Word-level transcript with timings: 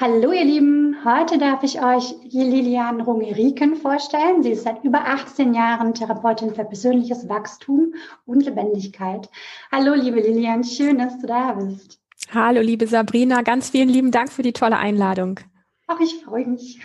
Hallo 0.00 0.32
ihr 0.32 0.46
Lieben, 0.46 0.96
heute 1.04 1.36
darf 1.36 1.62
ich 1.62 1.82
euch 1.82 2.14
Lilian 2.30 3.02
Rungeriken 3.02 3.76
vorstellen. 3.76 4.42
Sie 4.42 4.52
ist 4.52 4.62
seit 4.62 4.82
über 4.82 5.06
18 5.06 5.52
Jahren 5.52 5.92
Therapeutin 5.92 6.54
für 6.54 6.64
persönliches 6.64 7.28
Wachstum 7.28 7.92
und 8.24 8.42
Lebendigkeit. 8.46 9.28
Hallo 9.70 9.92
liebe 9.92 10.20
Lilian, 10.20 10.64
schön, 10.64 10.96
dass 10.96 11.18
du 11.18 11.26
da 11.26 11.52
bist. 11.52 12.00
Hallo 12.32 12.62
liebe 12.62 12.86
Sabrina, 12.86 13.42
ganz 13.42 13.68
vielen 13.68 13.90
lieben 13.90 14.10
Dank 14.10 14.32
für 14.32 14.40
die 14.40 14.54
tolle 14.54 14.78
Einladung. 14.78 15.38
Ach, 15.86 16.00
ich 16.00 16.24
freue 16.24 16.46
mich. 16.46 16.80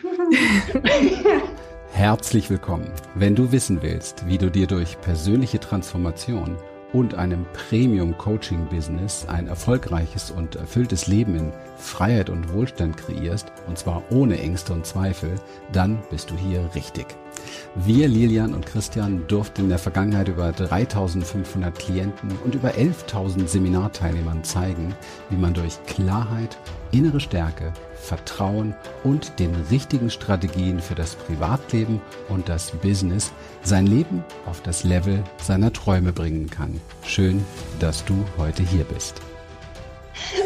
Herzlich 1.94 2.50
willkommen. 2.50 2.92
Wenn 3.14 3.34
du 3.34 3.54
wissen 3.54 3.82
willst, 3.82 4.28
wie 4.28 4.38
du 4.38 4.52
dir 4.52 4.68
durch 4.68 5.00
persönliche 5.00 5.62
Transformation 5.62 6.58
und 6.94 7.16
einem 7.16 7.46
Premium-Coaching-Business 7.54 9.26
ein 9.28 9.48
erfolgreiches 9.48 10.32
und 10.32 10.56
erfülltes 10.56 11.08
Leben 11.08 11.36
in 11.36 11.54
Freiheit 11.78 12.30
und 12.30 12.54
Wohlstand 12.54 12.98
kreierst, 12.98 13.52
und 13.68 13.78
zwar 13.78 14.04
ohne 14.12 14.40
Ängste 14.40 14.74
und 14.74 14.86
Zweifel, 14.86 15.36
dann 15.72 16.02
bist 16.10 16.32
du 16.32 16.36
hier 16.36 16.70
richtig. 16.76 17.08
Wir, 17.76 18.08
Lilian 18.08 18.54
und 18.54 18.66
Christian, 18.66 19.28
durften 19.28 19.64
in 19.64 19.70
der 19.70 19.80
Vergangenheit 19.80 20.28
über 20.28 20.52
3500 20.52 21.78
Klienten 21.78 22.32
und 22.44 22.56
über 22.56 22.70
11.000 22.70 23.48
Seminarteilnehmern 23.48 24.44
zeigen, 24.44 24.96
wie 25.30 25.38
man 25.38 25.54
durch 25.54 25.84
Klarheit, 25.86 26.58
innere 26.92 27.20
Stärke, 27.20 27.74
Vertrauen 28.06 28.76
und 29.04 29.40
den 29.40 29.54
richtigen 29.72 30.10
Strategien 30.10 30.80
für 30.80 30.96
das 30.96 31.16
Privatleben 31.16 32.00
und 32.30 32.48
das 32.48 32.72
Business 32.72 33.34
sein 33.64 33.88
Leben 33.88 34.24
auf 34.46 34.62
das 34.62 34.84
Level 34.84 35.24
seiner 35.38 35.74
Träume 35.74 36.14
bringen 36.14 36.50
kann. 36.50 36.80
Schön, 37.04 37.44
dass 37.80 38.06
du 38.06 38.14
heute 38.38 38.64
hier 38.64 38.84
bist. 38.86 39.22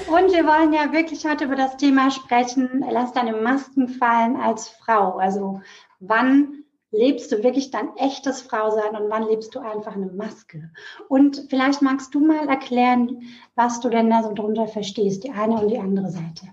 Und 0.08 0.34
wir 0.34 0.46
wollen 0.46 0.74
ja 0.74 0.92
wirklich 0.92 1.26
heute 1.26 1.46
über 1.46 1.56
das 1.56 1.78
Thema 1.78 2.10
sprechen, 2.10 2.84
lass 2.90 3.12
deine 3.14 3.34
Masken 3.34 3.88
fallen 3.88 4.36
als 4.38 4.70
Frau. 4.70 5.18
Also 5.18 5.62
wann 6.00 6.64
lebst 6.92 7.32
du 7.32 7.44
wirklich 7.44 7.72
dein 7.72 7.96
echtes 7.98 8.42
Frausein 8.42 8.96
und 8.96 9.10
wann 9.10 9.28
lebst 9.28 9.54
du 9.54 9.60
einfach 9.60 9.96
eine 9.96 10.08
Maske? 10.08 10.72
Und 11.08 11.46
vielleicht 11.50 11.82
magst 11.82 12.16
du 12.16 12.26
mal 12.26 12.48
erklären, 12.48 13.22
was 13.56 13.80
du 13.80 13.90
denn 13.90 14.10
da 14.10 14.24
so 14.24 14.34
drunter 14.34 14.68
verstehst, 14.68 15.24
die 15.24 15.32
eine 15.32 15.62
und 15.62 15.70
die 15.70 15.80
andere 15.80 16.10
Seite. 16.10 16.48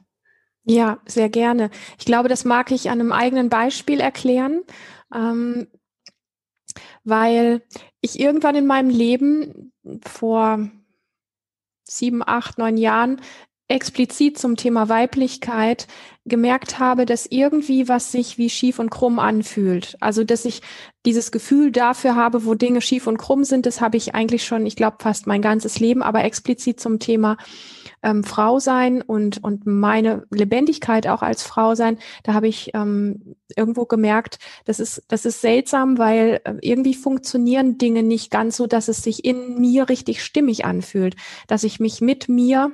Ja, 0.69 0.99
sehr 1.07 1.29
gerne. 1.29 1.71
Ich 1.99 2.05
glaube, 2.07 2.29
das 2.29 2.45
mag 2.45 2.73
ich 2.73 2.91
an 2.91 3.01
einem 3.01 3.13
eigenen 3.13 3.49
Beispiel 3.49 4.01
erklären, 4.01 4.63
ähm, 5.15 5.69
weil 7.05 7.63
ich 8.01 8.19
irgendwann 8.19 8.57
in 8.57 8.67
meinem 8.67 8.91
Leben 8.91 9.73
vor 10.05 10.69
sieben, 11.85 12.23
acht, 12.27 12.59
neun 12.59 12.77
Jahren 12.77 13.21
explizit 13.69 14.39
zum 14.39 14.57
Thema 14.57 14.89
Weiblichkeit 14.89 15.87
gemerkt 16.25 16.79
habe, 16.79 17.05
dass 17.07 17.27
irgendwie 17.27 17.89
was 17.89 18.13
sich 18.13 18.39
wie 18.39 18.51
schief 18.51 18.79
und 18.81 18.91
krumm 18.91 19.19
anfühlt. 19.21 19.97
Also, 20.01 20.25
dass 20.25 20.45
ich 20.45 20.63
dieses 21.05 21.31
Gefühl 21.33 21.71
dafür 21.73 22.17
habe, 22.17 22.45
wo 22.45 22.55
Dinge 22.55 22.81
schief 22.81 23.07
und 23.07 23.19
krumm 23.19 23.45
sind, 23.45 23.67
das 23.67 23.81
habe 23.81 23.97
ich 23.97 24.15
eigentlich 24.15 24.45
schon, 24.45 24.67
ich 24.67 24.77
glaube, 24.77 24.97
fast 25.01 25.27
mein 25.29 25.43
ganzes 25.43 25.79
Leben, 25.81 26.03
aber 26.03 26.25
explizit 26.25 26.81
zum 26.81 26.99
Thema 26.99 27.37
ähm, 28.07 28.23
Frau 28.23 28.61
sein 28.61 29.03
und, 29.03 29.43
und 29.43 29.67
meine 29.67 30.27
Lebendigkeit 30.31 31.09
auch 31.09 31.23
als 31.23 31.43
Frau 31.43 31.75
sein, 31.75 31.99
da 32.23 32.35
habe 32.35 32.47
ich 32.47 32.71
ähm, 32.73 33.35
irgendwo 33.57 33.85
gemerkt, 33.85 34.39
das 34.65 34.79
ist, 34.79 35.03
das 35.09 35.27
ist 35.27 35.41
seltsam, 35.41 35.99
weil 35.99 36.41
äh, 36.45 36.55
irgendwie 36.61 36.95
funktionieren 36.95 37.79
Dinge 37.79 38.05
nicht 38.05 38.31
ganz 38.31 38.57
so, 38.57 38.69
dass 38.69 38.87
es 38.87 39.03
sich 39.03 39.25
in 39.25 39.61
mir 39.61 39.89
richtig 39.89 40.23
stimmig 40.23 40.65
anfühlt, 40.65 41.17
dass 41.49 41.65
ich 41.65 41.81
mich 41.81 42.01
mit 42.01 42.29
mir 42.29 42.73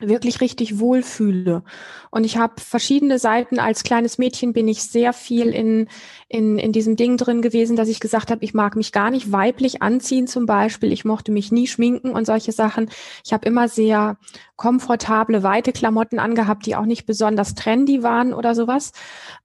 wirklich 0.00 0.42
richtig 0.42 0.78
wohlfühle. 0.78 1.62
Und 2.10 2.24
ich 2.24 2.36
habe 2.36 2.60
verschiedene 2.60 3.18
Seiten. 3.18 3.58
Als 3.58 3.82
kleines 3.82 4.18
Mädchen 4.18 4.52
bin 4.52 4.68
ich 4.68 4.82
sehr 4.82 5.14
viel 5.14 5.48
in, 5.48 5.88
in, 6.28 6.58
in 6.58 6.72
diesem 6.72 6.96
Ding 6.96 7.16
drin 7.16 7.40
gewesen, 7.40 7.76
dass 7.76 7.88
ich 7.88 7.98
gesagt 7.98 8.30
habe, 8.30 8.44
ich 8.44 8.52
mag 8.52 8.76
mich 8.76 8.92
gar 8.92 9.10
nicht 9.10 9.32
weiblich 9.32 9.80
anziehen 9.80 10.26
zum 10.26 10.44
Beispiel. 10.44 10.92
Ich 10.92 11.06
mochte 11.06 11.32
mich 11.32 11.50
nie 11.50 11.66
schminken 11.66 12.10
und 12.10 12.26
solche 12.26 12.52
Sachen. 12.52 12.90
Ich 13.24 13.32
habe 13.32 13.46
immer 13.46 13.68
sehr 13.68 14.18
komfortable, 14.56 15.42
weite 15.42 15.72
Klamotten 15.72 16.18
angehabt, 16.18 16.66
die 16.66 16.76
auch 16.76 16.86
nicht 16.86 17.06
besonders 17.06 17.54
trendy 17.54 18.02
waren 18.02 18.34
oder 18.34 18.54
sowas. 18.54 18.92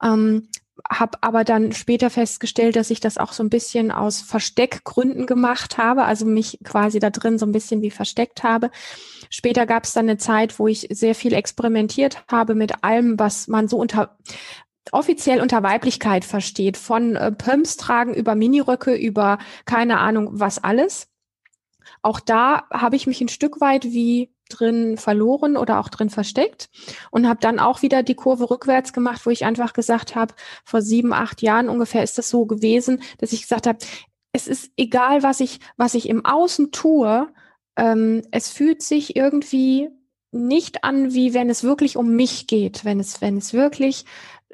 Ähm, 0.04 0.50
habe 0.90 1.18
aber 1.22 1.44
dann 1.44 1.72
später 1.72 2.10
festgestellt, 2.10 2.76
dass 2.76 2.90
ich 2.90 3.00
das 3.00 3.18
auch 3.18 3.34
so 3.34 3.44
ein 3.44 3.50
bisschen 3.50 3.92
aus 3.92 4.22
Versteckgründen 4.22 5.26
gemacht 5.26 5.78
habe, 5.78 6.04
also 6.04 6.26
mich 6.26 6.60
quasi 6.64 7.00
da 7.00 7.10
drin 7.10 7.38
so 7.38 7.46
ein 7.46 7.52
bisschen 7.52 7.82
wie 7.82 7.92
versteckt 7.92 8.44
habe. 8.44 8.72
Später 9.30 9.66
gab 9.66 9.84
es 9.84 9.94
dann 9.94 10.06
eine 10.10 10.18
Zeit, 10.18 10.60
wo 10.60 10.68
ich 10.68 10.88
sehr 10.90 11.16
viel 11.16 11.34
experimentiert 11.34 12.24
habe 12.28 12.56
mit 12.56 12.84
allem, 12.84 13.20
was 13.20 13.48
man 13.48 13.68
so 13.68 13.78
unter 13.78 14.18
offiziell 14.92 15.42
unter 15.42 15.64
Weiblichkeit 15.64 16.26
versteht, 16.26 16.76
von 16.76 17.16
äh, 17.16 17.32
Pumps 17.32 17.78
tragen 17.78 18.14
über 18.14 18.36
Miniröcke, 18.36 18.96
über 18.96 19.38
keine 19.66 20.00
Ahnung 20.00 20.30
was 20.32 20.64
alles. 20.64 21.08
Auch 22.02 22.20
da 22.20 22.64
habe 22.72 22.96
ich 22.96 23.08
mich 23.08 23.22
ein 23.22 23.30
Stück 23.30 23.62
weit 23.62 23.86
wie 23.86 24.31
drin 24.52 24.98
verloren 24.98 25.58
oder 25.58 25.80
auch 25.80 25.90
drin 25.90 26.10
versteckt 26.10 26.70
und 27.10 27.28
habe 27.28 27.40
dann 27.40 27.60
auch 27.60 27.82
wieder 27.82 28.04
die 28.04 28.16
Kurve 28.16 28.50
rückwärts 28.50 28.94
gemacht, 28.94 29.26
wo 29.26 29.30
ich 29.30 29.46
einfach 29.46 29.74
gesagt 29.74 30.16
habe, 30.16 30.34
vor 30.64 30.82
sieben, 30.82 31.14
acht 31.14 31.42
Jahren 31.42 31.70
ungefähr 31.70 32.04
ist 32.04 32.18
das 32.18 32.30
so 32.30 32.46
gewesen, 32.46 33.02
dass 33.18 33.34
ich 33.34 33.42
gesagt 33.42 33.68
habe, 33.68 33.80
es 34.34 34.48
ist 34.48 34.72
egal, 34.78 35.24
was 35.24 35.40
ich, 35.40 35.60
was 35.78 35.94
ich 35.94 36.08
im 36.08 36.26
Außen 36.26 36.72
tue, 36.72 37.28
ähm, 37.76 38.22
es 38.32 38.50
fühlt 38.50 38.82
sich 38.82 39.16
irgendwie 39.16 39.90
nicht 40.32 40.84
an, 40.84 41.14
wie 41.14 41.34
wenn 41.34 41.50
es 41.50 41.64
wirklich 41.64 41.98
um 41.98 42.16
mich 42.16 42.48
geht, 42.48 42.86
wenn 42.86 43.00
es, 43.00 43.22
wenn 43.22 43.38
es 43.38 43.54
wirklich 43.54 44.06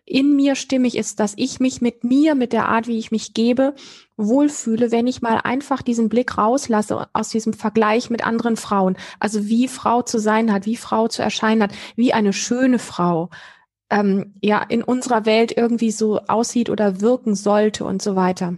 in 0.06 0.36
mir 0.36 0.56
stimmig 0.56 0.98
ist, 0.98 1.20
dass 1.20 1.34
ich 1.36 1.60
mich 1.60 1.82
mit 1.82 2.04
mir, 2.04 2.34
mit 2.34 2.54
der 2.54 2.70
Art, 2.70 2.88
wie 2.88 2.98
ich 2.98 3.12
mich 3.12 3.34
gebe, 3.34 3.76
wohlfühle, 4.18 4.92
wenn 4.92 5.08
ich 5.08 5.22
mal 5.22 5.38
einfach 5.44 5.82
diesen 5.82 6.10
Blick 6.10 6.38
rauslasse 6.38 7.08
aus 7.14 7.30
diesem 7.30 7.54
Vergleich 7.54 8.10
mit 8.10 8.26
anderen 8.26 8.58
Frauen. 8.58 8.98
Also 9.20 9.48
wie 9.48 9.68
Frau 9.68 10.02
zu 10.02 10.20
sein 10.20 10.52
hat, 10.52 10.66
wie 10.66 10.76
Frau 10.76 11.08
zu 11.08 11.22
erscheinen 11.22 11.64
hat, 11.64 11.72
wie 11.96 12.14
eine 12.14 12.34
schöne 12.34 12.80
Frau 12.80 13.30
ähm, 13.90 14.34
ja 14.42 14.62
in 14.64 14.84
unserer 14.84 15.26
Welt 15.26 15.56
irgendwie 15.56 15.92
so 15.92 16.20
aussieht 16.22 16.70
oder 16.70 17.02
wirken 17.02 17.36
sollte 17.36 17.86
und 17.86 18.02
so 18.02 18.16
weiter. 18.16 18.56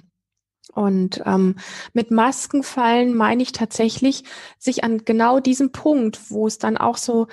Und 0.73 1.21
ähm, 1.25 1.55
mit 1.93 2.11
Maskenfallen 2.11 3.15
meine 3.15 3.41
ich 3.41 3.51
tatsächlich, 3.51 4.23
sich 4.59 4.83
an 4.83 5.03
genau 5.03 5.39
diesem 5.39 5.71
Punkt, 5.71 6.29
wo 6.29 6.47
es 6.47 6.57
dann 6.57 6.77
auch 6.77 6.97
so 6.97 7.27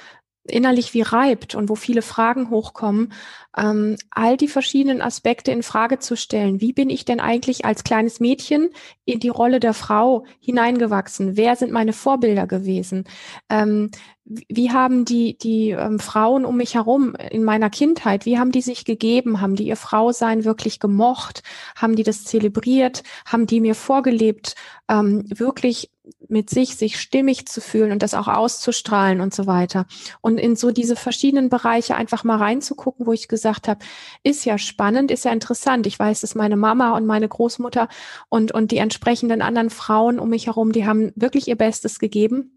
innerlich 0.50 0.94
wie 0.94 1.02
reibt 1.02 1.54
und 1.54 1.68
wo 1.68 1.74
viele 1.74 2.02
Fragen 2.02 2.50
hochkommen, 2.50 3.12
ähm, 3.56 3.96
all 4.10 4.36
die 4.36 4.48
verschiedenen 4.48 5.00
Aspekte 5.00 5.50
in 5.50 5.62
Frage 5.62 5.98
zu 5.98 6.16
stellen. 6.16 6.60
Wie 6.60 6.72
bin 6.72 6.90
ich 6.90 7.04
denn 7.04 7.20
eigentlich 7.20 7.64
als 7.64 7.84
kleines 7.84 8.20
Mädchen 8.20 8.70
in 9.04 9.20
die 9.20 9.28
Rolle 9.28 9.60
der 9.60 9.74
Frau 9.74 10.24
hineingewachsen? 10.40 11.36
Wer 11.36 11.56
sind 11.56 11.72
meine 11.72 11.92
Vorbilder 11.92 12.46
gewesen? 12.46 13.04
Ähm, 13.48 13.90
wie 14.26 14.72
haben 14.72 15.04
die, 15.04 15.38
die 15.38 15.70
ähm, 15.70 16.00
Frauen 16.00 16.44
um 16.44 16.56
mich 16.56 16.74
herum 16.74 17.14
in 17.30 17.44
meiner 17.44 17.70
Kindheit, 17.70 18.26
wie 18.26 18.38
haben 18.38 18.50
die 18.50 18.60
sich 18.60 18.84
gegeben? 18.84 19.40
Haben 19.40 19.54
die 19.54 19.66
ihr 19.66 19.76
Frausein 19.76 20.44
wirklich 20.44 20.80
gemocht? 20.80 21.44
Haben 21.76 21.94
die 21.94 22.02
das 22.02 22.24
zelebriert? 22.24 23.04
Haben 23.24 23.46
die 23.46 23.60
mir 23.60 23.76
vorgelebt, 23.76 24.56
ähm, 24.88 25.24
wirklich 25.28 25.90
mit 26.28 26.50
sich, 26.50 26.76
sich 26.76 27.00
stimmig 27.00 27.46
zu 27.46 27.60
fühlen 27.60 27.92
und 27.92 28.02
das 28.02 28.14
auch 28.14 28.28
auszustrahlen 28.28 29.20
und 29.20 29.34
so 29.34 29.46
weiter? 29.46 29.86
Und 30.20 30.38
in 30.38 30.56
so 30.56 30.70
diese 30.70 30.96
verschiedenen 30.96 31.48
Bereiche 31.48 31.94
einfach 31.96 32.24
mal 32.24 32.38
reinzugucken, 32.38 33.06
wo 33.06 33.12
ich 33.12 33.28
gesagt 33.28 33.68
habe, 33.68 33.84
ist 34.22 34.44
ja 34.44 34.58
spannend, 34.58 35.10
ist 35.10 35.24
ja 35.24 35.32
interessant. 35.32 35.86
Ich 35.86 35.98
weiß, 35.98 36.20
dass 36.20 36.34
meine 36.34 36.56
Mama 36.56 36.96
und 36.96 37.06
meine 37.06 37.28
Großmutter 37.28 37.88
und, 38.28 38.52
und 38.52 38.70
die 38.70 38.78
entsprechenden 38.78 39.42
anderen 39.42 39.70
Frauen 39.70 40.18
um 40.18 40.30
mich 40.30 40.46
herum, 40.46 40.72
die 40.72 40.86
haben 40.86 41.12
wirklich 41.14 41.48
ihr 41.48 41.56
Bestes 41.56 41.98
gegeben 41.98 42.55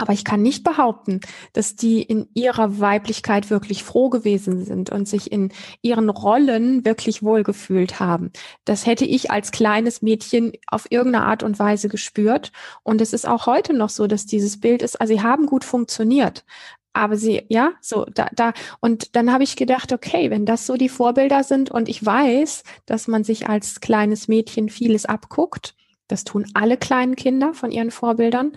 aber 0.00 0.12
ich 0.12 0.24
kann 0.24 0.42
nicht 0.42 0.64
behaupten, 0.64 1.20
dass 1.52 1.76
die 1.76 2.02
in 2.02 2.28
ihrer 2.34 2.80
Weiblichkeit 2.80 3.50
wirklich 3.50 3.84
froh 3.84 4.08
gewesen 4.08 4.64
sind 4.64 4.90
und 4.90 5.06
sich 5.06 5.30
in 5.30 5.52
ihren 5.82 6.08
Rollen 6.08 6.84
wirklich 6.84 7.22
wohlgefühlt 7.22 8.00
haben. 8.00 8.32
Das 8.64 8.86
hätte 8.86 9.04
ich 9.04 9.30
als 9.30 9.50
kleines 9.50 10.02
Mädchen 10.02 10.52
auf 10.66 10.86
irgendeine 10.90 11.26
Art 11.26 11.42
und 11.42 11.58
Weise 11.58 11.88
gespürt. 11.88 12.52
Und 12.82 13.00
es 13.00 13.12
ist 13.12 13.28
auch 13.28 13.46
heute 13.46 13.74
noch 13.74 13.90
so, 13.90 14.06
dass 14.06 14.26
dieses 14.26 14.58
Bild 14.60 14.82
ist, 14.82 15.00
also 15.00 15.12
sie 15.12 15.22
haben 15.22 15.46
gut 15.46 15.64
funktioniert. 15.64 16.44
Aber 16.92 17.16
sie, 17.16 17.42
ja, 17.48 17.72
so, 17.80 18.04
da, 18.12 18.28
da, 18.34 18.52
und 18.80 19.14
dann 19.14 19.32
habe 19.32 19.44
ich 19.44 19.54
gedacht, 19.54 19.92
okay, 19.92 20.30
wenn 20.30 20.44
das 20.44 20.66
so 20.66 20.76
die 20.76 20.88
Vorbilder 20.88 21.44
sind 21.44 21.70
und 21.70 21.88
ich 21.88 22.04
weiß, 22.04 22.64
dass 22.86 23.06
man 23.06 23.22
sich 23.22 23.48
als 23.48 23.80
kleines 23.80 24.26
Mädchen 24.26 24.68
vieles 24.68 25.06
abguckt, 25.06 25.76
das 26.10 26.24
tun 26.24 26.46
alle 26.54 26.76
kleinen 26.76 27.16
Kinder 27.16 27.54
von 27.54 27.70
ihren 27.70 27.90
Vorbildern, 27.90 28.52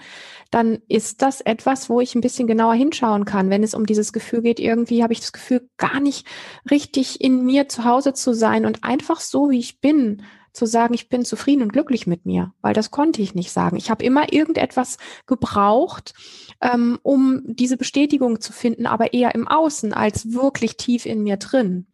dann 0.51 0.79
ist 0.87 1.21
das 1.21 1.41
etwas, 1.41 1.89
wo 1.89 1.99
ich 1.99 2.15
ein 2.15 2.21
bisschen 2.21 2.47
genauer 2.47 2.75
hinschauen 2.75 3.25
kann. 3.25 3.49
Wenn 3.49 3.63
es 3.63 3.73
um 3.73 3.85
dieses 3.85 4.13
Gefühl 4.13 4.41
geht, 4.41 4.59
irgendwie 4.59 5.03
habe 5.03 5.13
ich 5.13 5.19
das 5.19 5.33
Gefühl, 5.33 5.67
gar 5.77 5.99
nicht 5.99 6.27
richtig 6.69 7.21
in 7.21 7.43
mir 7.45 7.69
zu 7.69 7.85
Hause 7.85 8.13
zu 8.13 8.33
sein 8.33 8.65
und 8.65 8.83
einfach 8.83 9.19
so, 9.19 9.49
wie 9.49 9.59
ich 9.59 9.81
bin, 9.81 10.21
zu 10.53 10.67
sagen, 10.67 10.93
ich 10.93 11.09
bin 11.09 11.25
zufrieden 11.25 11.63
und 11.63 11.73
glücklich 11.73 12.05
mit 12.05 12.25
mir, 12.25 12.53
weil 12.61 12.75
das 12.75 12.91
konnte 12.91 13.21
ich 13.21 13.33
nicht 13.33 13.51
sagen. 13.51 13.75
Ich 13.75 13.89
habe 13.89 14.05
immer 14.05 14.31
irgendetwas 14.31 14.97
gebraucht, 15.25 16.13
ähm, 16.61 16.99
um 17.01 17.41
diese 17.45 17.75
Bestätigung 17.75 18.39
zu 18.39 18.53
finden, 18.53 18.85
aber 18.85 19.13
eher 19.13 19.33
im 19.33 19.47
Außen 19.47 19.93
als 19.93 20.33
wirklich 20.33 20.77
tief 20.77 21.07
in 21.07 21.23
mir 21.23 21.37
drin. 21.37 21.87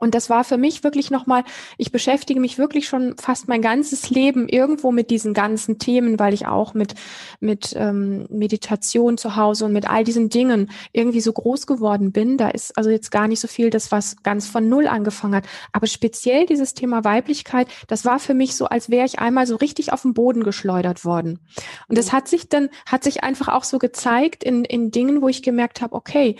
Und 0.00 0.14
das 0.14 0.30
war 0.30 0.44
für 0.44 0.56
mich 0.56 0.82
wirklich 0.82 1.10
nochmal, 1.10 1.44
ich 1.76 1.92
beschäftige 1.92 2.40
mich 2.40 2.58
wirklich 2.58 2.88
schon 2.88 3.16
fast 3.18 3.48
mein 3.48 3.62
ganzes 3.62 4.10
Leben 4.10 4.48
irgendwo 4.48 4.90
mit 4.90 5.10
diesen 5.10 5.34
ganzen 5.34 5.78
Themen, 5.78 6.18
weil 6.18 6.32
ich 6.32 6.46
auch 6.46 6.74
mit, 6.74 6.94
mit 7.38 7.74
ähm, 7.76 8.26
Meditation 8.30 9.18
zu 9.18 9.36
Hause 9.36 9.66
und 9.66 9.72
mit 9.72 9.88
all 9.88 10.02
diesen 10.02 10.30
Dingen 10.30 10.70
irgendwie 10.92 11.20
so 11.20 11.32
groß 11.32 11.66
geworden 11.66 12.12
bin. 12.12 12.38
Da 12.38 12.48
ist 12.48 12.76
also 12.78 12.88
jetzt 12.88 13.10
gar 13.10 13.28
nicht 13.28 13.40
so 13.40 13.46
viel 13.46 13.68
das, 13.68 13.92
was 13.92 14.16
ganz 14.22 14.48
von 14.48 14.68
Null 14.68 14.86
angefangen 14.86 15.34
hat. 15.34 15.44
Aber 15.72 15.86
speziell 15.86 16.46
dieses 16.46 16.72
Thema 16.72 17.04
Weiblichkeit, 17.04 17.68
das 17.86 18.06
war 18.06 18.18
für 18.18 18.34
mich 18.34 18.56
so, 18.56 18.66
als 18.66 18.88
wäre 18.88 19.04
ich 19.04 19.18
einmal 19.18 19.46
so 19.46 19.56
richtig 19.56 19.92
auf 19.92 20.02
den 20.02 20.14
Boden 20.14 20.44
geschleudert 20.44 21.04
worden. 21.04 21.40
Und 21.88 21.98
das 21.98 22.06
mhm. 22.06 22.12
hat 22.12 22.28
sich 22.28 22.48
dann, 22.48 22.70
hat 22.86 23.04
sich 23.04 23.22
einfach 23.22 23.48
auch 23.48 23.64
so 23.64 23.78
gezeigt 23.78 24.42
in, 24.44 24.64
in 24.64 24.90
Dingen, 24.90 25.20
wo 25.20 25.28
ich 25.28 25.42
gemerkt 25.42 25.82
habe, 25.82 25.94
okay, 25.94 26.36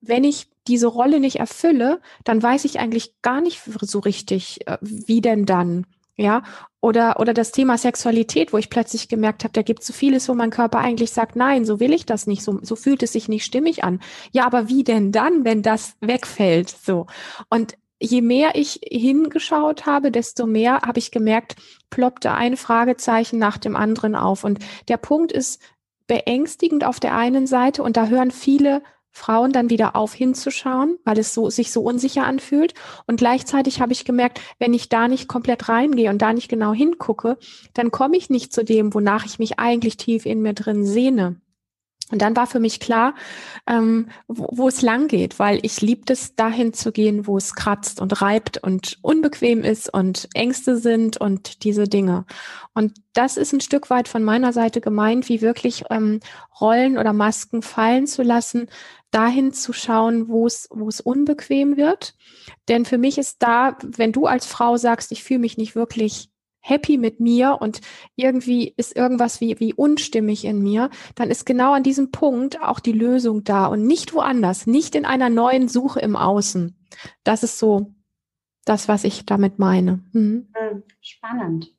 wenn 0.00 0.24
ich 0.24 0.51
diese 0.68 0.86
Rolle 0.86 1.20
nicht 1.20 1.36
erfülle, 1.36 2.00
dann 2.24 2.42
weiß 2.42 2.64
ich 2.64 2.78
eigentlich 2.78 3.20
gar 3.22 3.40
nicht 3.40 3.60
so 3.80 3.98
richtig, 3.98 4.66
äh, 4.66 4.78
wie 4.80 5.20
denn 5.20 5.46
dann. 5.46 5.86
Ja, 6.16 6.42
oder, 6.82 7.18
oder 7.20 7.32
das 7.32 7.52
Thema 7.52 7.78
Sexualität, 7.78 8.52
wo 8.52 8.58
ich 8.58 8.68
plötzlich 8.68 9.08
gemerkt 9.08 9.44
habe, 9.44 9.54
da 9.54 9.62
gibt 9.62 9.80
es 9.80 9.86
so 9.86 9.92
vieles, 9.94 10.28
wo 10.28 10.34
mein 10.34 10.50
Körper 10.50 10.78
eigentlich 10.78 11.10
sagt, 11.10 11.36
nein, 11.36 11.64
so 11.64 11.80
will 11.80 11.92
ich 11.92 12.04
das 12.04 12.26
nicht, 12.26 12.42
so, 12.42 12.58
so 12.60 12.76
fühlt 12.76 13.02
es 13.02 13.12
sich 13.12 13.28
nicht 13.28 13.46
stimmig 13.46 13.82
an. 13.82 13.98
Ja, 14.30 14.44
aber 14.44 14.68
wie 14.68 14.84
denn 14.84 15.10
dann, 15.10 15.44
wenn 15.46 15.62
das 15.62 15.94
wegfällt? 16.00 16.68
So. 16.68 17.06
Und 17.48 17.78
je 17.98 18.20
mehr 18.20 18.56
ich 18.56 18.80
hingeschaut 18.84 19.86
habe, 19.86 20.10
desto 20.10 20.46
mehr 20.46 20.82
habe 20.82 20.98
ich 20.98 21.12
gemerkt, 21.12 21.56
ploppte 21.88 22.32
ein 22.32 22.56
Fragezeichen 22.56 23.38
nach 23.38 23.56
dem 23.56 23.74
anderen 23.74 24.14
auf. 24.14 24.44
Und 24.44 24.58
der 24.88 24.98
Punkt 24.98 25.32
ist 25.32 25.62
beängstigend 26.08 26.84
auf 26.84 27.00
der 27.00 27.16
einen 27.16 27.46
Seite 27.46 27.82
und 27.82 27.96
da 27.96 28.08
hören 28.08 28.32
viele 28.32 28.82
Frauen 29.12 29.52
dann 29.52 29.70
wieder 29.70 29.94
auf 29.94 30.14
hinzuschauen, 30.14 30.98
weil 31.04 31.18
es 31.18 31.34
so, 31.34 31.50
sich 31.50 31.70
so 31.70 31.82
unsicher 31.82 32.24
anfühlt. 32.24 32.74
Und 33.06 33.16
gleichzeitig 33.16 33.80
habe 33.80 33.92
ich 33.92 34.04
gemerkt, 34.04 34.40
wenn 34.58 34.74
ich 34.74 34.88
da 34.88 35.06
nicht 35.06 35.28
komplett 35.28 35.68
reingehe 35.68 36.10
und 36.10 36.20
da 36.20 36.32
nicht 36.32 36.48
genau 36.48 36.72
hingucke, 36.72 37.38
dann 37.74 37.90
komme 37.90 38.16
ich 38.16 38.30
nicht 38.30 38.52
zu 38.52 38.64
dem, 38.64 38.94
wonach 38.94 39.26
ich 39.26 39.38
mich 39.38 39.58
eigentlich 39.58 39.98
tief 39.98 40.26
in 40.26 40.40
mir 40.40 40.54
drin 40.54 40.84
sehne. 40.84 41.36
Und 42.12 42.20
dann 42.20 42.36
war 42.36 42.46
für 42.46 42.60
mich 42.60 42.78
klar, 42.78 43.14
ähm, 43.66 44.08
wo, 44.28 44.46
wo 44.52 44.68
es 44.68 44.82
lang 44.82 45.08
geht, 45.08 45.38
weil 45.38 45.60
ich 45.62 45.80
liebte 45.80 46.12
es, 46.12 46.34
dahin 46.36 46.74
zu 46.74 46.92
gehen, 46.92 47.26
wo 47.26 47.38
es 47.38 47.54
kratzt 47.54 48.02
und 48.02 48.20
reibt 48.20 48.62
und 48.62 48.98
unbequem 49.00 49.64
ist 49.64 49.92
und 49.92 50.28
Ängste 50.34 50.76
sind 50.76 51.16
und 51.16 51.64
diese 51.64 51.84
Dinge. 51.84 52.26
Und 52.74 52.92
das 53.14 53.38
ist 53.38 53.54
ein 53.54 53.62
Stück 53.62 53.88
weit 53.88 54.08
von 54.08 54.22
meiner 54.22 54.52
Seite 54.52 54.82
gemeint, 54.82 55.30
wie 55.30 55.40
wirklich 55.40 55.84
ähm, 55.90 56.20
Rollen 56.60 56.98
oder 56.98 57.14
Masken 57.14 57.62
fallen 57.62 58.06
zu 58.06 58.22
lassen, 58.22 58.68
dahin 59.12 59.52
zu 59.52 59.72
schauen, 59.72 60.28
wo 60.28 60.46
es, 60.46 60.68
wo 60.72 60.88
es 60.88 61.00
unbequem 61.00 61.76
wird. 61.76 62.16
Denn 62.68 62.84
für 62.84 62.98
mich 62.98 63.18
ist 63.18 63.42
da, 63.42 63.76
wenn 63.82 64.10
du 64.10 64.26
als 64.26 64.46
Frau 64.46 64.76
sagst, 64.76 65.12
ich 65.12 65.22
fühle 65.22 65.40
mich 65.40 65.56
nicht 65.56 65.76
wirklich 65.76 66.30
happy 66.62 66.96
mit 66.96 67.20
mir 67.20 67.58
und 67.60 67.80
irgendwie 68.16 68.72
ist 68.76 68.96
irgendwas 68.96 69.40
wie, 69.40 69.58
wie 69.60 69.74
unstimmig 69.74 70.44
in 70.44 70.62
mir, 70.62 70.90
dann 71.14 71.30
ist 71.30 71.44
genau 71.44 71.72
an 71.72 71.82
diesem 71.82 72.10
Punkt 72.10 72.62
auch 72.62 72.80
die 72.80 72.92
Lösung 72.92 73.44
da 73.44 73.66
und 73.66 73.86
nicht 73.86 74.14
woanders, 74.14 74.66
nicht 74.66 74.94
in 74.94 75.04
einer 75.04 75.28
neuen 75.28 75.68
Suche 75.68 76.00
im 76.00 76.16
Außen. 76.16 76.76
Das 77.24 77.42
ist 77.42 77.58
so 77.58 77.92
das, 78.64 78.88
was 78.88 79.04
ich 79.04 79.26
damit 79.26 79.58
meine. 79.58 80.04
Mhm. 80.12 80.48
Hm, 80.54 80.82
spannend. 81.00 81.74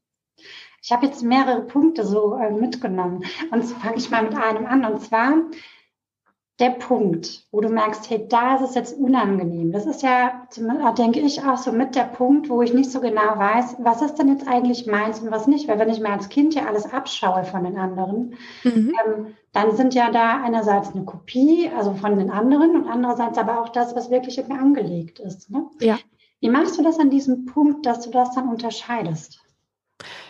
Ich 0.81 0.91
habe 0.91 1.05
jetzt 1.05 1.23
mehrere 1.23 1.61
Punkte 1.61 2.05
so 2.05 2.35
äh, 2.35 2.51
mitgenommen. 2.51 3.23
Und 3.51 3.65
so 3.65 3.73
fange 3.75 3.95
ich 3.95 4.09
mal 4.09 4.23
mit 4.23 4.35
einem 4.35 4.65
an. 4.65 4.83
Und 4.83 5.01
zwar 5.01 5.37
der 6.59 6.69
Punkt, 6.69 7.47
wo 7.51 7.61
du 7.61 7.69
merkst, 7.69 8.09
hey, 8.09 8.27
da 8.29 8.55
ist 8.55 8.69
es 8.69 8.75
jetzt 8.75 8.97
unangenehm. 8.97 9.71
Das 9.71 9.87
ist 9.87 10.03
ja, 10.03 10.47
denke 10.97 11.19
ich, 11.19 11.43
auch 11.43 11.57
so 11.57 11.71
mit 11.71 11.95
der 11.95 12.03
Punkt, 12.03 12.47
wo 12.47 12.61
ich 12.61 12.73
nicht 12.73 12.91
so 12.91 13.01
genau 13.01 13.37
weiß, 13.37 13.77
was 13.79 14.03
ist 14.03 14.15
denn 14.15 14.27
jetzt 14.27 14.47
eigentlich 14.47 14.85
meins 14.85 15.19
und 15.19 15.31
was 15.31 15.47
nicht. 15.47 15.67
Weil 15.67 15.79
wenn 15.79 15.89
ich 15.89 15.99
mir 15.99 16.11
als 16.11 16.29
Kind 16.29 16.53
ja 16.53 16.65
alles 16.67 16.91
abschaue 16.91 17.43
von 17.43 17.63
den 17.63 17.77
anderen, 17.77 18.35
mhm. 18.63 18.93
ähm, 19.05 19.27
dann 19.51 19.75
sind 19.75 19.95
ja 19.95 20.11
da 20.11 20.43
einerseits 20.43 20.93
eine 20.93 21.05
Kopie, 21.05 21.71
also 21.75 21.95
von 21.95 22.17
den 22.17 22.29
anderen 22.29 22.75
und 22.75 22.87
andererseits 22.87 23.39
aber 23.39 23.59
auch 23.59 23.69
das, 23.69 23.95
was 23.95 24.11
wirklich 24.11 24.37
in 24.37 24.47
mir 24.47 24.59
angelegt 24.59 25.19
ist. 25.19 25.49
Ne? 25.49 25.65
Ja. 25.81 25.97
Wie 26.39 26.49
machst 26.49 26.77
du 26.77 26.83
das 26.83 26.99
an 26.99 27.09
diesem 27.09 27.45
Punkt, 27.45 27.85
dass 27.85 28.01
du 28.01 28.11
das 28.11 28.35
dann 28.35 28.49
unterscheidest? 28.49 29.42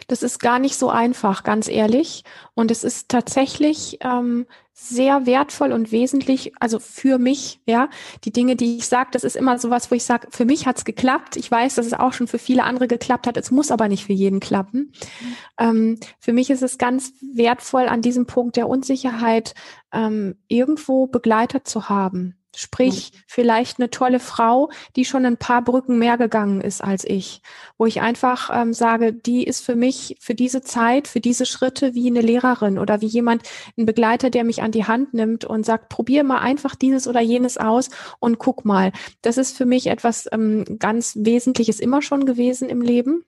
Das 0.07 0.23
ist 0.23 0.39
gar 0.39 0.59
nicht 0.59 0.75
so 0.75 0.89
einfach, 0.89 1.43
ganz 1.43 1.67
ehrlich. 1.67 2.23
Und 2.53 2.71
es 2.71 2.83
ist 2.83 3.09
tatsächlich 3.09 3.97
ähm, 4.01 4.45
sehr 4.73 5.25
wertvoll 5.27 5.71
und 5.71 5.91
wesentlich, 5.91 6.51
also 6.59 6.79
für 6.79 7.19
mich, 7.19 7.61
ja, 7.65 7.89
die 8.23 8.31
Dinge, 8.31 8.55
die 8.55 8.77
ich 8.77 8.87
sage, 8.87 9.09
das 9.11 9.23
ist 9.23 9.35
immer 9.35 9.59
sowas, 9.59 9.91
wo 9.91 9.95
ich 9.95 10.03
sage, 10.03 10.27
für 10.31 10.45
mich 10.45 10.65
hat's 10.65 10.83
geklappt. 10.83 11.35
Ich 11.37 11.49
weiß, 11.49 11.75
dass 11.75 11.85
es 11.85 11.93
auch 11.93 12.13
schon 12.13 12.27
für 12.27 12.39
viele 12.39 12.63
andere 12.63 12.87
geklappt 12.87 13.27
hat. 13.27 13.37
Es 13.37 13.51
muss 13.51 13.71
aber 13.71 13.87
nicht 13.87 14.05
für 14.05 14.13
jeden 14.13 14.39
klappen. 14.39 14.91
Mhm. 15.21 15.35
Ähm, 15.59 15.99
für 16.19 16.33
mich 16.33 16.49
ist 16.49 16.63
es 16.63 16.77
ganz 16.77 17.13
wertvoll, 17.21 17.87
an 17.87 18.01
diesem 18.01 18.25
Punkt 18.25 18.55
der 18.55 18.67
Unsicherheit 18.67 19.53
ähm, 19.91 20.35
irgendwo 20.47 21.05
Begleiter 21.05 21.63
zu 21.63 21.87
haben. 21.89 22.35
Sprich, 22.55 23.11
mhm. 23.13 23.17
vielleicht 23.27 23.79
eine 23.79 23.89
tolle 23.89 24.19
Frau, 24.19 24.69
die 24.95 25.05
schon 25.05 25.25
ein 25.25 25.37
paar 25.37 25.63
Brücken 25.63 25.97
mehr 25.97 26.17
gegangen 26.17 26.61
ist 26.61 26.83
als 26.83 27.03
ich, 27.03 27.41
wo 27.77 27.85
ich 27.85 28.01
einfach 28.01 28.49
ähm, 28.53 28.73
sage, 28.73 29.11
die 29.11 29.43
ist 29.43 29.65
für 29.65 29.75
mich, 29.75 30.17
für 30.19 30.35
diese 30.35 30.61
Zeit, 30.61 31.07
für 31.07 31.19
diese 31.19 31.45
Schritte 31.45 31.95
wie 31.95 32.07
eine 32.07 32.21
Lehrerin 32.21 32.77
oder 32.77 33.01
wie 33.01 33.07
jemand, 33.07 33.43
ein 33.77 33.85
Begleiter, 33.85 34.29
der 34.29 34.43
mich 34.43 34.61
an 34.61 34.71
die 34.71 34.85
Hand 34.85 35.13
nimmt 35.13 35.45
und 35.45 35.65
sagt, 35.65 35.89
probier 35.89 36.23
mal 36.23 36.39
einfach 36.39 36.75
dieses 36.75 37.07
oder 37.07 37.21
jenes 37.21 37.57
aus 37.57 37.89
und 38.19 38.37
guck 38.37 38.65
mal. 38.65 38.91
Das 39.21 39.37
ist 39.37 39.57
für 39.57 39.65
mich 39.65 39.87
etwas 39.87 40.27
ähm, 40.31 40.65
ganz 40.79 41.15
Wesentliches 41.19 41.79
immer 41.79 42.01
schon 42.01 42.25
gewesen 42.25 42.69
im 42.69 42.81
Leben. 42.81 43.25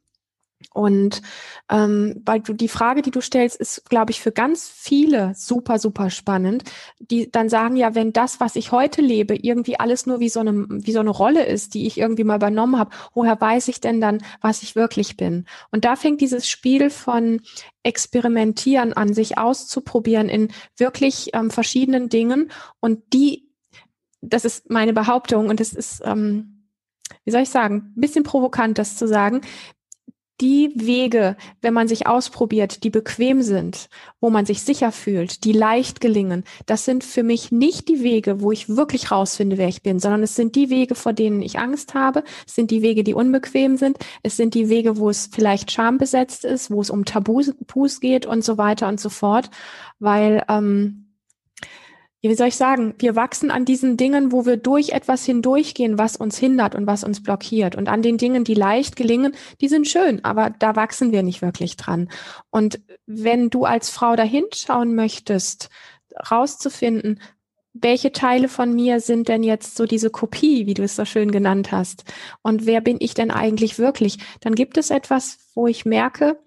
Und 0.73 1.21
ähm, 1.69 2.21
weil 2.25 2.39
du 2.41 2.53
die 2.53 2.67
Frage, 2.67 3.01
die 3.01 3.11
du 3.11 3.21
stellst, 3.21 3.57
ist, 3.57 3.89
glaube 3.89 4.11
ich, 4.11 4.21
für 4.21 4.31
ganz 4.31 4.67
viele 4.67 5.33
super, 5.35 5.79
super 5.79 6.09
spannend. 6.09 6.63
Die 6.99 7.31
dann 7.31 7.49
sagen 7.49 7.75
ja, 7.75 7.95
wenn 7.95 8.13
das, 8.13 8.39
was 8.39 8.55
ich 8.55 8.71
heute 8.71 9.01
lebe, 9.01 9.35
irgendwie 9.35 9.79
alles 9.79 10.05
nur 10.05 10.19
wie 10.19 10.29
so 10.29 10.39
eine, 10.39 10.65
wie 10.69 10.91
so 10.91 10.99
eine 10.99 11.09
Rolle 11.09 11.45
ist, 11.45 11.73
die 11.73 11.87
ich 11.87 11.97
irgendwie 11.97 12.23
mal 12.23 12.37
übernommen 12.37 12.77
habe, 12.77 12.91
woher 13.13 13.39
weiß 13.39 13.67
ich 13.67 13.81
denn 13.81 14.01
dann, 14.01 14.23
was 14.41 14.63
ich 14.63 14.75
wirklich 14.75 15.17
bin? 15.17 15.45
Und 15.71 15.85
da 15.85 15.95
fängt 15.95 16.21
dieses 16.21 16.47
Spiel 16.47 16.89
von 16.89 17.41
Experimentieren 17.83 18.93
an, 18.93 19.13
sich 19.13 19.37
auszuprobieren 19.37 20.27
in 20.27 20.51
wirklich 20.75 21.29
ähm, 21.33 21.51
verschiedenen 21.51 22.09
Dingen 22.09 22.51
und 22.79 23.13
die, 23.13 23.49
das 24.21 24.43
ist 24.43 24.71
meine 24.71 24.93
Behauptung 24.93 25.49
und 25.49 25.61
es 25.61 25.71
ist 25.73 26.01
ähm, 26.03 26.55
wie 27.23 27.31
soll 27.31 27.41
ich 27.41 27.49
sagen, 27.49 27.93
ein 27.95 28.01
bisschen 28.01 28.23
provokant, 28.23 28.77
das 28.77 28.97
zu 28.97 29.07
sagen, 29.07 29.41
die 30.41 30.71
Wege, 30.75 31.37
wenn 31.61 31.73
man 31.73 31.87
sich 31.87 32.07
ausprobiert, 32.07 32.83
die 32.83 32.89
bequem 32.89 33.41
sind, 33.41 33.89
wo 34.19 34.29
man 34.29 34.45
sich 34.45 34.61
sicher 34.61 34.91
fühlt, 34.91 35.43
die 35.45 35.53
leicht 35.53 36.01
gelingen, 36.01 36.43
das 36.65 36.83
sind 36.83 37.03
für 37.03 37.23
mich 37.23 37.51
nicht 37.51 37.87
die 37.87 38.03
Wege, 38.03 38.41
wo 38.41 38.51
ich 38.51 38.67
wirklich 38.67 39.11
rausfinde, 39.11 39.57
wer 39.57 39.69
ich 39.69 39.81
bin, 39.81 39.99
sondern 39.99 40.23
es 40.23 40.35
sind 40.35 40.55
die 40.55 40.69
Wege, 40.69 40.95
vor 40.95 41.13
denen 41.13 41.41
ich 41.41 41.57
Angst 41.59 41.93
habe, 41.93 42.23
es 42.45 42.55
sind 42.55 42.71
die 42.71 42.81
Wege, 42.81 43.03
die 43.03 43.13
unbequem 43.13 43.77
sind, 43.77 43.97
es 44.23 44.35
sind 44.35 44.53
die 44.55 44.69
Wege, 44.69 44.97
wo 44.97 45.09
es 45.09 45.29
vielleicht 45.31 45.71
schambesetzt 45.71 46.43
ist, 46.43 46.69
wo 46.69 46.81
es 46.81 46.89
um 46.89 47.05
Tabus 47.05 47.99
geht 48.01 48.25
und 48.25 48.43
so 48.43 48.57
weiter 48.57 48.87
und 48.87 48.99
so 48.99 49.09
fort, 49.09 49.49
weil 49.99 50.43
ähm, 50.49 51.04
wie 52.29 52.35
soll 52.35 52.47
ich 52.47 52.55
sagen, 52.55 52.95
wir 52.99 53.15
wachsen 53.15 53.51
an 53.51 53.65
diesen 53.65 53.97
Dingen, 53.97 54.31
wo 54.31 54.45
wir 54.45 54.57
durch 54.57 54.89
etwas 54.89 55.25
hindurchgehen, 55.25 55.97
was 55.97 56.15
uns 56.15 56.37
hindert 56.37 56.75
und 56.75 56.87
was 56.87 57.03
uns 57.03 57.21
blockiert. 57.21 57.75
Und 57.75 57.87
an 57.87 58.01
den 58.01 58.17
Dingen, 58.17 58.43
die 58.43 58.53
leicht 58.53 58.95
gelingen, 58.95 59.35
die 59.61 59.67
sind 59.67 59.87
schön, 59.87 60.23
aber 60.23 60.49
da 60.49 60.75
wachsen 60.75 61.11
wir 61.11 61.23
nicht 61.23 61.41
wirklich 61.41 61.77
dran. 61.77 62.09
Und 62.49 62.79
wenn 63.05 63.49
du 63.49 63.65
als 63.65 63.89
Frau 63.89 64.15
dahin 64.15 64.45
schauen 64.53 64.95
möchtest, 64.95 65.69
rauszufinden, 66.31 67.19
welche 67.73 68.13
Teile 68.13 68.47
von 68.47 68.73
mir 68.73 69.01
sind 69.01 69.27
denn 69.27 69.43
jetzt 69.43 69.75
so 69.75 69.85
diese 69.85 70.09
Kopie, 70.09 70.65
wie 70.65 70.73
du 70.73 70.83
es 70.83 70.95
so 70.95 71.03
schön 71.03 71.29
genannt 71.31 71.73
hast? 71.73 72.05
Und 72.41 72.65
wer 72.65 72.79
bin 72.79 72.97
ich 72.99 73.13
denn 73.13 73.31
eigentlich 73.31 73.77
wirklich? 73.77 74.17
Dann 74.39 74.55
gibt 74.55 74.77
es 74.77 74.91
etwas, 74.91 75.39
wo 75.53 75.67
ich 75.67 75.83
merke, 75.83 76.39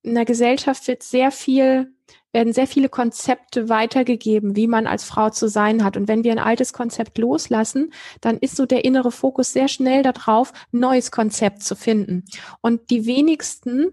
in 0.00 0.14
der 0.14 0.24
Gesellschaft 0.24 0.88
wird 0.88 1.02
sehr 1.02 1.30
viel 1.30 1.92
werden 2.32 2.52
sehr 2.52 2.66
viele 2.66 2.88
Konzepte 2.88 3.68
weitergegeben, 3.68 4.56
wie 4.56 4.66
man 4.66 4.86
als 4.86 5.04
Frau 5.04 5.30
zu 5.30 5.48
sein 5.48 5.84
hat. 5.84 5.96
Und 5.96 6.08
wenn 6.08 6.24
wir 6.24 6.32
ein 6.32 6.38
altes 6.38 6.72
Konzept 6.72 7.18
loslassen, 7.18 7.92
dann 8.20 8.38
ist 8.38 8.56
so 8.56 8.66
der 8.66 8.84
innere 8.84 9.12
Fokus 9.12 9.52
sehr 9.52 9.68
schnell 9.68 10.02
darauf, 10.02 10.52
neues 10.70 11.10
Konzept 11.10 11.62
zu 11.62 11.76
finden. 11.76 12.24
Und 12.60 12.90
die 12.90 13.06
wenigsten 13.06 13.92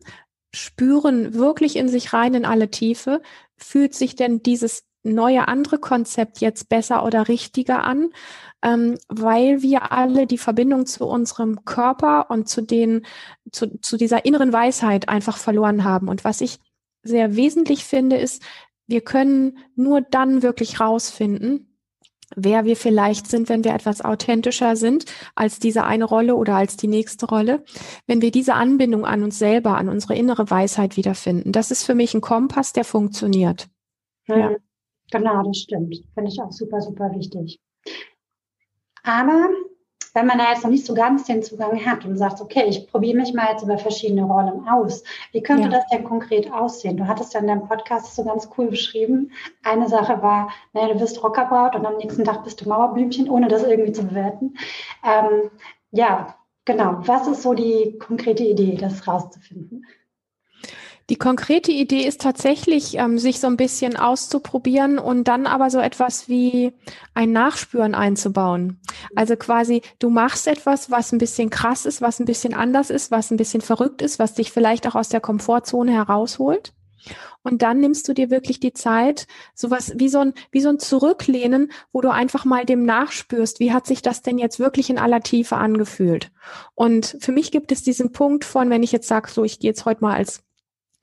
spüren 0.54 1.34
wirklich 1.34 1.76
in 1.76 1.90
sich 1.90 2.14
rein 2.14 2.34
in 2.34 2.46
alle 2.46 2.72
Tiefe, 2.72 3.22
fühlt 3.58 3.94
sich 3.94 4.16
denn 4.16 4.42
dieses 4.42 4.84
neue 5.04 5.48
andere 5.48 5.78
Konzept 5.78 6.40
jetzt 6.40 6.70
besser 6.70 7.06
oder 7.06 7.28
richtiger 7.28 7.84
an, 7.84 8.10
ähm, 8.62 8.98
weil 9.08 9.62
wir 9.62 9.92
alle 9.92 10.28
die 10.28 10.38
Verbindung 10.38 10.86
zu 10.86 11.06
unserem 11.06 11.64
Körper 11.64 12.30
und 12.30 12.50
zu 12.50 12.62
den, 12.62 13.06
zu, 13.52 13.80
zu 13.80 13.96
dieser 13.96 14.26
inneren 14.26 14.52
Weisheit 14.52 15.08
einfach 15.08 15.38
verloren 15.38 15.84
haben. 15.84 16.10
Und 16.10 16.26
was 16.26 16.42
ich 16.42 16.60
sehr 17.04 17.36
wesentlich 17.36 17.86
finde, 17.86 18.18
ist, 18.18 18.44
wir 18.88 19.02
können 19.02 19.60
nur 19.76 20.02
dann 20.02 20.42
wirklich 20.42 20.80
rausfinden, 20.80 21.70
wer 22.36 22.66
wir 22.66 22.76
vielleicht 22.76 23.28
sind, 23.28 23.50
wenn 23.50 23.64
wir 23.64 23.74
etwas 23.74 24.02
authentischer 24.02 24.76
sind 24.76 25.06
als 25.36 25.60
diese 25.60 25.84
eine 25.84 26.06
Rolle 26.06 26.36
oder 26.36 26.56
als 26.56 26.78
die 26.78 26.88
nächste 26.88 27.28
Rolle, 27.28 27.64
wenn 28.08 28.22
wir 28.22 28.32
diese 28.32 28.54
Anbindung 28.54 29.06
an 29.06 29.24
uns 29.24 29.40
selber, 29.40 29.78
an 29.78 29.90
unsere 29.90 30.16
innere 30.16 30.50
Weisheit 30.50 30.98
wiederfinden. 30.98 31.52
Das 31.52 31.72
ist 31.72 31.84
für 31.84 31.96
mich 31.96 32.14
ein 32.14 32.22
Kompass, 32.22 32.74
der 32.74 32.86
funktioniert. 32.86 33.68
Ja. 34.28 34.56
Genau, 35.12 35.44
das 35.44 35.58
stimmt. 35.58 35.96
Finde 36.14 36.30
ich 36.32 36.40
auch 36.40 36.52
super, 36.52 36.82
super 36.82 37.12
wichtig. 37.16 37.60
Aber 39.04 39.50
wenn 40.14 40.26
man 40.26 40.38
da 40.38 40.52
jetzt 40.52 40.64
noch 40.64 40.72
nicht 40.72 40.86
so 40.86 40.94
ganz 40.94 41.26
den 41.26 41.44
Zugang 41.44 41.86
hat 41.86 42.06
und 42.06 42.18
sagt, 42.18 42.42
okay, 42.42 42.66
ich 42.68 42.88
probiere 42.88 43.18
mich 43.18 43.34
mal 43.34 43.52
jetzt 43.52 43.64
über 43.64 43.78
verschiedene 43.78 44.24
Rollen 44.24 44.68
aus, 44.68 45.04
wie 45.32 45.42
könnte 45.42 45.64
ja. 45.64 45.70
das 45.70 45.88
denn 45.88 46.04
konkret 46.04 46.52
aussehen? 46.52 46.98
Du 46.98 47.08
hattest 47.08 47.34
ja 47.34 47.40
in 47.40 47.48
deinem 47.48 47.68
Podcast 47.68 48.16
so 48.16 48.24
ganz 48.24 48.50
cool 48.58 48.68
beschrieben. 48.68 49.32
Eine 49.64 49.88
Sache 49.88 50.22
war, 50.22 50.50
naja, 50.74 50.94
du 50.94 51.00
bist 51.00 51.24
Rockerbraut 51.24 51.76
und 51.76 51.86
am 51.86 51.98
nächsten 51.98 52.24
Tag 52.24 52.44
bist 52.44 52.62
du 52.62 52.70
Mauerblümchen, 52.70 53.30
ohne 53.30 53.48
das 53.48 53.64
irgendwie 53.64 53.92
zu 53.92 54.04
bewerten. 54.04 54.56
Ähm, 55.04 55.52
ja, 55.92 56.36
genau. 56.66 56.98
Was 57.02 57.28
ist 57.28 57.42
so 57.42 57.54
die 57.54 57.98
konkrete 58.00 58.44
Idee, 58.44 58.76
das 58.76 59.08
rauszufinden? 59.08 59.86
Die 61.10 61.16
konkrete 61.16 61.72
Idee 61.72 62.06
ist 62.08 62.22
tatsächlich, 62.22 62.96
ähm, 62.96 63.18
sich 63.18 63.40
so 63.40 63.48
ein 63.48 63.58
bisschen 63.58 63.98
auszuprobieren 63.98 65.00
und 65.00 65.28
dann 65.28 65.48
aber 65.48 65.72
so 65.72 65.80
etwas 65.80 66.30
wie 66.30 66.74
ein 67.16 67.32
Nachspüren 67.32 67.96
einzubauen. 67.96 68.80
Also 69.16 69.36
quasi, 69.36 69.82
du 69.98 70.12
machst 70.12 70.48
etwas, 70.48 70.92
was 70.92 71.12
ein 71.12 71.18
bisschen 71.18 71.50
krass 71.50 71.88
ist, 71.88 72.02
was 72.02 72.20
ein 72.20 72.26
bisschen 72.26 72.54
anders 72.54 72.92
ist, 72.92 73.10
was 73.10 73.32
ein 73.32 73.38
bisschen 73.38 73.62
verrückt 73.62 74.04
ist, 74.04 74.20
was 74.20 74.36
dich 74.36 74.52
vielleicht 74.52 74.86
auch 74.88 74.94
aus 74.94 75.10
der 75.10 75.20
Komfortzone 75.20 75.92
herausholt. 75.92 76.74
Und 77.42 77.62
dann 77.62 77.80
nimmst 77.80 78.08
du 78.08 78.14
dir 78.14 78.30
wirklich 78.30 78.60
die 78.60 78.74
Zeit, 78.74 79.26
sowas 79.56 79.94
wie 79.96 80.10
so 80.10 80.20
ein, 80.20 80.34
wie 80.52 80.62
so 80.62 80.70
ein 80.70 80.78
Zurücklehnen, 80.78 81.72
wo 81.92 82.02
du 82.02 82.12
einfach 82.12 82.46
mal 82.46 82.66
dem 82.66 82.84
nachspürst, 82.84 83.60
wie 83.60 83.72
hat 83.72 83.88
sich 83.88 84.02
das 84.02 84.22
denn 84.22 84.38
jetzt 84.38 84.60
wirklich 84.60 84.90
in 84.90 85.00
aller 85.00 85.22
Tiefe 85.22 85.56
angefühlt? 85.56 86.32
Und 86.76 87.18
für 87.20 87.32
mich 87.32 87.52
gibt 87.52 87.72
es 87.72 87.82
diesen 87.82 88.12
Punkt 88.12 88.46
von, 88.46 88.70
wenn 88.70 88.84
ich 88.84 88.92
jetzt 88.92 89.08
sage, 89.08 89.32
so, 89.32 89.44
ich 89.44 89.60
gehe 89.60 89.72
jetzt 89.72 89.86
heute 89.86 90.02
mal 90.02 90.16
als 90.16 90.44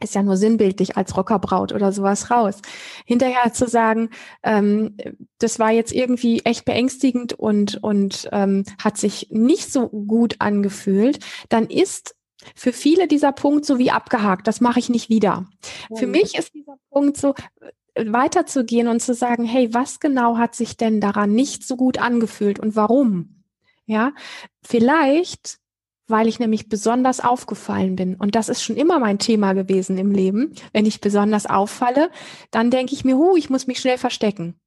ist 0.02 0.14
ja 0.14 0.22
nur 0.22 0.36
sinnbildlich 0.36 0.96
als 0.96 1.16
Rockerbraut 1.16 1.72
oder 1.72 1.92
sowas 1.92 2.30
raus. 2.30 2.60
Hinterher 3.06 3.52
zu 3.52 3.66
sagen, 3.66 4.10
ähm, 4.42 4.96
das 5.38 5.58
war 5.58 5.70
jetzt 5.70 5.92
irgendwie 5.92 6.40
echt 6.44 6.64
beängstigend 6.64 7.32
und, 7.32 7.82
und 7.82 8.28
ähm, 8.32 8.64
hat 8.82 8.98
sich 8.98 9.28
nicht 9.30 9.72
so 9.72 9.88
gut 9.88 10.36
angefühlt, 10.38 11.20
dann 11.48 11.66
ist 11.66 12.14
für 12.54 12.72
viele 12.72 13.08
dieser 13.08 13.32
Punkt 13.32 13.64
so 13.64 13.78
wie 13.78 13.90
abgehakt. 13.90 14.46
Das 14.46 14.60
mache 14.60 14.78
ich 14.78 14.88
nicht 14.88 15.08
wieder. 15.08 15.46
Mhm. 15.88 15.96
Für 15.96 16.06
mich 16.06 16.36
ist 16.38 16.54
dieser 16.54 16.76
Punkt 16.90 17.16
so, 17.16 17.34
äh, 17.94 18.12
weiterzugehen 18.12 18.88
und 18.88 19.00
zu 19.00 19.14
sagen, 19.14 19.44
hey, 19.44 19.72
was 19.72 20.00
genau 20.00 20.36
hat 20.36 20.54
sich 20.54 20.76
denn 20.76 21.00
daran 21.00 21.32
nicht 21.32 21.66
so 21.66 21.76
gut 21.76 21.98
angefühlt 21.98 22.58
und 22.58 22.76
warum? 22.76 23.44
Ja, 23.86 24.12
vielleicht 24.62 25.58
weil 26.08 26.28
ich 26.28 26.38
nämlich 26.38 26.68
besonders 26.68 27.20
aufgefallen 27.20 27.96
bin. 27.96 28.14
Und 28.14 28.34
das 28.34 28.48
ist 28.48 28.62
schon 28.62 28.76
immer 28.76 28.98
mein 28.98 29.18
Thema 29.18 29.52
gewesen 29.52 29.98
im 29.98 30.12
Leben. 30.12 30.54
Wenn 30.72 30.86
ich 30.86 31.00
besonders 31.00 31.46
auffalle, 31.46 32.10
dann 32.50 32.70
denke 32.70 32.94
ich 32.94 33.04
mir, 33.04 33.16
hu, 33.16 33.36
ich 33.36 33.50
muss 33.50 33.66
mich 33.66 33.80
schnell 33.80 33.98
verstecken. 33.98 34.58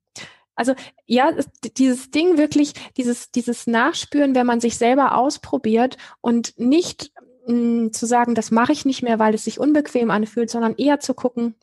Also 0.55 0.73
ja, 1.05 1.31
dieses 1.77 2.11
Ding 2.11 2.37
wirklich, 2.37 2.73
dieses, 2.97 3.31
dieses 3.31 3.65
Nachspüren, 3.65 4.35
wenn 4.35 4.45
man 4.45 4.59
sich 4.59 4.77
selber 4.77 5.15
ausprobiert 5.15 5.97
und 6.19 6.59
nicht 6.59 7.13
mh, 7.47 7.53
hm, 7.53 7.93
zu 7.93 8.05
sagen, 8.05 8.35
das 8.35 8.51
mache 8.51 8.73
ich 8.73 8.83
nicht 8.83 9.01
mehr, 9.01 9.19
weil 9.19 9.33
es 9.33 9.45
sich 9.45 9.59
unbequem 9.59 10.11
anfühlt, 10.11 10.49
sondern 10.49 10.75
eher 10.75 10.99
zu 10.99 11.13
gucken, 11.13 11.55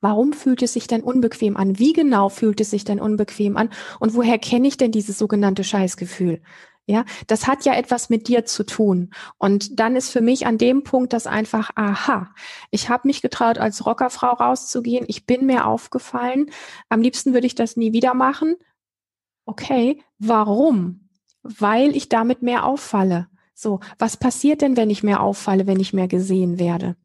warum 0.00 0.32
fühlt 0.32 0.62
es 0.62 0.72
sich 0.72 0.86
denn 0.86 1.02
unbequem 1.02 1.56
an? 1.58 1.78
Wie 1.78 1.92
genau 1.92 2.30
fühlt 2.30 2.62
es 2.62 2.70
sich 2.70 2.84
denn 2.84 3.00
unbequem 3.00 3.58
an? 3.58 3.68
Und 4.00 4.14
woher 4.14 4.38
kenne 4.38 4.68
ich 4.68 4.78
denn 4.78 4.90
dieses 4.90 5.18
sogenannte 5.18 5.64
Scheißgefühl? 5.64 6.40
Ja, 6.86 7.06
das 7.28 7.46
hat 7.46 7.64
ja 7.64 7.74
etwas 7.74 8.10
mit 8.10 8.28
dir 8.28 8.44
zu 8.44 8.62
tun. 8.64 9.10
Und 9.38 9.80
dann 9.80 9.96
ist 9.96 10.10
für 10.10 10.20
mich 10.20 10.46
an 10.46 10.58
dem 10.58 10.82
Punkt 10.82 11.14
das 11.14 11.26
einfach, 11.26 11.70
aha, 11.76 12.34
ich 12.70 12.90
habe 12.90 13.08
mich 13.08 13.22
getraut, 13.22 13.56
als 13.56 13.86
Rockerfrau 13.86 14.32
rauszugehen. 14.32 15.06
Ich 15.08 15.24
bin 15.24 15.46
mir 15.46 15.66
aufgefallen. 15.66 16.50
Am 16.90 17.00
liebsten 17.00 17.32
würde 17.32 17.46
ich 17.46 17.54
das 17.54 17.76
nie 17.76 17.94
wieder 17.94 18.12
machen. 18.12 18.56
Okay, 19.46 20.02
warum? 20.18 21.08
Weil 21.42 21.96
ich 21.96 22.10
damit 22.10 22.42
mehr 22.42 22.64
auffalle. 22.64 23.28
So, 23.54 23.80
was 23.98 24.18
passiert 24.18 24.60
denn, 24.60 24.76
wenn 24.76 24.90
ich 24.90 25.02
mehr 25.02 25.20
auffalle, 25.20 25.66
wenn 25.66 25.80
ich 25.80 25.94
mehr 25.94 26.08
gesehen 26.08 26.58
werde? 26.58 26.96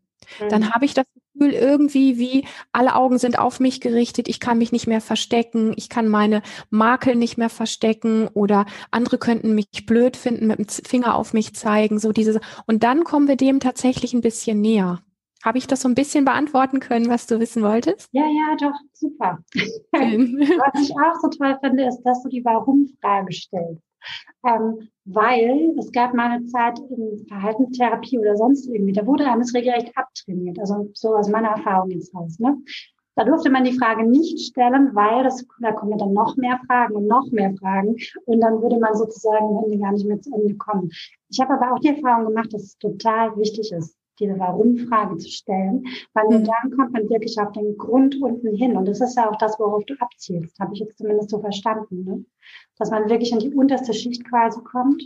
Dann 0.50 0.63
mhm. 0.63 0.71
habe 0.71 0.86
ich 0.86 0.93
das 0.93 1.05
Gefühl 1.39 1.53
irgendwie 1.53 2.17
wie 2.17 2.46
alle 2.72 2.96
Augen 2.96 3.17
sind 3.17 3.39
auf 3.39 3.60
mich 3.60 3.81
gerichtet, 3.81 4.27
ich 4.27 4.39
kann 4.39 4.58
mich 4.58 4.72
nicht 4.72 4.88
mehr 4.88 5.01
verstecken, 5.01 5.74
ich 5.77 5.89
kann 5.89 6.08
meine 6.08 6.41
Makel 6.69 7.15
nicht 7.15 7.38
mehr 7.38 7.50
verstecken 7.50 8.27
oder 8.34 8.65
andere 8.91 9.17
könnten 9.17 9.55
mich 9.55 9.86
blöd 9.86 10.17
finden, 10.17 10.48
mit 10.48 10.60
dem 10.60 10.67
Finger 10.67 11.15
auf 11.15 11.34
mich 11.34 11.55
zeigen, 11.55 12.00
so 12.00 12.12
diese 12.12 12.41
und 12.67 12.84
dann 12.84 13.03
kommen 13.03 13.27
wir 13.27 13.38
dem 13.38 13.60
tatsächlich 13.60 14.13
ein 14.13 14.22
bisschen 14.22 14.62
näher. 14.62 15.00
Habe 15.43 15.58
ich 15.58 15.67
das 15.67 15.81
so 15.81 15.88
ein 15.88 15.96
bisschen 15.96 16.25
beantworten 16.25 16.81
können, 16.81 17.10
was 17.10 17.25
du 17.25 17.39
wissen 17.39 17.63
wolltest? 17.63 18.10
Ja, 18.12 18.25
ja, 18.25 18.58
doch, 18.60 18.77
super. 18.91 19.39
was 19.53 20.81
ich 20.81 20.91
auch 20.91 21.15
so 21.22 21.29
toll 21.29 21.58
finde, 21.63 21.88
ist, 21.88 22.01
dass 22.03 22.22
du 22.24 22.29
die 22.29 22.43
Warum-Frage 22.43 23.31
stellst. 23.31 23.81
Ähm, 24.46 24.89
weil 25.06 25.75
es 25.79 25.91
gab 25.91 26.13
mal 26.13 26.32
eine 26.32 26.46
Zeit 26.46 26.79
in 26.79 27.25
Verhaltenstherapie 27.27 28.20
oder 28.20 28.36
sonst 28.38 28.68
irgendwie, 28.68 28.94
da 28.94 29.06
wurde 29.06 29.25
einem 29.25 29.41
regelrecht 29.41 29.91
abtrainiert. 29.98 30.60
Also 30.60 30.89
so 30.94 31.15
aus 31.15 31.29
meiner 31.29 31.50
Erfahrung 31.50 31.89
jetzt 31.91 32.13
raus. 32.15 32.39
Ne? 32.39 32.58
Da 33.20 33.25
durfte 33.25 33.50
man 33.50 33.65
die 33.65 33.77
Frage 33.77 34.10
nicht 34.10 34.39
stellen, 34.39 34.96
weil 34.96 35.25
das, 35.25 35.46
da 35.60 35.74
kommen 35.74 35.98
dann 35.98 36.13
noch 36.13 36.38
mehr 36.38 36.58
Fragen 36.65 36.96
und 36.96 37.08
noch 37.08 37.29
mehr 37.32 37.53
Fragen 37.60 37.98
und 38.24 38.39
dann 38.39 38.62
würde 38.62 38.79
man 38.79 38.96
sozusagen 38.96 39.46
am 39.46 39.65
Ende 39.65 39.77
gar 39.77 39.91
nicht 39.91 40.08
mehr 40.08 40.22
zu 40.22 40.34
Ende 40.34 40.56
kommen. 40.56 40.89
Ich 41.29 41.41
habe 41.41 41.53
aber 41.56 41.74
auch 41.74 41.79
die 41.79 41.89
Erfahrung 41.89 42.27
gemacht, 42.27 42.53
dass 42.53 42.63
es 42.63 42.77
total 42.77 43.36
wichtig 43.36 43.74
ist, 43.74 43.99
diese 44.20 44.38
Warum-Frage 44.38 45.18
zu 45.18 45.30
stellen, 45.30 45.86
weil 46.14 46.26
nur 46.30 46.40
mhm. 46.40 46.46
dann 46.46 46.78
kommt 46.78 46.94
man 46.94 47.10
wirklich 47.10 47.40
auf 47.40 47.52
den 47.54 47.78
Grund 47.78 48.22
unten 48.22 48.56
hin. 48.56 48.76
Und 48.76 48.88
das 48.88 49.02
ist 49.02 49.16
ja 49.16 49.30
auch 49.30 49.38
das, 49.38 49.60
worauf 49.60 49.84
du 49.86 49.96
abzielst, 50.00 50.60
habe 50.60 50.74
ich 50.74 50.80
jetzt 50.80 50.98
zumindest 50.98 51.30
so 51.30 51.40
verstanden. 51.40 52.04
Ne? 52.04 52.26
Dass 52.78 52.92
man 52.92 53.10
wirklich 53.10 53.32
in 53.32 53.40
die 53.40 53.54
unterste 53.54 53.94
Schicht 53.94 54.28
quasi 54.28 54.62
kommt 54.62 55.04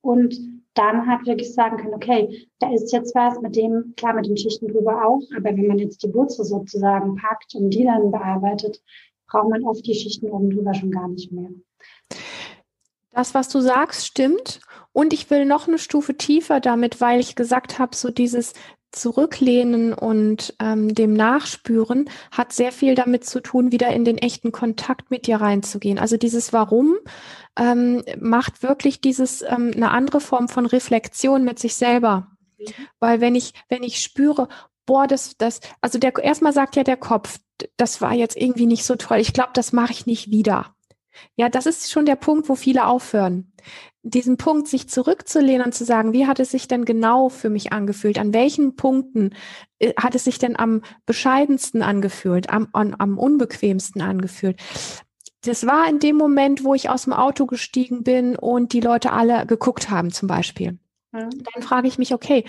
und 0.00 0.38
dann 0.74 1.08
halt 1.08 1.26
wirklich 1.26 1.52
sagen 1.54 1.76
kann, 1.76 1.92
okay, 1.92 2.48
da 2.60 2.72
ist 2.72 2.92
jetzt 2.92 3.14
was 3.14 3.40
mit 3.40 3.56
dem, 3.56 3.94
klar 3.96 4.14
mit 4.14 4.26
den 4.26 4.36
Schichten 4.36 4.68
drüber 4.68 5.04
auch, 5.04 5.22
aber 5.36 5.56
wenn 5.56 5.66
man 5.66 5.78
jetzt 5.78 6.04
die 6.04 6.14
Wurzel 6.14 6.44
sozusagen 6.44 7.16
packt 7.16 7.54
und 7.56 7.70
die 7.70 7.84
dann 7.84 8.12
bearbeitet, 8.12 8.80
braucht 9.26 9.50
man 9.50 9.64
oft 9.64 9.84
die 9.84 9.94
Schichten 9.94 10.30
oben 10.30 10.50
drüber 10.50 10.74
schon 10.74 10.92
gar 10.92 11.08
nicht 11.08 11.32
mehr. 11.32 11.50
Das, 13.18 13.34
was 13.34 13.48
du 13.48 13.60
sagst, 13.60 14.06
stimmt. 14.06 14.60
Und 14.92 15.12
ich 15.12 15.28
will 15.28 15.44
noch 15.44 15.66
eine 15.66 15.78
Stufe 15.78 16.16
tiefer 16.16 16.60
damit, 16.60 17.00
weil 17.00 17.18
ich 17.18 17.34
gesagt 17.34 17.80
habe, 17.80 17.96
so 17.96 18.12
dieses 18.12 18.52
Zurücklehnen 18.92 19.92
und 19.92 20.54
ähm, 20.60 20.94
dem 20.94 21.14
Nachspüren 21.14 22.08
hat 22.30 22.52
sehr 22.52 22.70
viel 22.70 22.94
damit 22.94 23.24
zu 23.24 23.40
tun, 23.40 23.72
wieder 23.72 23.88
in 23.88 24.04
den 24.04 24.18
echten 24.18 24.52
Kontakt 24.52 25.10
mit 25.10 25.26
dir 25.26 25.40
reinzugehen. 25.40 25.98
Also 25.98 26.16
dieses 26.16 26.52
Warum 26.52 26.94
ähm, 27.58 28.04
macht 28.20 28.62
wirklich 28.62 29.00
dieses 29.00 29.42
ähm, 29.42 29.72
eine 29.74 29.90
andere 29.90 30.20
Form 30.20 30.48
von 30.48 30.64
Reflexion 30.64 31.42
mit 31.42 31.58
sich 31.58 31.74
selber. 31.74 32.28
Mhm. 32.56 32.72
Weil 33.00 33.20
wenn 33.20 33.34
ich, 33.34 33.52
wenn 33.68 33.82
ich 33.82 33.98
spüre, 33.98 34.46
boah, 34.86 35.08
das, 35.08 35.36
das, 35.38 35.58
also 35.80 35.98
der 35.98 36.16
erstmal 36.18 36.52
sagt 36.52 36.76
ja 36.76 36.84
der 36.84 36.96
Kopf, 36.96 37.40
das 37.78 38.00
war 38.00 38.14
jetzt 38.14 38.36
irgendwie 38.36 38.66
nicht 38.66 38.84
so 38.84 38.94
toll. 38.94 39.18
Ich 39.18 39.32
glaube, 39.32 39.50
das 39.54 39.72
mache 39.72 39.90
ich 39.90 40.06
nicht 40.06 40.30
wieder. 40.30 40.72
Ja, 41.36 41.48
das 41.48 41.66
ist 41.66 41.90
schon 41.90 42.06
der 42.06 42.16
Punkt, 42.16 42.48
wo 42.48 42.54
viele 42.54 42.86
aufhören. 42.86 43.52
Diesen 44.02 44.36
Punkt, 44.36 44.68
sich 44.68 44.88
zurückzulehnen 44.88 45.66
und 45.66 45.74
zu 45.74 45.84
sagen, 45.84 46.12
wie 46.12 46.26
hat 46.26 46.40
es 46.40 46.50
sich 46.50 46.68
denn 46.68 46.84
genau 46.84 47.28
für 47.28 47.50
mich 47.50 47.72
angefühlt? 47.72 48.18
An 48.18 48.32
welchen 48.32 48.76
Punkten 48.76 49.34
äh, 49.78 49.92
hat 49.96 50.14
es 50.14 50.24
sich 50.24 50.38
denn 50.38 50.58
am 50.58 50.82
bescheidensten 51.06 51.82
angefühlt, 51.82 52.50
am, 52.50 52.68
am, 52.72 52.94
am 52.98 53.18
unbequemsten 53.18 54.00
angefühlt? 54.00 54.60
Das 55.42 55.66
war 55.66 55.88
in 55.88 55.98
dem 55.98 56.16
Moment, 56.16 56.64
wo 56.64 56.74
ich 56.74 56.90
aus 56.90 57.04
dem 57.04 57.12
Auto 57.12 57.46
gestiegen 57.46 58.02
bin 58.02 58.36
und 58.36 58.72
die 58.72 58.80
Leute 58.80 59.12
alle 59.12 59.46
geguckt 59.46 59.90
haben, 59.90 60.10
zum 60.10 60.28
Beispiel. 60.28 60.78
Mhm. 61.12 61.30
Dann 61.52 61.62
frage 61.62 61.88
ich 61.88 61.98
mich, 61.98 62.14
okay, 62.14 62.44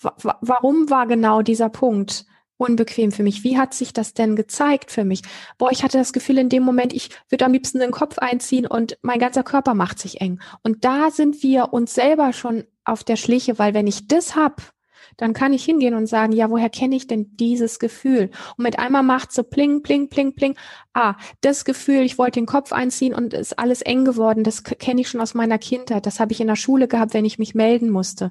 warum 0.00 0.90
war 0.90 1.06
genau 1.06 1.42
dieser 1.42 1.68
Punkt? 1.68 2.26
Unbequem 2.58 3.12
für 3.12 3.22
mich. 3.22 3.44
Wie 3.44 3.56
hat 3.56 3.72
sich 3.72 3.94
das 3.94 4.12
denn 4.12 4.36
gezeigt 4.36 4.90
für 4.90 5.04
mich? 5.04 5.22
Boah, 5.56 5.70
ich 5.70 5.82
hatte 5.82 5.96
das 5.96 6.12
Gefühl 6.12 6.38
in 6.38 6.50
dem 6.50 6.62
Moment, 6.62 6.92
ich 6.92 7.10
würde 7.30 7.46
am 7.46 7.52
liebsten 7.52 7.78
den 7.78 7.92
Kopf 7.92 8.18
einziehen 8.18 8.66
und 8.66 8.98
mein 9.00 9.18
ganzer 9.18 9.42
Körper 9.42 9.72
macht 9.72 9.98
sich 9.98 10.20
eng. 10.20 10.40
Und 10.62 10.84
da 10.84 11.10
sind 11.10 11.42
wir 11.42 11.72
uns 11.72 11.94
selber 11.94 12.32
schon 12.32 12.64
auf 12.84 13.04
der 13.04 13.16
Schliche, 13.16 13.58
weil 13.58 13.74
wenn 13.74 13.86
ich 13.86 14.08
das 14.08 14.36
hab, 14.36 14.74
dann 15.16 15.32
kann 15.32 15.52
ich 15.52 15.64
hingehen 15.64 15.94
und 15.94 16.06
sagen, 16.06 16.32
ja, 16.32 16.50
woher 16.50 16.70
kenne 16.70 16.96
ich 16.96 17.06
denn 17.06 17.36
dieses 17.36 17.78
Gefühl? 17.78 18.30
Und 18.56 18.64
mit 18.64 18.78
einmal 18.78 19.02
macht 19.02 19.32
so 19.32 19.42
pling, 19.42 19.82
pling, 19.82 20.08
pling, 20.08 20.34
pling. 20.34 20.56
Ah, 20.92 21.14
das 21.40 21.64
Gefühl, 21.64 22.02
ich 22.02 22.18
wollte 22.18 22.40
den 22.40 22.46
Kopf 22.46 22.72
einziehen 22.72 23.14
und 23.14 23.34
ist 23.34 23.58
alles 23.58 23.82
eng 23.82 24.04
geworden. 24.04 24.44
Das 24.44 24.62
kenne 24.62 25.00
ich 25.00 25.08
schon 25.08 25.20
aus 25.20 25.34
meiner 25.34 25.58
Kindheit. 25.58 26.06
Das 26.06 26.20
habe 26.20 26.32
ich 26.32 26.40
in 26.40 26.46
der 26.46 26.56
Schule 26.56 26.88
gehabt, 26.88 27.14
wenn 27.14 27.24
ich 27.24 27.38
mich 27.38 27.54
melden 27.54 27.90
musste 27.90 28.30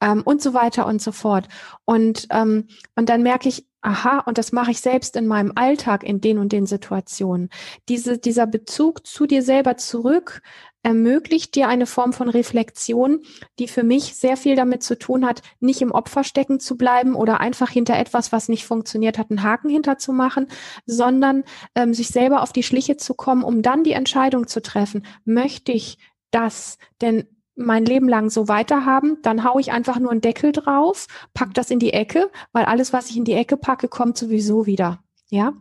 ähm, 0.00 0.22
und 0.24 0.42
so 0.42 0.54
weiter 0.54 0.86
und 0.86 1.02
so 1.02 1.12
fort. 1.12 1.48
Und 1.84 2.26
ähm, 2.30 2.68
und 2.94 3.08
dann 3.08 3.22
merke 3.22 3.48
ich, 3.48 3.66
aha, 3.80 4.20
und 4.26 4.38
das 4.38 4.52
mache 4.52 4.70
ich 4.70 4.80
selbst 4.80 5.16
in 5.16 5.26
meinem 5.26 5.52
Alltag 5.54 6.02
in 6.02 6.20
den 6.20 6.38
und 6.38 6.52
den 6.52 6.66
Situationen. 6.66 7.48
Diese, 7.88 8.18
dieser 8.18 8.46
Bezug 8.46 9.06
zu 9.06 9.26
dir 9.26 9.42
selber 9.42 9.76
zurück 9.76 10.42
ermöglicht 10.82 11.54
dir 11.54 11.68
eine 11.68 11.86
Form 11.86 12.12
von 12.12 12.28
Reflexion, 12.28 13.20
die 13.58 13.68
für 13.68 13.82
mich 13.82 14.14
sehr 14.16 14.36
viel 14.36 14.56
damit 14.56 14.82
zu 14.82 14.98
tun 14.98 15.26
hat, 15.26 15.42
nicht 15.60 15.82
im 15.82 15.90
Opfer 15.90 16.24
stecken 16.24 16.60
zu 16.60 16.76
bleiben 16.76 17.14
oder 17.14 17.40
einfach 17.40 17.70
hinter 17.70 17.96
etwas, 17.96 18.32
was 18.32 18.48
nicht 18.48 18.64
funktioniert 18.64 19.18
hat, 19.18 19.30
einen 19.30 19.42
Haken 19.42 19.70
hinterzumachen, 19.70 20.46
sondern 20.86 21.44
ähm, 21.74 21.94
sich 21.94 22.08
selber 22.08 22.42
auf 22.42 22.52
die 22.52 22.62
Schliche 22.62 22.96
zu 22.96 23.14
kommen, 23.14 23.42
um 23.42 23.62
dann 23.62 23.84
die 23.84 23.92
Entscheidung 23.92 24.46
zu 24.46 24.62
treffen, 24.62 25.04
möchte 25.24 25.72
ich 25.72 25.98
das 26.30 26.78
denn 27.00 27.26
mein 27.58 27.84
Leben 27.84 28.08
lang 28.08 28.30
so 28.30 28.48
weiterhaben, 28.48 29.18
dann 29.22 29.44
haue 29.44 29.60
ich 29.60 29.72
einfach 29.72 29.98
nur 29.98 30.10
einen 30.10 30.20
Deckel 30.20 30.52
drauf, 30.52 31.06
pack 31.34 31.54
das 31.54 31.70
in 31.70 31.78
die 31.78 31.92
Ecke, 31.92 32.30
weil 32.52 32.64
alles, 32.64 32.92
was 32.92 33.10
ich 33.10 33.16
in 33.16 33.24
die 33.24 33.34
Ecke 33.34 33.56
packe, 33.56 33.88
kommt 33.88 34.16
sowieso 34.16 34.66
wieder. 34.66 35.02
Ja, 35.30 35.52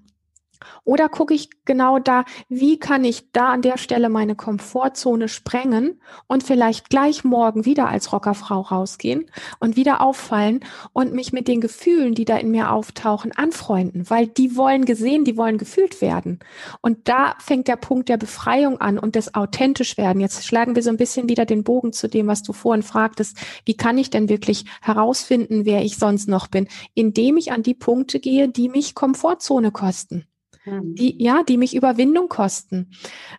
oder 0.84 1.10
gucke 1.10 1.34
ich 1.34 1.50
genau 1.66 2.00
da, 2.00 2.26
wie 2.50 2.80
kann 2.80 3.04
ich 3.04 3.32
da 3.32 3.50
an 3.50 3.62
der 3.62 3.78
Stelle 3.78 4.10
meine 4.10 4.36
Komfortzone 4.36 5.28
sprengen 5.28 6.02
und 6.28 6.44
vielleicht 6.44 6.90
gleich 6.90 7.24
morgen 7.24 7.66
wieder 7.66 7.90
als 7.90 8.14
Rockerfrau 8.14 8.62
rausgehen 8.62 9.30
und 9.60 9.76
wieder 9.76 10.02
auffallen 10.02 10.62
und 10.94 11.14
mich 11.14 11.34
mit 11.34 11.48
den 11.48 11.62
Gefühlen, 11.62 12.16
die 12.16 12.26
da 12.26 12.38
in 12.38 12.52
mir 12.52 12.72
auftauchen, 12.72 13.32
anfreunden, 13.32 14.10
weil 14.10 14.28
die 14.28 14.56
wollen 14.56 14.86
gesehen, 14.86 15.26
die 15.26 15.38
wollen 15.38 15.58
gefühlt 15.58 16.02
werden. 16.02 16.40
Und 16.82 17.08
da 17.08 17.36
fängt 17.40 17.68
der 17.68 17.76
Punkt 17.76 18.10
der 18.10 18.18
Befreiung 18.18 18.80
an 18.80 18.98
und 18.98 19.16
des 19.16 19.36
authentisch 19.36 19.98
werden. 19.98 20.20
Jetzt 20.20 20.46
schlagen 20.46 20.76
wir 20.76 20.84
so 20.84 20.90
ein 20.90 20.98
bisschen 20.98 21.30
wieder 21.30 21.46
den 21.46 21.64
Bogen 21.64 21.94
zu 21.94 22.08
dem, 22.08 22.28
was 22.28 22.44
du 22.44 22.54
vorhin 22.54 22.84
fragtest. 22.84 23.38
Wie 23.66 23.76
kann 23.76 23.98
ich 23.98 24.10
denn 24.10 24.30
wirklich 24.30 24.66
herausfinden, 24.82 25.66
wer 25.66 25.84
ich 25.84 25.98
sonst 25.98 26.28
noch 26.28 26.48
bin? 26.48 26.68
Indem 26.94 27.38
ich 27.38 27.52
an 27.52 27.64
die 27.64 27.74
Punkte 27.74 28.20
gehe, 28.20 28.48
die 28.50 28.70
mich 28.70 28.96
Komfortzone 28.96 29.72
kosten. 29.72 30.26
Mhm. 30.68 30.96
die, 30.96 31.24
ja, 31.24 31.44
die 31.44 31.58
mich 31.58 31.76
Überwindung 31.76 32.28
kosten 32.28 32.92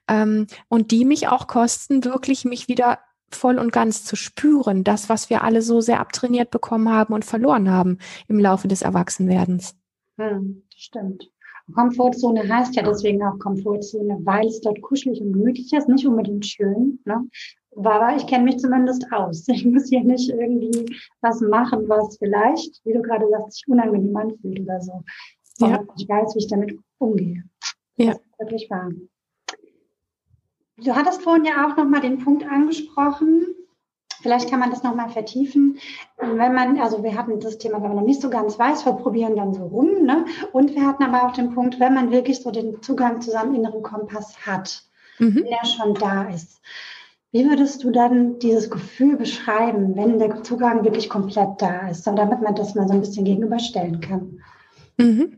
ähm, 0.08 0.47
und 0.68 0.90
die 0.90 1.04
mich 1.04 1.28
auch 1.28 1.47
kosten, 1.47 2.04
wirklich 2.04 2.44
mich 2.44 2.68
wieder 2.68 2.99
voll 3.30 3.58
und 3.58 3.73
ganz 3.73 4.04
zu 4.04 4.16
spüren, 4.16 4.85
das, 4.85 5.08
was 5.08 5.28
wir 5.28 5.44
alle 5.44 5.61
so 5.61 5.80
sehr 5.80 6.00
abtrainiert 6.00 6.50
bekommen 6.50 6.88
haben 6.90 7.12
und 7.12 7.26
verloren 7.26 7.70
haben 7.70 7.99
im 8.26 8.38
Laufe 8.38 8.68
des 8.68 8.82
Erwachsenwerdens. 8.82 9.76
Hm, 10.16 10.62
stimmt. 10.75 11.30
Komfortzone 11.75 12.49
heißt 12.49 12.76
ja 12.76 12.82
deswegen 12.82 13.23
auch 13.23 13.38
Komfortzone, 13.38 14.18
weil 14.23 14.47
es 14.47 14.62
dort 14.62 14.80
kuschelig 14.80 15.20
und 15.20 15.35
gemütlich 15.35 15.70
ist, 15.73 15.88
nicht 15.88 16.06
unbedingt 16.06 16.47
schön. 16.47 16.99
Ne? 17.04 17.28
Aber 17.76 18.16
ich 18.16 18.26
kenne 18.26 18.44
mich 18.44 18.58
zumindest 18.58 19.04
aus. 19.12 19.47
Ich 19.49 19.66
muss 19.66 19.88
hier 19.88 20.02
nicht 20.02 20.30
irgendwie 20.30 20.87
was 21.20 21.40
machen, 21.42 21.88
was 21.88 22.16
vielleicht, 22.18 22.80
wie 22.85 22.94
du 22.94 23.02
gerade 23.02 23.26
sagst, 23.30 23.58
sich 23.58 23.68
unangenehm 23.68 24.16
anfühlt 24.16 24.61
oder 24.61 24.80
so. 24.80 25.04
Ja. 25.59 25.85
Ich 25.97 26.09
weiß, 26.09 26.35
wie 26.35 26.38
ich 26.38 26.49
damit 26.49 26.79
umgehe. 26.99 27.45
Ja. 27.97 28.12
Das 28.12 28.17
ist 28.17 28.38
wirklich 28.38 28.71
wahr. 28.71 28.91
Du 30.77 30.95
hattest 30.95 31.23
vorhin 31.23 31.45
ja 31.45 31.67
auch 31.67 31.77
nochmal 31.77 32.00
den 32.00 32.19
Punkt 32.19 32.45
angesprochen. 32.45 33.47
Vielleicht 34.21 34.50
kann 34.50 34.61
man 34.61 34.71
das 34.71 34.83
nochmal 34.83 35.11
vertiefen. 35.11 35.79
Wenn 36.17 36.55
man, 36.55 36.81
also 36.81 37.03
wir 37.03 37.17
hatten 37.17 37.38
das 37.41 37.59
Thema, 37.59 37.83
wenn 37.83 37.88
man 37.88 37.97
noch 37.97 38.05
nicht 38.05 38.21
so 38.21 38.31
ganz 38.31 38.59
weiß, 38.59 38.85
wir 38.85 38.93
probieren 38.93 39.37
dann 39.37 39.55
so 39.55 39.65
rum. 39.65 40.05
Ne? 40.05 40.25
Und 40.53 40.75
wir 40.75 40.87
hatten 40.87 41.05
aber 41.05 41.27
auch 41.27 41.33
den 41.33 41.55
Punkt, 41.55 41.79
wenn 41.81 41.95
man 41.95 42.11
wirklich 42.11 42.41
so 42.41 42.50
den 42.50 42.83
Zugang 42.83 43.21
zu 43.21 43.31
seinem 43.31 43.55
inneren 43.55 43.83
Kompass 43.83 44.47
hat, 44.47 44.83
mhm. 45.19 45.37
wenn 45.37 45.47
er 45.47 45.65
schon 45.65 45.95
da 45.95 46.29
ist. 46.29 46.61
Wie 47.31 47.49
würdest 47.49 47.85
du 47.85 47.91
dann 47.91 48.38
dieses 48.38 48.71
Gefühl 48.71 49.17
beschreiben, 49.17 49.97
wenn 49.97 50.19
der 50.19 50.43
Zugang 50.43 50.83
wirklich 50.83 51.11
komplett 51.11 51.61
da 51.61 51.88
ist, 51.88 52.05
so 52.05 52.15
damit 52.15 52.41
man 52.41 52.55
das 52.55 52.75
mal 52.75 52.88
so 52.88 52.95
ein 52.95 53.00
bisschen 53.00 53.25
gegenüberstellen 53.25 54.00
kann? 54.00 54.41
Mhm. 54.97 55.38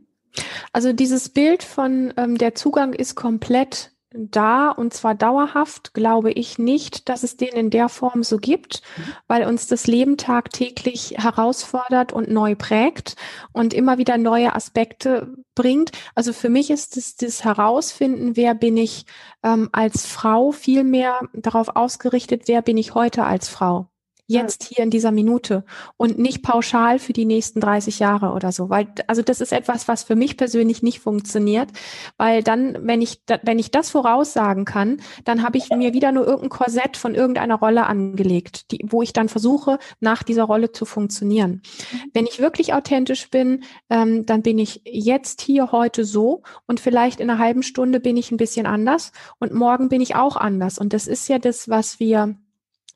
Also 0.73 0.93
dieses 0.93 1.29
Bild 1.29 1.63
von 1.63 2.15
ähm, 2.17 2.39
der 2.39 2.55
Zugang 2.55 2.93
ist 2.93 3.15
komplett 3.17 3.93
da 4.13 4.71
und 4.71 4.93
zwar 4.93 5.15
dauerhaft, 5.15 5.95
glaube 5.95 6.33
ich 6.33 6.59
nicht, 6.59 7.09
dass 7.09 7.23
es 7.23 7.37
den 7.37 7.51
in 7.51 7.71
der 7.71 7.89
Form 7.89 8.25
so 8.25 8.39
gibt, 8.39 8.83
weil 9.29 9.47
uns 9.47 9.69
das 9.69 9.87
Leben 9.87 10.17
tagtäglich 10.17 11.15
herausfordert 11.17 12.13
und 12.13 12.29
neu 12.29 12.57
prägt 12.57 13.15
und 13.53 13.73
immer 13.73 13.99
wieder 13.99 14.19
neue 14.19 14.55
Aspekte 14.55 15.35
bringt. 15.55 15.93
Also 16.15 16.33
für 16.33 16.49
mich 16.49 16.71
ist 16.71 16.97
es 16.97 17.17
das 17.17 17.45
Herausfinden, 17.45 18.37
wer 18.37 18.55
bin 18.55 18.77
ich 18.77 19.07
ähm, 19.45 19.69
als 19.73 20.07
Frau, 20.07 20.51
viel 20.51 20.83
mehr 20.83 21.21
darauf 21.33 21.77
ausgerichtet, 21.77 22.43
wer 22.47 22.63
bin 22.63 22.79
ich 22.79 22.95
heute 22.95 23.25
als 23.25 23.49
Frau 23.49 23.90
jetzt 24.31 24.63
hier 24.63 24.85
in 24.85 24.91
dieser 24.91 25.11
Minute 25.11 25.65
und 25.97 26.19
nicht 26.19 26.43
pauschal 26.43 27.01
für 27.01 27.13
die 27.13 27.25
nächsten 27.25 27.61
30 27.61 27.99
Jahre 27.99 28.31
oder 28.31 28.53
so, 28.53 28.71
weil 28.71 28.87
also 29.09 29.23
das 29.23 29.41
ist 29.41 29.53
etwas, 29.53 29.89
was 29.89 30.05
für 30.05 30.15
mich 30.15 30.37
persönlich 30.37 30.85
nicht 30.85 31.01
funktioniert, 31.01 31.69
weil 32.17 32.45
dann, 32.45 32.79
wenn 32.87 33.03
ich 33.03 33.23
wenn 33.43 33.59
ich 33.59 33.73
das 33.73 33.91
voraussagen 33.91 34.65
kann, 34.65 35.01
dann 35.25 35.43
habe 35.43 35.59
ich 35.59 35.71
mir 35.71 35.93
wieder 35.95 36.13
nur 36.13 36.27
irgendein 36.27 36.49
Korsett 36.49 36.97
von 36.97 37.17
irgendeiner 37.17 37.57
Rolle 37.57 37.87
angelegt, 37.87 38.71
die, 38.71 38.87
wo 38.89 39.03
ich 39.03 39.13
dann 39.13 39.29
versuche, 39.29 39.79
nach 39.99 40.23
dieser 40.23 40.45
Rolle 40.45 40.71
zu 40.71 40.85
funktionieren. 40.85 41.63
Mhm. 41.93 42.11
Wenn 42.15 42.27
ich 42.27 42.39
wirklich 42.39 42.73
authentisch 42.73 43.31
bin, 43.31 43.65
ähm, 43.89 44.27
dann 44.27 44.43
bin 44.43 44.61
ich 44.61 44.83
jetzt 44.85 45.41
hier 45.41 45.73
heute 45.73 46.05
so 46.05 46.43
und 46.69 46.79
vielleicht 46.79 47.19
in 47.19 47.29
einer 47.29 47.41
halben 47.41 47.65
Stunde 47.65 47.99
bin 47.99 48.17
ich 48.17 48.31
ein 48.31 48.37
bisschen 48.37 48.67
anders 48.67 49.11
und 49.41 49.53
morgen 49.53 49.89
bin 49.89 50.01
ich 50.01 50.15
auch 50.15 50.37
anders 50.37 50.79
und 50.79 50.93
das 50.93 51.09
ist 51.09 51.29
ja 51.29 51.41
das, 51.41 51.69
was 51.69 51.99
wir 51.99 52.37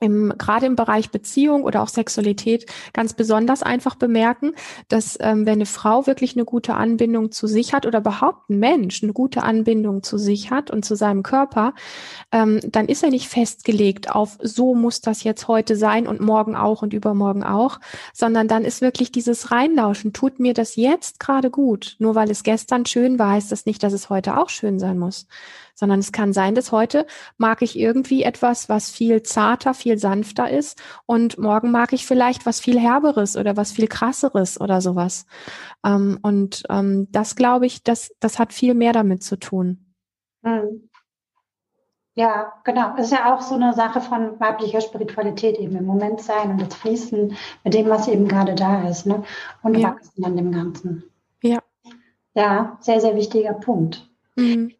im, 0.01 0.35
gerade 0.37 0.67
im 0.67 0.77
Bereich 0.77 1.11
Beziehung 1.11 1.63
oder 1.65 1.83
auch 1.83 1.89
Sexualität 1.89 2.67
ganz 2.93 3.15
besonders 3.15 3.63
einfach 3.63 3.95
bemerken, 3.95 4.53
dass 4.89 5.17
ähm, 5.21 5.47
wenn 5.47 5.55
eine 5.55 5.67
Frau 5.67 6.07
wirklich 6.07 6.35
eine 6.35 6.45
gute 6.45 6.75
Anbindung 6.75 7.31
zu 7.31 7.47
sich 7.47 7.73
hat 7.73 7.87
oder 7.87 8.01
überhaupt 8.01 8.51
ein 8.51 8.59
Mensch 8.59 9.03
eine 9.03 9.13
gute 9.13 9.43
Anbindung 9.43 10.03
zu 10.03 10.19
sich 10.19 10.51
hat 10.51 10.71
und 10.71 10.85
zu 10.85 10.97
seinem 10.97 11.23
Körper, 11.23 11.75
ähm, 12.33 12.61
dann 12.65 12.87
ist 12.87 13.03
er 13.03 13.11
nicht 13.11 13.29
festgelegt 13.29 14.11
auf 14.11 14.39
so 14.43 14.75
muss 14.75 15.01
das 15.01 15.23
jetzt 15.23 15.49
heute 15.49 15.77
sein 15.77 16.07
und 16.07 16.21
morgen 16.21 16.57
auch 16.57 16.83
und 16.83 16.93
übermorgen 16.93 17.45
auch, 17.45 17.81
sondern 18.13 18.49
dann 18.49 18.65
ist 18.65 18.81
wirklich 18.81 19.13
dieses 19.13 19.51
Reinlauschen, 19.51 20.13
tut 20.13 20.41
mir 20.41 20.55
das 20.55 20.77
jetzt 20.77 21.21
gerade 21.21 21.51
gut. 21.51 21.97
Nur 21.99 22.15
weil 22.15 22.31
es 22.31 22.43
gestern 22.43 22.87
schön 22.87 23.19
war, 23.19 23.31
heißt 23.31 23.53
das 23.53 23.67
nicht, 23.67 23.83
dass 23.83 23.93
es 23.93 24.11
heute 24.11 24.39
auch 24.39 24.49
schön 24.49 24.79
sein 24.79 24.99
muss 24.99 25.27
sondern 25.75 26.01
es 26.01 26.13
kann 26.13 26.33
sein, 26.33 26.55
dass 26.55 26.73
heute 26.73 27.07
mag 27.37 27.63
ich 27.63 27.79
irgendwie 27.79 28.23
etwas, 28.23 28.69
was 28.69 28.91
viel 28.91 29.23
zarter, 29.23 29.75
viel 29.75 29.99
sanfter 29.99 30.51
ist 30.51 30.83
und 31.07 31.39
morgen 31.39 31.71
mag 31.71 31.93
ich 31.93 32.07
vielleicht 32.07 32.47
was 32.47 32.61
viel 32.61 32.79
herberes 32.79 33.37
oder 33.37 33.57
was 33.57 33.73
viel 33.73 33.89
krasseres 33.89 34.61
oder 34.61 34.81
sowas. 34.81 35.27
Ähm, 35.85 36.19
und 36.23 36.63
ähm, 36.71 37.09
das 37.11 37.37
glaube 37.37 37.67
ich, 37.67 37.83
das, 37.83 38.13
das 38.21 38.39
hat 38.39 38.53
viel 38.53 38.75
mehr 38.75 38.93
damit 38.93 39.23
zu 39.23 39.37
tun. 39.37 39.95
Hm. 40.43 40.89
Ja, 42.17 42.53
genau. 42.63 42.95
Es 42.97 43.07
ist 43.07 43.13
ja 43.13 43.35
auch 43.35 43.41
so 43.41 43.57
eine 43.57 43.73
Sache 43.73 44.01
von 44.01 44.39
weiblicher 44.39 44.81
Spiritualität 44.81 45.59
eben 45.59 45.75
im 45.75 45.85
Moment 45.85 46.21
sein 46.21 46.51
und 46.51 46.63
das 46.63 46.75
Fließen 46.77 47.37
mit 47.65 47.75
dem, 47.75 47.89
was 47.89 48.07
eben 48.07 48.29
gerade 48.29 48.55
da 48.55 48.89
ist, 48.89 49.05
ne? 49.05 49.25
Und 49.63 49.77
ja. 49.77 49.89
wachsen 49.89 50.25
an 50.25 50.37
dem 50.37 50.53
Ganzen. 50.53 51.11
Ja. 51.43 51.59
Ja, 52.35 52.79
sehr, 52.81 53.01
sehr 53.01 53.17
wichtiger 53.17 53.55
Punkt. 53.55 54.09
Mhm. 54.37 54.73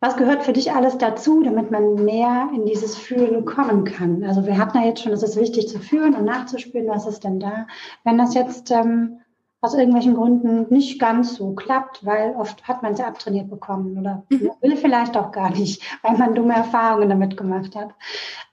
Was 0.00 0.16
gehört 0.16 0.42
für 0.42 0.52
dich 0.52 0.72
alles 0.72 0.98
dazu, 0.98 1.42
damit 1.42 1.70
man 1.70 1.94
mehr 2.04 2.50
in 2.54 2.66
dieses 2.66 2.96
Fühlen 2.96 3.44
kommen 3.46 3.84
kann? 3.84 4.22
Also 4.24 4.44
wir 4.44 4.58
hatten 4.58 4.78
ja 4.78 4.84
jetzt 4.84 5.02
schon, 5.02 5.12
es 5.12 5.22
ist 5.22 5.40
wichtig 5.40 5.68
zu 5.68 5.78
fühlen 5.78 6.14
und 6.14 6.24
nachzuspüren, 6.24 6.88
was 6.88 7.06
ist 7.06 7.24
denn 7.24 7.40
da. 7.40 7.66
Wenn 8.04 8.18
das 8.18 8.34
jetzt 8.34 8.70
ähm, 8.70 9.20
aus 9.62 9.74
irgendwelchen 9.74 10.14
Gründen 10.14 10.66
nicht 10.72 11.00
ganz 11.00 11.36
so 11.36 11.54
klappt, 11.54 12.04
weil 12.04 12.36
oft 12.36 12.68
hat 12.68 12.82
man 12.82 12.92
es 12.92 13.00
abtrainiert 13.00 13.48
bekommen 13.48 13.98
oder 13.98 14.24
mhm. 14.28 14.50
will 14.60 14.76
vielleicht 14.76 15.16
auch 15.16 15.32
gar 15.32 15.50
nicht, 15.50 15.82
weil 16.02 16.18
man 16.18 16.34
dumme 16.34 16.54
Erfahrungen 16.54 17.08
damit 17.08 17.36
gemacht 17.36 17.74
hat. 17.74 17.94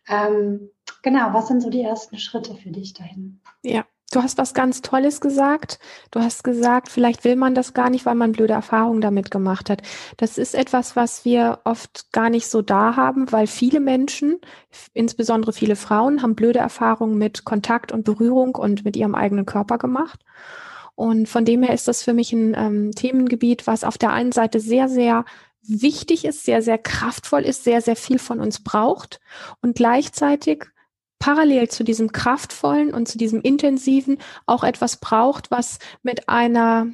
Ähm, 0.07 0.69
genau, 1.01 1.33
was 1.33 1.49
sind 1.49 1.61
so 1.61 1.69
die 1.69 1.81
ersten 1.81 2.17
Schritte 2.17 2.55
für 2.55 2.71
dich 2.71 2.93
dahin? 2.93 3.41
Ja, 3.63 3.83
Du 4.13 4.21
hast 4.21 4.37
was 4.37 4.53
ganz 4.53 4.83
Tolles 4.83 5.21
gesagt. 5.21 5.79
Du 6.11 6.19
hast 6.19 6.43
gesagt, 6.43 6.89
vielleicht 6.89 7.23
will 7.23 7.35
man 7.35 7.55
das 7.55 7.73
gar 7.73 7.89
nicht, 7.89 8.05
weil 8.05 8.13
man 8.13 8.31
blöde 8.31 8.53
Erfahrungen 8.53 9.01
damit 9.01 9.31
gemacht 9.31 9.71
hat. 9.71 9.81
Das 10.17 10.37
ist 10.37 10.53
etwas, 10.53 10.95
was 10.95 11.25
wir 11.25 11.61
oft 11.63 12.11
gar 12.11 12.29
nicht 12.29 12.47
so 12.47 12.61
da 12.61 12.95
haben, 12.95 13.31
weil 13.31 13.47
viele 13.47 13.79
Menschen, 13.79 14.39
insbesondere 14.93 15.51
viele 15.51 15.75
Frauen, 15.75 16.21
haben 16.21 16.35
blöde 16.35 16.59
Erfahrungen 16.59 17.17
mit 17.17 17.43
Kontakt 17.43 17.91
und 17.91 18.03
Berührung 18.03 18.53
und 18.53 18.85
mit 18.85 18.95
ihrem 18.95 19.15
eigenen 19.15 19.47
Körper 19.47 19.79
gemacht. 19.79 20.19
Und 20.93 21.27
von 21.27 21.43
dem 21.43 21.63
her 21.63 21.73
ist 21.73 21.87
das 21.87 22.03
für 22.03 22.13
mich 22.13 22.33
ein 22.33 22.53
ähm, 22.55 22.91
Themengebiet, 22.91 23.65
was 23.65 23.83
auf 23.83 23.97
der 23.97 24.11
einen 24.11 24.31
Seite 24.31 24.59
sehr, 24.59 24.89
sehr 24.89 25.25
wichtig 25.63 26.25
ist, 26.25 26.45
sehr, 26.45 26.61
sehr 26.61 26.77
kraftvoll 26.77 27.41
ist, 27.41 27.63
sehr, 27.63 27.81
sehr 27.81 27.95
viel 27.95 28.19
von 28.19 28.39
uns 28.39 28.63
braucht 28.63 29.19
und 29.61 29.75
gleichzeitig 29.75 30.65
parallel 31.23 31.69
zu 31.69 31.85
diesem 31.85 32.11
kraftvollen 32.11 32.93
und 32.93 33.07
zu 33.07 33.17
diesem 33.17 33.39
intensiven 33.39 34.17
auch 34.45 34.65
etwas 34.65 34.97
braucht, 34.97 35.51
was 35.51 35.79
mit 36.01 36.27
einer 36.27 36.87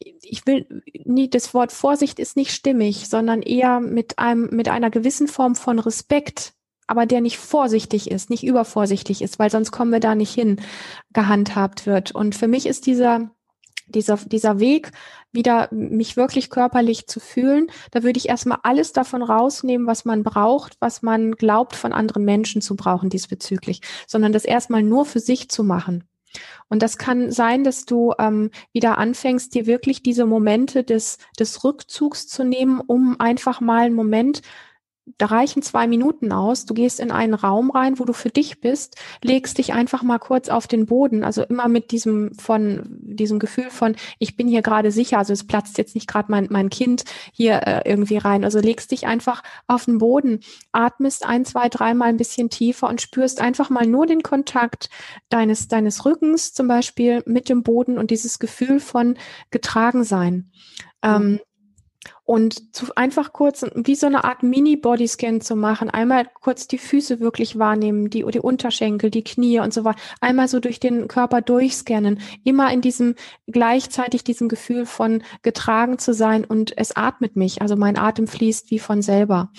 ich 0.00 0.44
will 0.46 0.82
nie, 1.04 1.30
das 1.30 1.54
Wort 1.54 1.70
Vorsicht 1.70 2.18
ist 2.18 2.36
nicht 2.36 2.50
stimmig, 2.50 3.08
sondern 3.08 3.42
eher 3.42 3.78
mit 3.78 4.18
einem, 4.18 4.48
mit 4.50 4.68
einer 4.68 4.90
gewissen 4.90 5.28
Form 5.28 5.54
von 5.54 5.78
Respekt, 5.78 6.54
aber 6.88 7.06
der 7.06 7.20
nicht 7.20 7.38
vorsichtig 7.38 8.10
ist, 8.10 8.30
nicht 8.30 8.44
übervorsichtig 8.44 9.22
ist, 9.22 9.38
weil 9.38 9.50
sonst 9.50 9.70
kommen 9.70 9.92
wir 9.92 10.00
da 10.00 10.16
nicht 10.16 10.34
hin, 10.34 10.60
gehandhabt 11.12 11.86
wird. 11.86 12.10
Und 12.10 12.34
für 12.34 12.48
mich 12.48 12.66
ist 12.66 12.86
dieser, 12.86 13.30
dieser, 13.86 14.16
dieser 14.16 14.58
Weg, 14.58 14.90
wieder 15.36 15.68
mich 15.70 16.16
wirklich 16.16 16.50
körperlich 16.50 17.06
zu 17.06 17.20
fühlen, 17.20 17.68
da 17.92 18.02
würde 18.02 18.18
ich 18.18 18.28
erstmal 18.28 18.58
alles 18.64 18.92
davon 18.92 19.22
rausnehmen, 19.22 19.86
was 19.86 20.04
man 20.04 20.24
braucht, 20.24 20.76
was 20.80 21.02
man 21.02 21.32
glaubt, 21.32 21.76
von 21.76 21.92
anderen 21.92 22.24
Menschen 22.24 22.60
zu 22.60 22.74
brauchen 22.74 23.08
diesbezüglich, 23.08 23.80
sondern 24.08 24.32
das 24.32 24.44
erstmal 24.44 24.82
nur 24.82 25.04
für 25.04 25.20
sich 25.20 25.48
zu 25.48 25.62
machen. 25.62 26.02
Und 26.68 26.82
das 26.82 26.98
kann 26.98 27.30
sein, 27.30 27.64
dass 27.64 27.84
du 27.84 28.12
ähm, 28.18 28.50
wieder 28.72 28.98
anfängst, 28.98 29.54
dir 29.54 29.66
wirklich 29.66 30.02
diese 30.02 30.26
Momente 30.26 30.82
des, 30.84 31.18
des 31.38 31.64
Rückzugs 31.64 32.26
zu 32.26 32.44
nehmen, 32.44 32.80
um 32.80 33.20
einfach 33.20 33.60
mal 33.60 33.86
einen 33.86 33.94
Moment 33.94 34.42
da 35.18 35.26
reichen 35.26 35.62
zwei 35.62 35.86
Minuten 35.86 36.32
aus. 36.32 36.66
Du 36.66 36.74
gehst 36.74 36.98
in 37.00 37.10
einen 37.10 37.34
Raum 37.34 37.70
rein, 37.70 37.98
wo 37.98 38.04
du 38.04 38.12
für 38.12 38.28
dich 38.28 38.60
bist, 38.60 38.96
legst 39.22 39.58
dich 39.58 39.72
einfach 39.72 40.02
mal 40.02 40.18
kurz 40.18 40.48
auf 40.48 40.66
den 40.66 40.86
Boden. 40.86 41.24
Also 41.24 41.42
immer 41.44 41.68
mit 41.68 41.92
diesem 41.92 42.34
von 42.34 42.82
diesem 42.88 43.38
Gefühl 43.38 43.70
von, 43.70 43.94
ich 44.18 44.36
bin 44.36 44.48
hier 44.48 44.62
gerade 44.62 44.90
sicher. 44.90 45.18
Also 45.18 45.32
es 45.32 45.46
platzt 45.46 45.78
jetzt 45.78 45.94
nicht 45.94 46.08
gerade 46.08 46.30
mein, 46.30 46.48
mein 46.50 46.70
Kind 46.70 47.04
hier 47.32 47.66
äh, 47.66 47.88
irgendwie 47.88 48.18
rein. 48.18 48.44
Also 48.44 48.58
legst 48.58 48.90
dich 48.90 49.06
einfach 49.06 49.42
auf 49.66 49.84
den 49.84 49.98
Boden, 49.98 50.40
atmest 50.72 51.24
ein, 51.24 51.44
zwei, 51.44 51.68
dreimal 51.68 52.08
ein 52.08 52.16
bisschen 52.16 52.50
tiefer 52.50 52.88
und 52.88 53.00
spürst 53.00 53.40
einfach 53.40 53.70
mal 53.70 53.86
nur 53.86 54.06
den 54.06 54.22
Kontakt 54.22 54.90
deines, 55.28 55.68
deines 55.68 56.04
Rückens 56.04 56.52
zum 56.52 56.66
Beispiel 56.66 57.22
mit 57.26 57.48
dem 57.48 57.62
Boden 57.62 57.96
und 57.96 58.10
dieses 58.10 58.38
Gefühl 58.38 58.80
von 58.80 59.16
getragen 59.50 60.04
sein. 60.04 60.50
Ähm, 61.02 61.40
und 62.26 62.74
zu, 62.74 62.86
einfach 62.96 63.32
kurz 63.32 63.64
wie 63.74 63.94
so 63.94 64.06
eine 64.06 64.24
Art 64.24 64.42
Mini-Bodyscan 64.42 65.40
zu 65.40 65.54
machen, 65.54 65.88
einmal 65.88 66.26
kurz 66.34 66.66
die 66.66 66.76
Füße 66.76 67.20
wirklich 67.20 67.56
wahrnehmen, 67.58 68.10
die, 68.10 68.24
die 68.24 68.40
Unterschenkel, 68.40 69.10
die 69.10 69.22
Knie 69.22 69.60
und 69.60 69.72
so 69.72 69.84
weiter, 69.84 69.98
einmal 70.20 70.48
so 70.48 70.58
durch 70.58 70.80
den 70.80 71.06
Körper 71.06 71.40
durchscannen, 71.40 72.20
immer 72.42 72.72
in 72.72 72.80
diesem 72.80 73.14
gleichzeitig 73.46 74.24
diesem 74.24 74.48
Gefühl 74.48 74.86
von 74.86 75.22
getragen 75.42 75.98
zu 75.98 76.12
sein 76.12 76.44
und 76.44 76.76
es 76.76 76.96
atmet 76.96 77.36
mich, 77.36 77.62
also 77.62 77.76
mein 77.76 77.96
Atem 77.96 78.26
fließt 78.26 78.72
wie 78.72 78.80
von 78.80 79.02
selber. 79.02 79.52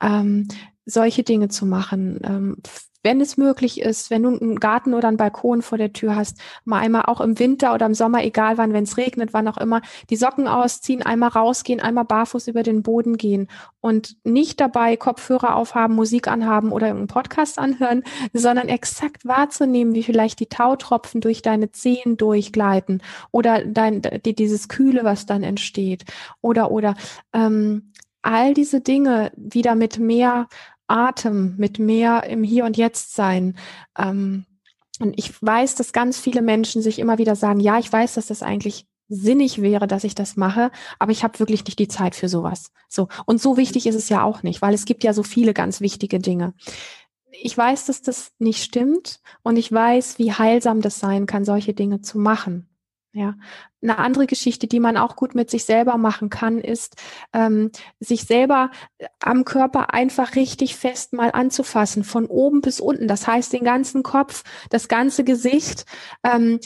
Ähm, 0.00 0.48
solche 0.86 1.22
Dinge 1.22 1.48
zu 1.48 1.66
machen. 1.66 2.20
Ähm, 2.24 2.56
wenn 3.06 3.20
es 3.20 3.36
möglich 3.36 3.80
ist, 3.80 4.10
wenn 4.10 4.24
du 4.24 4.30
einen 4.30 4.58
Garten 4.58 4.92
oder 4.92 5.06
einen 5.06 5.16
Balkon 5.16 5.62
vor 5.62 5.78
der 5.78 5.92
Tür 5.92 6.16
hast, 6.16 6.40
mal 6.64 6.80
einmal 6.80 7.02
auch 7.02 7.20
im 7.20 7.38
Winter 7.38 7.72
oder 7.72 7.86
im 7.86 7.94
Sommer, 7.94 8.24
egal 8.24 8.58
wann, 8.58 8.72
wenn 8.72 8.82
es 8.82 8.96
regnet, 8.96 9.32
wann 9.32 9.46
auch 9.46 9.58
immer, 9.58 9.80
die 10.10 10.16
Socken 10.16 10.48
ausziehen, 10.48 11.02
einmal 11.02 11.28
rausgehen, 11.28 11.78
einmal 11.78 12.04
barfuß 12.04 12.48
über 12.48 12.64
den 12.64 12.82
Boden 12.82 13.16
gehen 13.16 13.46
und 13.80 14.16
nicht 14.24 14.58
dabei 14.58 14.96
Kopfhörer 14.96 15.54
aufhaben, 15.54 15.94
Musik 15.94 16.26
anhaben 16.26 16.72
oder 16.72 16.88
irgendeinen 16.88 17.06
Podcast 17.06 17.60
anhören, 17.60 18.02
sondern 18.32 18.66
exakt 18.66 19.24
wahrzunehmen, 19.24 19.94
wie 19.94 20.02
vielleicht 20.02 20.40
die 20.40 20.48
Tautropfen 20.48 21.20
durch 21.20 21.42
deine 21.42 21.70
Zehen 21.70 22.16
durchgleiten 22.16 23.04
oder 23.30 23.64
dein, 23.64 24.02
die, 24.02 24.34
dieses 24.34 24.66
Kühle, 24.66 25.04
was 25.04 25.26
dann 25.26 25.44
entsteht. 25.44 26.06
Oder 26.40 26.72
oder 26.72 26.96
ähm, 27.32 27.92
all 28.22 28.52
diese 28.52 28.80
Dinge 28.80 29.30
wieder 29.36 29.76
mit 29.76 30.00
mehr 30.00 30.48
Atem, 30.86 31.54
mit 31.56 31.78
mehr 31.78 32.24
im 32.24 32.42
Hier 32.42 32.64
und 32.64 32.76
Jetzt 32.76 33.14
sein. 33.14 33.56
Ähm, 33.98 34.46
und 35.00 35.18
ich 35.18 35.40
weiß, 35.42 35.74
dass 35.74 35.92
ganz 35.92 36.18
viele 36.18 36.42
Menschen 36.42 36.82
sich 36.82 36.98
immer 36.98 37.18
wieder 37.18 37.36
sagen, 37.36 37.60
ja, 37.60 37.78
ich 37.78 37.92
weiß, 37.92 38.14
dass 38.14 38.26
das 38.26 38.42
eigentlich 38.42 38.86
sinnig 39.08 39.62
wäre, 39.62 39.86
dass 39.86 40.04
ich 40.04 40.14
das 40.14 40.36
mache, 40.36 40.70
aber 40.98 41.12
ich 41.12 41.22
habe 41.22 41.38
wirklich 41.38 41.64
nicht 41.64 41.78
die 41.78 41.88
Zeit 41.88 42.14
für 42.14 42.28
sowas. 42.28 42.72
So 42.88 43.08
und 43.24 43.40
so 43.40 43.56
wichtig 43.56 43.86
ist 43.86 43.94
es 43.94 44.08
ja 44.08 44.22
auch 44.22 44.42
nicht, 44.42 44.62
weil 44.62 44.74
es 44.74 44.84
gibt 44.84 45.04
ja 45.04 45.12
so 45.12 45.22
viele 45.22 45.54
ganz 45.54 45.80
wichtige 45.80 46.18
Dinge. 46.18 46.54
Ich 47.30 47.56
weiß, 47.56 47.86
dass 47.86 48.02
das 48.02 48.32
nicht 48.38 48.62
stimmt 48.62 49.20
und 49.42 49.56
ich 49.56 49.70
weiß, 49.70 50.18
wie 50.18 50.32
heilsam 50.32 50.80
das 50.80 50.98
sein 50.98 51.26
kann, 51.26 51.44
solche 51.44 51.74
Dinge 51.74 52.00
zu 52.00 52.18
machen. 52.18 52.68
Ja, 53.12 53.34
eine 53.82 53.98
andere 53.98 54.26
Geschichte, 54.26 54.66
die 54.66 54.80
man 54.80 54.96
auch 54.96 55.16
gut 55.16 55.34
mit 55.34 55.50
sich 55.50 55.64
selber 55.64 55.96
machen 55.98 56.30
kann, 56.30 56.58
ist, 56.58 56.96
ähm, 57.32 57.70
sich 58.00 58.24
selber 58.24 58.70
äh, 58.98 59.06
am 59.20 59.44
Körper 59.44 59.92
einfach 59.92 60.34
richtig 60.34 60.76
fest 60.76 61.12
mal 61.12 61.30
anzufassen, 61.30 62.04
von 62.04 62.26
oben 62.26 62.60
bis 62.60 62.80
unten. 62.80 63.06
Das 63.06 63.26
heißt, 63.26 63.52
den 63.52 63.64
ganzen 63.64 64.02
Kopf, 64.02 64.44
das 64.70 64.88
ganze 64.88 65.24
Gesicht, 65.24 65.84
ähm, 66.24 66.58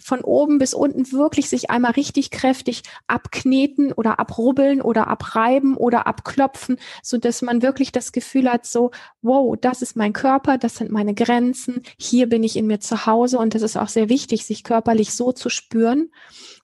von 0.00 0.20
oben 0.20 0.58
bis 0.58 0.74
unten 0.74 1.10
wirklich 1.12 1.48
sich 1.48 1.70
einmal 1.70 1.92
richtig 1.92 2.30
kräftig 2.30 2.82
abkneten 3.06 3.92
oder 3.92 4.18
abrubbeln 4.18 4.80
oder 4.80 5.08
abreiben 5.08 5.76
oder 5.76 6.06
abklopfen, 6.06 6.78
so 7.02 7.18
dass 7.18 7.42
man 7.42 7.62
wirklich 7.62 7.92
das 7.92 8.12
Gefühl 8.12 8.50
hat, 8.50 8.66
so, 8.66 8.90
wow, 9.22 9.56
das 9.60 9.82
ist 9.82 9.96
mein 9.96 10.12
Körper, 10.12 10.58
das 10.58 10.76
sind 10.76 10.90
meine 10.90 11.14
Grenzen, 11.14 11.82
hier 11.98 12.28
bin 12.28 12.44
ich 12.44 12.56
in 12.56 12.66
mir 12.66 12.80
zu 12.80 13.06
Hause 13.06 13.38
und 13.38 13.54
das 13.54 13.62
ist 13.62 13.76
auch 13.76 13.88
sehr 13.88 14.08
wichtig, 14.08 14.46
sich 14.46 14.62
körperlich 14.62 15.14
so 15.14 15.32
zu 15.32 15.50
spüren. 15.50 16.10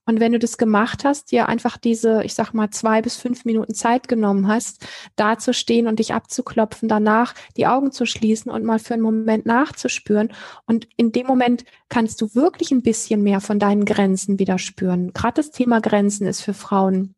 Und 0.07 0.21
wenn 0.21 0.33
du 0.33 0.39
das 0.39 0.59
gemacht 0.59 1.05
hast, 1.05 1.33
dir 1.33 1.49
einfach 1.49 1.79
diese, 1.79 2.23
ich 2.25 2.35
sag 2.35 2.53
mal, 2.53 2.71
zwei 2.71 3.01
bis 3.01 3.17
fünf 3.17 3.45
Minuten 3.45 3.75
Zeit 3.75 4.09
genommen 4.09 4.49
hast, 4.49 4.87
da 5.17 5.39
zu 5.39 5.55
stehen 5.55 5.87
und 5.87 5.99
dich 5.99 6.13
abzuklopfen, 6.13 6.89
danach 6.89 7.35
die 7.57 7.67
Augen 7.67 7.91
zu 7.91 8.05
schließen 8.05 8.51
und 8.51 8.65
mal 8.65 8.79
für 8.79 8.95
einen 8.95 9.03
Moment 9.03 9.47
nachzuspüren. 9.47 10.33
Und 10.67 10.87
in 10.97 11.13
dem 11.13 11.27
Moment 11.27 11.65
kannst 11.89 12.21
du 12.21 12.35
wirklich 12.35 12.71
ein 12.71 12.83
bisschen 12.83 13.23
mehr 13.23 13.41
von 13.41 13.59
deinen 13.59 13.85
Grenzen 13.85 14.39
wieder 14.39 14.59
spüren. 14.59 15.13
Gerade 15.13 15.35
das 15.35 15.51
Thema 15.51 15.81
Grenzen 15.81 16.27
ist 16.27 16.43
für 16.43 16.55
Frauen 16.55 17.15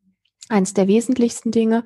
eins 0.49 0.73
der 0.73 0.87
wesentlichsten 0.87 1.51
Dinge, 1.51 1.83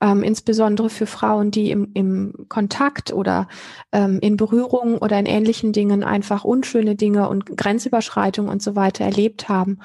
ähm, 0.00 0.22
insbesondere 0.22 0.90
für 0.90 1.06
Frauen, 1.06 1.50
die 1.50 1.70
im, 1.70 1.90
im 1.94 2.46
Kontakt 2.48 3.12
oder 3.12 3.48
ähm, 3.92 4.18
in 4.20 4.36
Berührung 4.36 4.98
oder 4.98 5.18
in 5.18 5.26
ähnlichen 5.26 5.72
Dingen 5.72 6.04
einfach 6.04 6.44
unschöne 6.44 6.96
Dinge 6.96 7.28
und 7.28 7.56
Grenzüberschreitungen 7.56 8.50
und 8.50 8.62
so 8.62 8.76
weiter 8.76 9.04
erlebt 9.04 9.48
haben. 9.48 9.78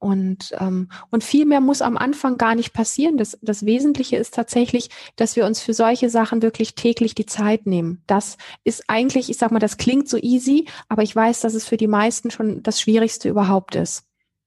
Und, 0.00 0.54
ähm, 0.58 0.88
und 1.10 1.22
viel 1.22 1.44
mehr 1.44 1.60
muss 1.60 1.82
am 1.82 1.98
Anfang 1.98 2.38
gar 2.38 2.54
nicht 2.54 2.72
passieren. 2.72 3.18
Das, 3.18 3.38
das 3.42 3.66
Wesentliche 3.66 4.16
ist 4.16 4.32
tatsächlich, 4.32 4.88
dass 5.16 5.36
wir 5.36 5.44
uns 5.44 5.60
für 5.60 5.74
solche 5.74 6.08
Sachen 6.08 6.40
wirklich 6.40 6.74
täglich 6.74 7.14
die 7.14 7.26
Zeit 7.26 7.66
nehmen. 7.66 8.02
Das 8.06 8.38
ist 8.64 8.84
eigentlich, 8.88 9.28
ich 9.28 9.36
sag 9.36 9.50
mal, 9.52 9.58
das 9.58 9.76
klingt 9.76 10.08
so 10.08 10.16
easy, 10.16 10.66
aber 10.88 11.02
ich 11.02 11.14
weiß, 11.14 11.40
dass 11.40 11.52
es 11.52 11.68
für 11.68 11.76
die 11.76 11.86
meisten 11.86 12.30
schon 12.30 12.62
das 12.62 12.80
Schwierigste 12.80 13.28
überhaupt 13.28 13.74
ist. 13.74 14.04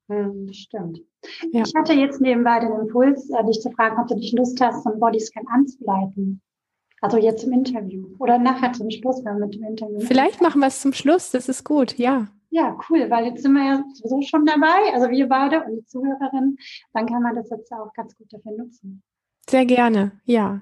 Hm, 0.10 0.52
stimmt. 0.52 1.02
Ja. 1.51 1.63
Ich 1.65 1.73
hatte 1.75 1.93
jetzt 1.93 2.21
nebenbei 2.21 2.59
den 2.59 2.71
Impuls, 2.73 3.29
äh, 3.29 3.43
dich 3.45 3.62
zu 3.62 3.71
fragen, 3.71 3.99
ob 4.01 4.07
du 4.07 4.15
dich 4.15 4.33
Lust 4.33 4.59
hast, 4.62 4.83
so 4.83 4.89
einen 4.89 4.99
Bodyscan 4.99 5.45
anzuleiten. 5.47 6.41
Also 7.01 7.17
jetzt 7.17 7.43
im 7.43 7.51
Interview 7.51 8.07
oder 8.19 8.38
nachher 8.38 8.71
zum 8.71 8.89
Schluss, 8.89 9.23
wenn 9.25 9.38
wir 9.38 9.47
mit 9.47 9.55
dem 9.55 9.63
Interview. 9.63 9.99
Vielleicht 9.99 10.41
machen 10.41 10.62
wir 10.62 10.67
es 10.67 10.81
zum 10.81 10.93
Schluss, 10.93 11.31
das 11.31 11.49
ist 11.49 11.65
gut, 11.65 11.97
ja. 11.97 12.27
Ja, 12.49 12.77
cool, 12.89 13.09
weil 13.09 13.25
jetzt 13.25 13.41
sind 13.41 13.53
wir 13.53 13.65
ja 13.65 13.83
sowieso 13.93 14.21
schon 14.21 14.45
dabei, 14.45 14.93
also 14.93 15.09
wir 15.09 15.27
beide 15.27 15.63
und 15.63 15.75
die 15.75 15.86
Zuhörerin. 15.86 16.57
Dann 16.93 17.05
kann 17.07 17.23
man 17.23 17.36
das 17.36 17.49
jetzt 17.49 17.71
auch 17.73 17.91
ganz 17.93 18.15
gut 18.15 18.31
dafür 18.31 18.53
nutzen. 18.53 19.03
Sehr 19.49 19.65
gerne, 19.65 20.13
ja. 20.25 20.62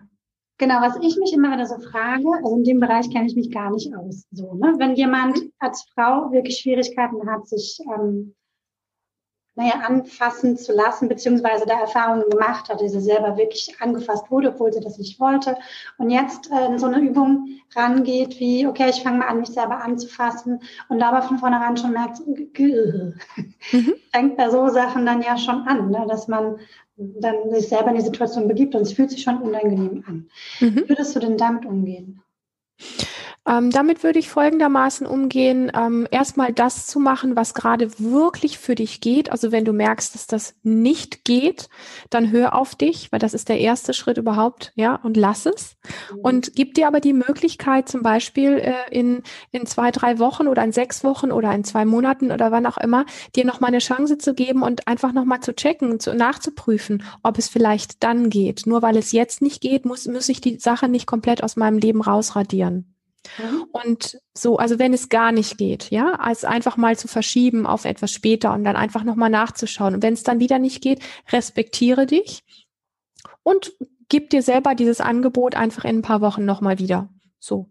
Genau, 0.57 0.75
was 0.81 0.95
ich 1.01 1.17
mich 1.17 1.33
immer 1.33 1.51
wieder 1.51 1.65
so 1.65 1.79
frage, 1.79 2.23
also 2.43 2.55
in 2.55 2.63
dem 2.63 2.79
Bereich 2.79 3.09
kenne 3.09 3.25
ich 3.25 3.35
mich 3.35 3.51
gar 3.51 3.71
nicht 3.71 3.95
aus. 3.95 4.25
So, 4.31 4.53
ne? 4.53 4.75
Wenn 4.77 4.95
jemand 4.95 5.39
als 5.59 5.85
Frau 5.93 6.31
wirklich 6.31 6.59
Schwierigkeiten 6.59 7.29
hat, 7.29 7.47
sich 7.47 7.79
ähm, 7.93 8.35
naja, 9.61 9.81
anfassen 9.85 10.57
zu 10.57 10.73
lassen, 10.73 11.07
beziehungsweise 11.07 11.65
da 11.65 11.79
Erfahrungen 11.79 12.29
gemacht 12.29 12.67
hat, 12.69 12.81
dass 12.81 12.91
sie 12.91 12.99
selber 12.99 13.37
wirklich 13.37 13.75
angefasst 13.79 14.31
wurde, 14.31 14.49
obwohl 14.49 14.73
sie 14.73 14.79
das 14.79 14.97
nicht 14.97 15.19
wollte. 15.19 15.55
Und 15.97 16.09
jetzt 16.09 16.51
äh, 16.51 16.65
in 16.65 16.79
so 16.79 16.87
eine 16.87 16.99
Übung 16.99 17.59
rangeht, 17.75 18.39
wie, 18.39 18.65
okay, 18.65 18.89
ich 18.89 19.03
fange 19.03 19.19
mal 19.19 19.27
an, 19.27 19.39
mich 19.39 19.49
selber 19.49 19.83
anzufassen 19.83 20.61
und 20.89 20.99
da 20.99 21.09
aber 21.09 21.21
von 21.21 21.37
vornherein 21.37 21.77
schon 21.77 21.93
merkt, 21.93 22.19
mhm. 22.27 23.15
fängt 24.11 24.37
bei 24.37 24.49
so 24.49 24.67
Sachen 24.69 25.05
dann 25.05 25.21
ja 25.21 25.37
schon 25.37 25.67
an, 25.67 25.91
ne, 25.91 26.05
dass 26.07 26.27
man 26.27 26.57
dann 26.97 27.51
sich 27.51 27.69
selber 27.69 27.89
in 27.89 27.95
die 27.95 28.01
Situation 28.01 28.47
begibt 28.47 28.75
und 28.75 28.81
es 28.81 28.93
fühlt 28.93 29.11
sich 29.11 29.21
schon 29.21 29.37
unangenehm 29.37 30.03
an. 30.07 30.29
Mhm. 30.59 30.75
Wie 30.75 30.89
würdest 30.89 31.15
du 31.15 31.19
denn 31.19 31.37
damit 31.37 31.65
umgehen? 31.65 32.21
Ähm, 33.47 33.71
damit 33.71 34.03
würde 34.03 34.19
ich 34.19 34.29
folgendermaßen 34.29 35.07
umgehen, 35.07 35.71
ähm, 35.75 36.07
erstmal 36.11 36.53
das 36.53 36.85
zu 36.85 36.99
machen, 36.99 37.35
was 37.35 37.55
gerade 37.55 37.89
wirklich 37.97 38.59
für 38.59 38.75
dich 38.75 39.01
geht. 39.01 39.31
Also 39.31 39.51
wenn 39.51 39.65
du 39.65 39.73
merkst, 39.73 40.13
dass 40.13 40.27
das 40.27 40.55
nicht 40.61 41.25
geht, 41.25 41.67
dann 42.11 42.29
hör 42.29 42.53
auf 42.53 42.75
dich, 42.75 43.11
weil 43.11 43.17
das 43.17 43.33
ist 43.33 43.49
der 43.49 43.59
erste 43.59 43.93
Schritt 43.95 44.19
überhaupt, 44.19 44.71
ja, 44.75 44.95
und 44.95 45.17
lass 45.17 45.47
es. 45.47 45.75
Mhm. 46.13 46.19
Und 46.19 46.55
gib 46.55 46.75
dir 46.75 46.85
aber 46.85 46.99
die 46.99 47.13
Möglichkeit, 47.13 47.89
zum 47.89 48.03
Beispiel 48.03 48.59
äh, 48.59 48.73
in, 48.91 49.23
in 49.51 49.65
zwei, 49.65 49.89
drei 49.89 50.19
Wochen 50.19 50.47
oder 50.47 50.63
in 50.63 50.71
sechs 50.71 51.03
Wochen 51.03 51.31
oder 51.31 51.51
in 51.55 51.63
zwei 51.63 51.83
Monaten 51.83 52.31
oder 52.31 52.51
wann 52.51 52.67
auch 52.67 52.77
immer, 52.77 53.05
dir 53.35 53.45
nochmal 53.45 53.69
eine 53.69 53.79
Chance 53.79 54.19
zu 54.19 54.35
geben 54.35 54.61
und 54.61 54.87
einfach 54.87 55.13
nochmal 55.13 55.39
zu 55.39 55.55
checken, 55.55 55.99
zu, 55.99 56.13
nachzuprüfen, 56.13 57.03
ob 57.23 57.39
es 57.39 57.49
vielleicht 57.49 58.03
dann 58.03 58.29
geht. 58.29 58.67
Nur 58.67 58.83
weil 58.83 58.97
es 58.97 59.11
jetzt 59.11 59.41
nicht 59.41 59.61
geht, 59.61 59.83
muss, 59.85 60.05
muss 60.07 60.29
ich 60.29 60.41
die 60.41 60.59
Sache 60.59 60.87
nicht 60.87 61.07
komplett 61.07 61.43
aus 61.43 61.55
meinem 61.55 61.79
Leben 61.79 62.01
rausradieren. 62.01 62.91
Mhm. 63.37 63.65
Und 63.71 64.19
so, 64.35 64.57
also 64.57 64.79
wenn 64.79 64.93
es 64.93 65.09
gar 65.09 65.31
nicht 65.31 65.57
geht, 65.57 65.91
ja, 65.91 66.13
als 66.13 66.43
einfach 66.43 66.77
mal 66.77 66.97
zu 66.97 67.07
verschieben 67.07 67.67
auf 67.67 67.85
etwas 67.85 68.11
später 68.11 68.53
und 68.53 68.63
dann 68.63 68.75
einfach 68.75 69.03
nochmal 69.03 69.29
nachzuschauen. 69.29 69.95
Und 69.95 70.03
wenn 70.03 70.13
es 70.13 70.23
dann 70.23 70.39
wieder 70.39 70.59
nicht 70.59 70.81
geht, 70.81 71.01
respektiere 71.31 72.05
dich 72.05 72.43
und 73.43 73.73
gib 74.09 74.29
dir 74.29 74.41
selber 74.41 74.75
dieses 74.75 75.01
Angebot 75.01 75.55
einfach 75.55 75.85
in 75.85 75.99
ein 75.99 76.01
paar 76.01 76.21
Wochen 76.21 76.45
nochmal 76.45 76.79
wieder. 76.79 77.09
So 77.39 77.69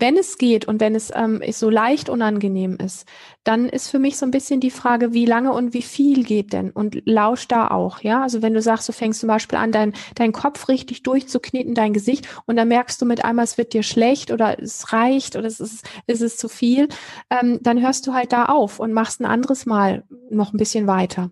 wenn 0.00 0.16
es 0.16 0.38
geht 0.38 0.66
und 0.66 0.80
wenn 0.80 0.94
es 0.94 1.10
ähm, 1.14 1.42
so 1.52 1.70
leicht 1.70 2.08
unangenehm 2.08 2.76
ist, 2.76 3.06
dann 3.44 3.68
ist 3.68 3.88
für 3.88 3.98
mich 3.98 4.16
so 4.16 4.26
ein 4.26 4.30
bisschen 4.30 4.60
die 4.60 4.70
Frage, 4.70 5.12
wie 5.12 5.26
lange 5.26 5.52
und 5.52 5.74
wie 5.74 5.82
viel 5.82 6.24
geht 6.24 6.52
denn? 6.52 6.70
Und 6.70 7.02
lausch 7.06 7.48
da 7.48 7.68
auch, 7.68 8.00
ja. 8.00 8.22
Also 8.22 8.42
wenn 8.42 8.54
du 8.54 8.62
sagst, 8.62 8.88
du 8.88 8.92
fängst 8.92 9.20
zum 9.20 9.28
Beispiel 9.28 9.58
an, 9.58 9.72
dein, 9.72 9.92
dein 10.14 10.32
Kopf 10.32 10.68
richtig 10.68 11.02
durchzukneten, 11.02 11.74
dein 11.74 11.92
Gesicht, 11.92 12.28
und 12.46 12.56
dann 12.56 12.68
merkst 12.68 13.00
du 13.00 13.06
mit 13.06 13.24
einmal, 13.24 13.44
es 13.44 13.58
wird 13.58 13.72
dir 13.72 13.82
schlecht 13.82 14.30
oder 14.30 14.60
es 14.60 14.92
reicht 14.92 15.36
oder 15.36 15.46
es 15.46 15.60
ist, 15.60 15.84
es 16.06 16.20
ist 16.20 16.38
zu 16.38 16.48
viel, 16.48 16.88
ähm, 17.30 17.58
dann 17.62 17.80
hörst 17.80 18.06
du 18.06 18.14
halt 18.14 18.32
da 18.32 18.46
auf 18.46 18.80
und 18.80 18.92
machst 18.92 19.20
ein 19.20 19.26
anderes 19.26 19.66
Mal 19.66 20.04
noch 20.30 20.52
ein 20.52 20.58
bisschen 20.58 20.86
weiter. 20.86 21.30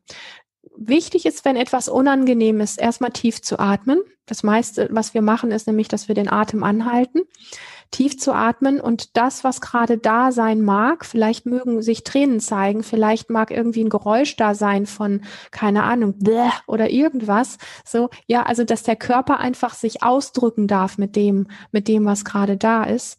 Wichtig 0.77 1.27
ist, 1.27 1.45
wenn 1.45 1.57
etwas 1.57 1.89
unangenehm 1.89 2.61
ist, 2.61 2.81
erstmal 2.81 3.11
tief 3.11 3.43
zu 3.43 3.59
atmen. 3.59 4.01
Das 4.29 4.43
meiste, 4.43 4.89
was 4.93 5.15
wir 5.15 5.23
machen, 5.23 5.51
ist 5.51 5.67
nämlich, 5.67 5.89
dass 5.89 6.07
wir 6.07 6.15
den 6.15 6.31
Atem 6.31 6.63
anhalten 6.63 7.23
tief 7.91 8.19
zu 8.19 8.33
atmen 8.33 8.81
und 8.81 9.17
das, 9.17 9.45
was 9.45 9.61
gerade 9.61 9.99
da 9.99 10.31
sein 10.31 10.63
mag, 10.63 11.05
vielleicht 11.05 11.47
mögen 11.47 11.83
sich 11.83 12.05
Tränen 12.05 12.41
zeigen, 12.41 12.83
vielleicht 12.83 13.31
mag 13.31 13.51
irgendwie 13.51 13.83
ein 13.85 13.89
Geräusch 13.89 14.37
da 14.37 14.55
sein 14.55 14.87
von, 14.87 15.23
keine 15.51 15.85
Ahnung, 15.85 16.15
oder 16.67 16.91
irgendwas. 16.91 17.59
So, 17.85 18.11
ja, 18.27 18.43
also, 18.43 18.65
dass 18.65 18.83
der 18.83 18.97
Körper 18.97 19.41
einfach 19.41 19.75
sich 19.75 20.03
ausdrücken 20.03 20.67
darf 20.67 20.99
mit 20.99 21.17
dem, 21.17 21.49
mit 21.73 21.89
dem, 21.89 22.05
was 22.05 22.25
gerade 22.25 22.57
da 22.57 22.85
ist. 22.85 23.19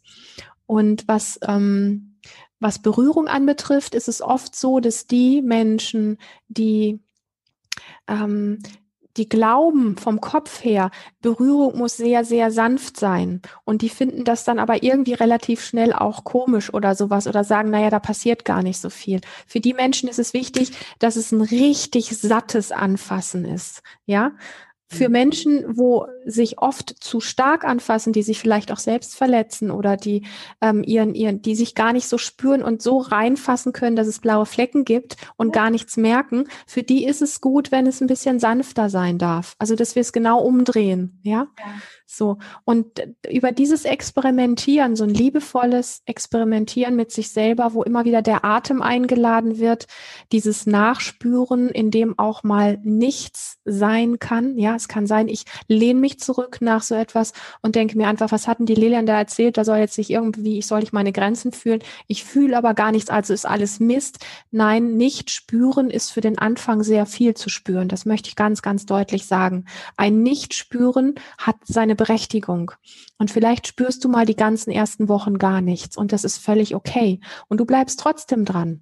Und 0.66 1.08
was, 1.08 1.40
ähm, 1.46 2.18
was 2.60 2.80
Berührung 2.80 3.26
anbetrifft, 3.26 3.94
ist 3.94 4.08
es 4.08 4.22
oft 4.22 4.54
so, 4.54 4.78
dass 4.78 5.06
die 5.06 5.42
Menschen, 5.42 6.18
die 6.48 7.00
ähm, 8.06 8.58
die 9.16 9.28
glauben 9.28 9.96
vom 9.96 10.20
Kopf 10.20 10.64
her, 10.64 10.90
Berührung 11.20 11.78
muss 11.78 11.96
sehr, 11.96 12.24
sehr 12.24 12.50
sanft 12.50 12.98
sein. 12.98 13.42
Und 13.64 13.82
die 13.82 13.88
finden 13.88 14.24
das 14.24 14.44
dann 14.44 14.58
aber 14.58 14.82
irgendwie 14.82 15.14
relativ 15.14 15.64
schnell 15.64 15.92
auch 15.92 16.24
komisch 16.24 16.72
oder 16.72 16.94
sowas 16.94 17.26
oder 17.26 17.44
sagen, 17.44 17.70
naja, 17.70 17.90
da 17.90 17.98
passiert 17.98 18.44
gar 18.44 18.62
nicht 18.62 18.80
so 18.80 18.90
viel. 18.90 19.20
Für 19.46 19.60
die 19.60 19.74
Menschen 19.74 20.08
ist 20.08 20.18
es 20.18 20.32
wichtig, 20.32 20.72
dass 20.98 21.16
es 21.16 21.32
ein 21.32 21.40
richtig 21.40 22.16
sattes 22.16 22.72
Anfassen 22.72 23.44
ist. 23.44 23.82
Ja, 24.06 24.32
für 24.92 25.08
mhm. 25.08 25.12
Menschen, 25.12 25.64
wo 25.78 26.06
sich 26.24 26.58
oft 26.58 26.94
zu 27.02 27.20
stark 27.20 27.64
anfassen, 27.64 28.12
die 28.12 28.22
sich 28.22 28.40
vielleicht 28.40 28.72
auch 28.72 28.78
selbst 28.78 29.16
verletzen 29.16 29.70
oder 29.70 29.96
die 29.96 30.26
ähm, 30.60 30.82
ihren, 30.82 31.14
ihren, 31.14 31.42
die 31.42 31.54
sich 31.54 31.74
gar 31.74 31.92
nicht 31.92 32.08
so 32.08 32.18
spüren 32.18 32.62
und 32.62 32.82
so 32.82 32.98
reinfassen 32.98 33.72
können, 33.72 33.96
dass 33.96 34.08
es 34.08 34.18
blaue 34.18 34.46
Flecken 34.46 34.84
gibt 34.84 35.16
und 35.36 35.52
gar 35.52 35.70
nichts 35.70 35.96
merken, 35.96 36.44
für 36.66 36.82
die 36.82 37.04
ist 37.04 37.22
es 37.22 37.40
gut, 37.40 37.70
wenn 37.70 37.86
es 37.86 38.00
ein 38.00 38.08
bisschen 38.08 38.40
sanfter 38.40 38.90
sein 38.90 39.18
darf. 39.18 39.54
Also 39.58 39.76
dass 39.76 39.94
wir 39.94 40.00
es 40.00 40.12
genau 40.12 40.42
umdrehen, 40.42 41.20
ja. 41.22 41.46
ja. 41.58 41.64
So. 42.12 42.38
Und 42.64 42.86
über 43.30 43.52
dieses 43.52 43.84
Experimentieren, 43.84 44.96
so 44.96 45.04
ein 45.04 45.10
liebevolles 45.10 46.02
Experimentieren 46.06 46.96
mit 46.96 47.12
sich 47.12 47.30
selber, 47.30 47.72
wo 47.72 47.84
immer 47.84 48.04
wieder 48.04 48.20
der 48.20 48.44
Atem 48.44 48.82
eingeladen 48.82 49.58
wird, 49.58 49.86
dieses 50.32 50.66
Nachspüren, 50.66 51.68
in 51.68 51.92
dem 51.92 52.18
auch 52.18 52.42
mal 52.42 52.78
nichts 52.82 53.58
sein 53.64 54.18
kann. 54.18 54.58
Ja, 54.58 54.74
es 54.74 54.88
kann 54.88 55.06
sein, 55.06 55.28
ich 55.28 55.44
lehne 55.68 56.00
mich 56.00 56.18
zurück 56.18 56.58
nach 56.60 56.82
so 56.82 56.96
etwas 56.96 57.32
und 57.62 57.76
denke 57.76 57.96
mir 57.96 58.08
einfach, 58.08 58.32
was 58.32 58.48
hatten 58.48 58.66
die 58.66 58.74
Lilian 58.74 59.06
da 59.06 59.16
erzählt? 59.16 59.56
Da 59.56 59.64
soll 59.64 59.78
jetzt 59.78 59.96
nicht 59.96 60.10
irgendwie, 60.10 60.58
ich 60.58 60.66
soll 60.66 60.80
nicht 60.80 60.92
meine 60.92 61.12
Grenzen 61.12 61.52
fühlen. 61.52 61.80
Ich 62.08 62.24
fühle 62.24 62.58
aber 62.58 62.74
gar 62.74 62.90
nichts, 62.90 63.08
also 63.08 63.32
ist 63.32 63.46
alles 63.46 63.78
Mist. 63.78 64.18
Nein, 64.50 64.96
nicht 64.96 65.30
spüren 65.30 65.90
ist 65.90 66.10
für 66.10 66.20
den 66.20 66.38
Anfang 66.38 66.82
sehr 66.82 67.06
viel 67.06 67.34
zu 67.34 67.48
spüren. 67.48 67.86
Das 67.86 68.04
möchte 68.04 68.28
ich 68.28 68.34
ganz, 68.34 68.62
ganz 68.62 68.84
deutlich 68.84 69.26
sagen. 69.26 69.66
Ein 69.96 70.24
Nicht-Spüren 70.24 71.14
hat 71.38 71.56
seine 71.64 71.99
Berechtigung. 72.00 72.72
Und 73.18 73.30
vielleicht 73.30 73.66
spürst 73.66 74.02
du 74.02 74.08
mal 74.08 74.24
die 74.24 74.34
ganzen 74.34 74.70
ersten 74.70 75.10
Wochen 75.10 75.36
gar 75.36 75.60
nichts 75.60 75.98
und 75.98 76.12
das 76.12 76.24
ist 76.24 76.38
völlig 76.38 76.74
okay. 76.74 77.20
Und 77.48 77.60
du 77.60 77.66
bleibst 77.66 78.00
trotzdem 78.00 78.46
dran. 78.46 78.80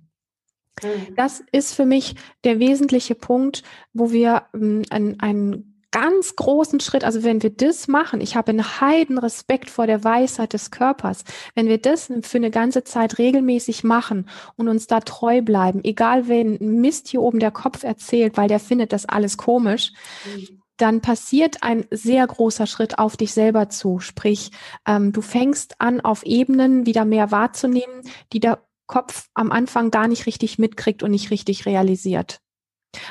Mhm. 0.85 1.17
Das 1.17 1.43
ist 1.51 1.75
für 1.75 1.85
mich 1.85 2.15
der 2.45 2.61
wesentliche 2.61 3.17
Punkt, 3.17 3.65
wo 3.93 4.13
wir 4.13 4.45
ähm, 4.55 4.83
einen, 4.91 5.19
einen 5.19 5.85
ganz 5.91 6.37
großen 6.37 6.79
Schritt, 6.79 7.03
also 7.03 7.25
wenn 7.25 7.43
wir 7.43 7.51
das 7.51 7.89
machen, 7.89 8.21
ich 8.21 8.37
habe 8.37 8.51
einen 8.51 8.81
heiden 8.81 9.19
Respekt 9.19 9.69
vor 9.69 9.89
der 9.89 10.05
Weisheit 10.05 10.53
des 10.53 10.71
Körpers, 10.71 11.25
wenn 11.57 11.67
wir 11.67 11.79
das 11.79 12.13
für 12.23 12.39
eine 12.39 12.53
ganze 12.53 12.85
Zeit 12.85 13.19
regelmäßig 13.19 13.83
machen 13.83 14.29
und 14.55 14.69
uns 14.69 14.87
da 14.87 15.01
treu 15.01 15.43
bleiben, 15.43 15.81
egal 15.83 16.29
wen 16.29 16.59
Mist 16.81 17.09
hier 17.09 17.23
oben 17.23 17.41
der 17.41 17.51
Kopf 17.51 17.83
erzählt, 17.83 18.37
weil 18.37 18.47
der 18.47 18.61
findet 18.61 18.93
das 18.93 19.07
alles 19.07 19.39
komisch, 19.39 19.93
mhm 20.25 20.58
dann 20.79 21.01
passiert 21.01 21.63
ein 21.63 21.85
sehr 21.91 22.27
großer 22.27 22.67
Schritt 22.67 22.99
auf 22.99 23.17
dich 23.17 23.33
selber 23.33 23.69
zu. 23.69 23.99
Sprich, 23.99 24.51
ähm, 24.87 25.13
du 25.13 25.21
fängst 25.21 25.81
an, 25.81 26.01
auf 26.01 26.25
Ebenen 26.25 26.87
wieder 26.87 27.05
mehr 27.05 27.31
wahrzunehmen, 27.31 28.03
die 28.33 28.41
der 28.41 28.63
Kopf 28.87 29.29
am 29.35 29.53
Anfang 29.53 29.91
gar 29.91 30.09
nicht 30.09 30.27
richtig 30.27 30.59
mitkriegt 30.59 31.03
und 31.03 31.11
nicht 31.11 31.31
richtig 31.31 31.67
realisiert. 31.67 32.41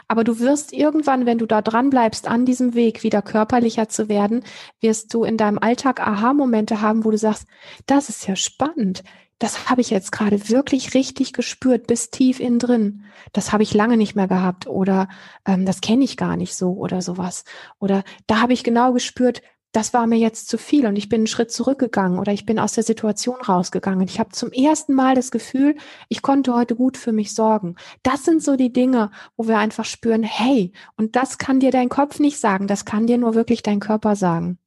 Aber 0.08 0.24
du 0.24 0.40
wirst 0.40 0.74
irgendwann, 0.74 1.26
wenn 1.26 1.38
du 1.38 1.46
da 1.46 1.62
dran 1.62 1.92
bleibst, 1.92 2.28
an 2.28 2.46
diesem 2.46 2.74
Weg 2.74 3.04
wieder 3.04 3.22
körperlicher 3.22 3.88
zu 3.90 4.10
werden, 4.10 4.44
wirst 4.82 5.14
du 5.14 5.24
in 5.24 5.38
deinem 5.38 5.60
Alltag 5.60 6.00
Aha-Momente 6.00 6.82
haben, 6.82 7.06
wo 7.06 7.12
du 7.12 7.18
sagst, 7.18 7.48
das 7.86 8.10
ist 8.10 8.28
ja 8.28 8.36
spannend 8.36 9.04
das 9.40 9.70
habe 9.70 9.82
ich 9.82 9.90
jetzt 9.90 10.12
gerade 10.12 10.50
wirklich 10.50 10.94
richtig 10.94 11.34
gespürt, 11.34 11.88
bis 11.88 12.10
tief 12.10 12.40
innen 12.40 12.60
drin. 12.60 13.04
Das 13.34 13.52
habe 13.52 13.64
ich 13.64 13.74
lange 13.74 13.98
nicht 13.98 14.16
mehr 14.16 14.28
gehabt 14.28 14.68
oder 14.68 15.08
ähm, 15.46 15.66
das 15.66 15.82
kenne 15.82 16.04
ich 16.04 16.18
gar 16.18 16.38
nicht 16.38 16.56
so 16.56 16.74
oder 16.74 17.02
sowas. 17.02 17.44
Oder 17.80 18.04
da 18.26 18.42
habe 18.42 18.54
ich 18.54 18.64
genau 18.64 18.94
gespürt, 18.94 19.42
das 19.74 19.94
war 19.94 20.08
mir 20.08 20.18
jetzt 20.18 20.48
zu 20.48 20.58
viel 20.58 20.88
und 20.88 20.96
ich 20.96 21.08
bin 21.08 21.20
einen 21.20 21.28
Schritt 21.28 21.52
zurückgegangen 21.52 22.18
oder 22.18 22.32
ich 22.32 22.46
bin 22.46 22.58
aus 22.58 22.74
der 22.74 22.84
Situation 22.84 23.36
rausgegangen. 23.36 24.08
Ich 24.08 24.20
habe 24.20 24.30
zum 24.30 24.52
ersten 24.52 24.94
Mal 24.94 25.14
das 25.14 25.30
Gefühl, 25.30 25.76
ich 26.10 26.24
konnte 26.24 26.56
heute 26.56 26.76
gut 26.76 26.98
für 26.98 27.12
mich 27.12 27.36
sorgen. 27.36 27.76
Das 28.02 28.24
sind 28.24 28.42
so 28.42 28.56
die 28.56 28.74
Dinge, 28.74 29.12
wo 29.36 29.48
wir 29.48 29.60
einfach 29.60 29.86
spüren, 29.86 30.24
hey, 30.24 30.72
und 30.96 31.16
das 31.16 31.38
kann 31.38 31.60
dir 31.60 31.70
dein 31.70 31.90
Kopf 31.90 32.20
nicht 32.20 32.40
sagen, 32.40 32.66
das 32.66 32.86
kann 32.86 33.06
dir 33.06 33.18
nur 33.18 33.36
wirklich 33.36 33.62
dein 33.62 33.80
Körper 33.80 34.16
sagen. 34.16 34.58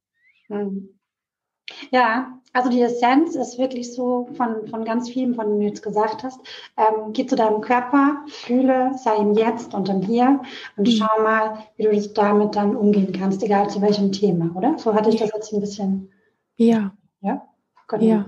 Mhm. 0.47 1.00
Ja, 1.91 2.39
also 2.53 2.69
die 2.69 2.81
Essenz 2.81 3.35
ist 3.35 3.57
wirklich 3.57 3.93
so 3.93 4.29
von, 4.35 4.67
von 4.67 4.83
ganz 4.83 5.09
vielen, 5.09 5.35
von 5.35 5.47
denen 5.47 5.61
du 5.61 5.65
jetzt 5.67 5.83
gesagt 5.83 6.23
hast. 6.23 6.39
Ähm, 6.77 7.13
geh 7.13 7.25
zu 7.25 7.35
deinem 7.35 7.61
Körper, 7.61 8.23
fühle, 8.27 8.91
sei 8.97 9.15
im 9.17 9.33
Jetzt 9.33 9.73
und 9.73 9.87
im 9.89 10.01
Hier 10.01 10.41
und 10.75 10.87
mhm. 10.87 10.91
schau 10.91 11.21
mal, 11.23 11.65
wie 11.77 11.83
du 11.83 12.09
damit 12.13 12.55
dann 12.55 12.75
umgehen 12.75 13.13
kannst, 13.13 13.41
egal 13.43 13.69
zu 13.69 13.81
welchem 13.81 14.11
Thema, 14.11 14.51
oder? 14.55 14.77
So 14.77 14.93
hatte 14.93 15.09
ich 15.09 15.17
das 15.17 15.31
jetzt 15.33 15.53
ein 15.53 15.61
bisschen. 15.61 16.11
Ja. 16.57 16.91
Ja? 17.21 17.47
Genau. 17.87 18.03
Ja. 18.03 18.25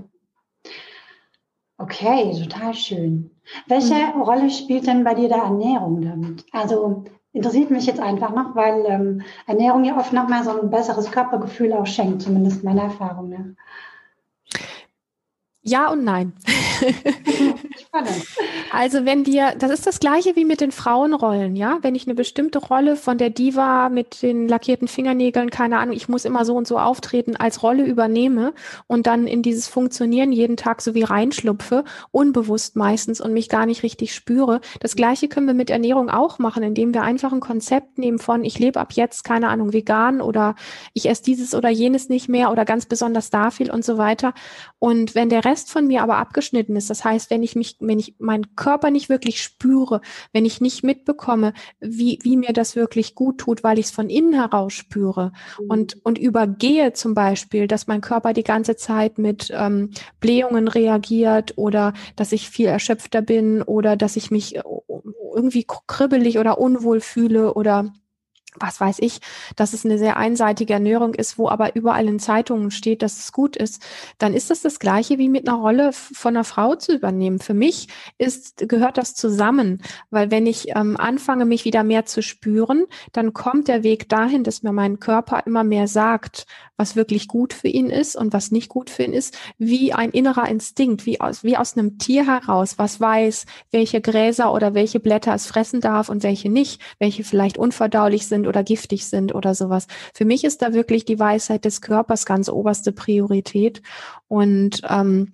Okay, 1.78 2.34
total 2.42 2.74
schön. 2.74 3.32
Welche 3.68 3.96
mhm. 3.96 4.22
Rolle 4.22 4.50
spielt 4.50 4.88
denn 4.88 5.04
bei 5.04 5.16
dir 5.16 5.28
der 5.28 5.40
Ernährung 5.40 6.02
damit? 6.02 6.46
Also 6.54 7.04
interessiert 7.34 7.72
mich 7.72 7.86
jetzt 7.86 8.00
einfach 8.00 8.34
noch, 8.34 8.56
weil 8.56 8.86
ähm, 8.88 9.22
Ernährung 9.48 9.84
ja 9.84 9.98
oft 9.98 10.14
nochmal 10.14 10.44
so 10.44 10.62
ein 10.62 10.70
besseres 10.70 11.12
Körpergefühl 11.12 11.74
auch 11.74 11.88
schenkt, 11.88 12.22
zumindest 12.22 12.64
meiner 12.64 12.84
Erfahrung 12.84 13.30
nach. 13.30 14.60
Ja 15.62 15.90
und 15.90 16.04
nein. 16.04 16.34
also 18.72 19.06
wenn 19.06 19.26
wir, 19.28 19.54
das 19.58 19.70
ist 19.70 19.86
das 19.86 20.00
gleiche 20.00 20.36
wie 20.36 20.46
mit 20.46 20.62
den 20.62 20.72
Frauenrollen, 20.72 21.56
ja. 21.56 21.78
Wenn 21.84 21.94
ich 21.94 22.08
eine 22.08 22.16
bestimmte 22.16 22.58
Rolle 22.58 22.96
von 22.96 23.20
der 23.20 23.30
Diva 23.30 23.90
mit 23.90 24.24
den 24.24 24.48
lackierten 24.48 24.88
Fingernägeln, 24.88 25.52
keine 25.52 25.78
Ahnung, 25.78 25.96
ich 25.96 26.10
muss 26.10 26.26
immer 26.26 26.44
so 26.44 26.56
und 26.56 26.68
so 26.68 26.80
auftreten, 26.80 27.36
als 27.36 27.62
Rolle 27.62 27.84
übernehme 27.84 28.54
und 28.88 29.06
dann 29.06 29.28
in 29.28 29.44
dieses 29.44 29.68
Funktionieren 29.68 30.32
jeden 30.32 30.58
Tag 30.58 30.82
so 30.82 30.96
wie 30.96 31.04
reinschlupfe, 31.04 31.84
unbewusst 32.12 32.76
meistens 32.76 33.22
und 33.22 33.32
mich 33.32 33.48
gar 33.48 33.68
nicht 33.68 33.84
richtig 33.84 34.16
spüre. 34.16 34.60
Das 34.80 34.96
gleiche 34.96 35.28
können 35.28 35.46
wir 35.46 35.54
mit 35.54 35.70
Ernährung 35.70 36.10
auch 36.10 36.40
machen, 36.40 36.64
indem 36.64 36.96
wir 36.96 37.04
einfach 37.04 37.32
ein 37.32 37.42
Konzept 37.42 38.00
nehmen 38.00 38.18
von, 38.18 38.44
ich 38.44 38.58
lebe 38.58 38.80
ab 38.80 38.94
jetzt, 38.94 39.24
keine 39.24 39.50
Ahnung, 39.50 39.72
vegan 39.72 40.20
oder 40.20 40.56
ich 40.94 41.08
esse 41.08 41.24
dieses 41.24 41.54
oder 41.54 41.70
jenes 41.70 42.10
nicht 42.10 42.28
mehr 42.28 42.52
oder 42.52 42.66
ganz 42.66 42.88
besonders 42.88 43.30
da 43.30 43.52
viel 43.52 43.70
und 43.70 43.86
so 43.86 44.00
weiter. 44.00 44.34
Und 44.80 45.14
wenn 45.14 45.30
der 45.30 45.46
Rest 45.46 45.72
von 45.72 45.86
mir 45.88 46.02
aber 46.02 46.18
abgeschnitten 46.18 46.76
ist, 46.76 46.90
das 46.90 47.06
heißt, 47.06 47.30
wenn 47.30 47.44
ich 47.44 47.56
mich, 47.56 47.78
wenn 47.88 48.00
ich 48.00 48.16
meinen 48.20 48.56
Körper 48.56 48.92
nicht 48.92 49.10
wirklich 49.10 49.42
spüre, 49.42 50.02
wenn 50.32 50.46
ich 50.46 50.62
nicht 50.62 50.84
mitbekomme, 50.84 51.54
wie, 51.80 52.20
wie 52.24 52.38
mir 52.38 52.54
das 52.54 52.76
wirklich 52.76 53.16
gut 53.16 53.40
tut, 53.40 53.64
weil 53.64 53.80
ich 53.80 53.88
es 53.88 53.92
von 53.92 54.10
innen 54.10 54.34
heraus 54.34 54.74
spüre 54.74 55.32
mhm. 55.60 55.70
und, 55.70 56.06
und 56.06 56.18
übergehe 56.18 56.94
zum 56.94 57.14
Beispiel, 57.14 57.68
dass 57.68 57.88
mein 57.88 58.02
Körper 58.02 58.34
die 58.34 58.44
ganze 58.44 58.76
Zeit 58.76 59.18
mit 59.18 59.52
ähm, 59.54 59.92
Blähungen 60.20 60.68
reagiert 60.68 61.54
oder 61.58 61.94
dass 62.16 62.32
ich 62.32 62.50
viel 62.50 62.68
erschöpfter 62.68 63.22
bin 63.22 63.62
oder 63.62 63.96
dass 63.96 64.16
ich 64.16 64.32
mich 64.32 64.56
äh, 64.56 64.64
irgendwie 65.36 65.66
kribbelig 65.88 66.40
oder 66.40 66.60
unwohl 66.60 67.02
fühle 67.02 67.54
oder 67.54 67.94
was 68.60 68.80
weiß 68.80 68.98
ich, 69.00 69.20
dass 69.56 69.74
es 69.74 69.86
eine 69.86 69.98
sehr 69.98 70.18
einseitige 70.18 70.74
Ernährung 70.74 71.14
ist, 71.14 71.38
wo 71.38 71.50
aber 71.50 71.76
überall 71.76 72.08
in 72.08 72.20
Zeitungen 72.20 72.72
steht, 72.72 73.02
dass 73.02 73.20
es 73.20 73.32
gut 73.32 73.56
ist, 73.56 73.82
dann 74.18 74.34
ist 74.34 74.50
das 74.50 74.62
das 74.62 74.80
Gleiche 74.80 75.18
wie 75.18 75.30
mit 75.30 75.48
einer 75.48 75.58
Rolle 75.58 75.92
von 75.94 76.36
einer 76.36 76.44
Frau 76.44 76.76
zu 76.76 76.96
übernehmen. 76.96 77.40
Für 77.40 77.54
mich 77.54 77.88
ist, 78.18 78.68
gehört 78.70 78.98
das 78.98 79.16
zusammen, 79.16 79.82
weil 80.10 80.32
wenn 80.32 80.46
ich 80.46 80.76
ähm, 80.76 80.98
anfange, 80.98 81.46
mich 81.46 81.66
wieder 81.66 81.84
mehr 81.84 82.06
zu 82.06 82.22
spüren, 82.22 82.86
dann 83.12 83.34
kommt 83.34 83.68
der 83.68 83.84
Weg 83.84 84.10
dahin, 84.10 84.44
dass 84.44 84.64
mir 84.64 84.72
mein 84.74 85.00
Körper 85.00 85.44
immer 85.46 85.64
mehr 85.64 85.88
sagt, 85.88 86.46
was 86.78 86.96
wirklich 86.96 87.28
gut 87.28 87.54
für 87.54 87.68
ihn 87.68 87.90
ist 87.90 88.16
und 88.16 88.34
was 88.34 88.52
nicht 88.52 88.70
gut 88.70 88.90
für 88.90 89.04
ihn 89.04 89.14
ist, 89.14 89.38
wie 89.58 89.94
ein 89.94 90.10
innerer 90.10 90.48
Instinkt, 90.50 91.06
wie 91.06 91.22
aus, 91.22 91.44
wie 91.44 91.56
aus 91.56 91.78
einem 91.78 91.98
Tier 91.98 92.26
heraus, 92.26 92.78
was 92.78 93.00
weiß, 93.00 93.46
welche 93.72 94.02
Gräser 94.02 94.52
oder 94.54 94.74
welche 94.74 95.00
Blätter 95.00 95.34
es 95.34 95.46
fressen 95.46 95.82
darf 95.82 96.10
und 96.10 96.24
welche 96.24 96.50
nicht, 96.50 96.82
welche 97.00 97.24
vielleicht 97.24 97.58
unverdaulich 97.58 98.28
sind 98.28 98.43
oder 98.48 98.64
giftig 98.64 99.06
sind 99.08 99.34
oder 99.34 99.56
sowas. 99.56 99.88
Für 100.14 100.26
mich 100.26 100.44
ist 100.44 100.62
da 100.62 100.74
wirklich 100.74 101.06
die 101.06 101.20
Weisheit 101.20 101.66
des 101.66 101.82
Körpers 101.82 102.26
ganz 102.26 102.50
oberste 102.50 102.92
Priorität. 102.92 103.82
Und 104.28 104.82
ähm, 104.90 105.34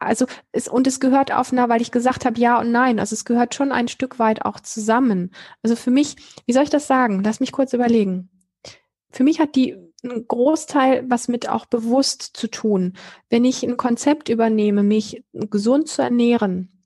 also 0.00 0.26
es, 0.52 0.68
und 0.68 0.86
es 0.86 1.00
gehört 1.00 1.32
auf 1.32 1.52
einer, 1.52 1.68
weil 1.68 1.82
ich 1.82 1.90
gesagt 1.90 2.24
habe 2.24 2.38
ja 2.38 2.60
und 2.60 2.70
nein, 2.70 3.00
also 3.00 3.14
es 3.14 3.24
gehört 3.24 3.54
schon 3.54 3.72
ein 3.72 3.88
Stück 3.88 4.18
weit 4.18 4.44
auch 4.44 4.60
zusammen. 4.60 5.32
Also 5.62 5.74
für 5.74 5.90
mich, 5.90 6.16
wie 6.46 6.52
soll 6.52 6.62
ich 6.62 6.70
das 6.70 6.86
sagen? 6.86 7.22
Lass 7.24 7.40
mich 7.40 7.52
kurz 7.52 7.72
überlegen. 7.72 8.30
Für 9.10 9.24
mich 9.24 9.40
hat 9.40 9.56
die 9.56 9.76
ein 10.04 10.26
Großteil 10.28 11.04
was 11.08 11.26
mit 11.26 11.48
auch 11.48 11.66
bewusst 11.66 12.22
zu 12.22 12.48
tun. 12.48 12.92
Wenn 13.30 13.44
ich 13.44 13.64
ein 13.64 13.76
Konzept 13.76 14.28
übernehme, 14.28 14.84
mich 14.84 15.24
gesund 15.32 15.88
zu 15.88 16.02
ernähren, 16.02 16.77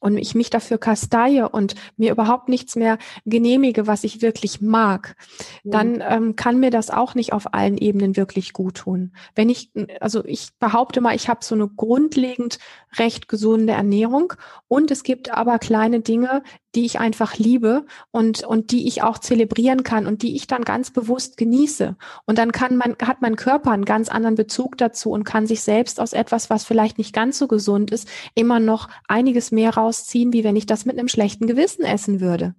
und 0.00 0.16
ich 0.16 0.34
mich 0.34 0.50
dafür 0.50 0.78
kasteie 0.78 1.48
und 1.48 1.74
mir 1.96 2.12
überhaupt 2.12 2.48
nichts 2.48 2.76
mehr 2.76 2.98
genehmige, 3.24 3.86
was 3.86 4.04
ich 4.04 4.22
wirklich 4.22 4.60
mag, 4.60 5.16
mhm. 5.64 5.70
dann 5.70 6.04
ähm, 6.06 6.36
kann 6.36 6.60
mir 6.60 6.70
das 6.70 6.90
auch 6.90 7.14
nicht 7.14 7.32
auf 7.32 7.54
allen 7.54 7.78
Ebenen 7.78 8.16
wirklich 8.16 8.52
gut 8.52 8.76
tun. 8.76 9.12
Wenn 9.34 9.48
ich, 9.48 9.70
also 10.00 10.24
ich 10.24 10.50
behaupte 10.58 11.00
mal, 11.00 11.16
ich 11.16 11.28
habe 11.28 11.44
so 11.44 11.54
eine 11.54 11.68
grundlegend 11.68 12.58
recht 12.98 13.28
gesunde 13.28 13.72
Ernährung 13.72 14.32
und 14.68 14.90
es 14.90 15.02
gibt 15.02 15.30
aber 15.30 15.58
kleine 15.58 16.00
Dinge, 16.00 16.42
die 16.74 16.84
ich 16.84 17.00
einfach 17.00 17.36
liebe 17.36 17.86
und, 18.10 18.44
und 18.44 18.70
die 18.72 18.86
ich 18.86 19.02
auch 19.02 19.18
zelebrieren 19.18 19.82
kann 19.82 20.06
und 20.06 20.22
die 20.22 20.36
ich 20.36 20.46
dann 20.46 20.62
ganz 20.62 20.90
bewusst 20.90 21.36
genieße. 21.36 21.96
Und 22.26 22.38
dann 22.38 22.52
kann 22.52 22.76
man, 22.76 22.96
hat 23.02 23.22
mein 23.22 23.36
Körper 23.36 23.70
einen 23.70 23.84
ganz 23.84 24.08
anderen 24.08 24.34
Bezug 24.34 24.76
dazu 24.76 25.10
und 25.10 25.24
kann 25.24 25.46
sich 25.46 25.62
selbst 25.62 26.00
aus 26.00 26.12
etwas, 26.12 26.50
was 26.50 26.64
vielleicht 26.64 26.98
nicht 26.98 27.14
ganz 27.14 27.38
so 27.38 27.48
gesund 27.48 27.90
ist, 27.90 28.08
immer 28.34 28.60
noch 28.60 28.88
einiges 29.06 29.50
mehr 29.50 29.74
rausziehen, 29.74 30.32
wie 30.32 30.44
wenn 30.44 30.56
ich 30.56 30.66
das 30.66 30.84
mit 30.84 30.98
einem 30.98 31.08
schlechten 31.08 31.46
Gewissen 31.46 31.84
essen 31.84 32.20
würde. 32.20 32.54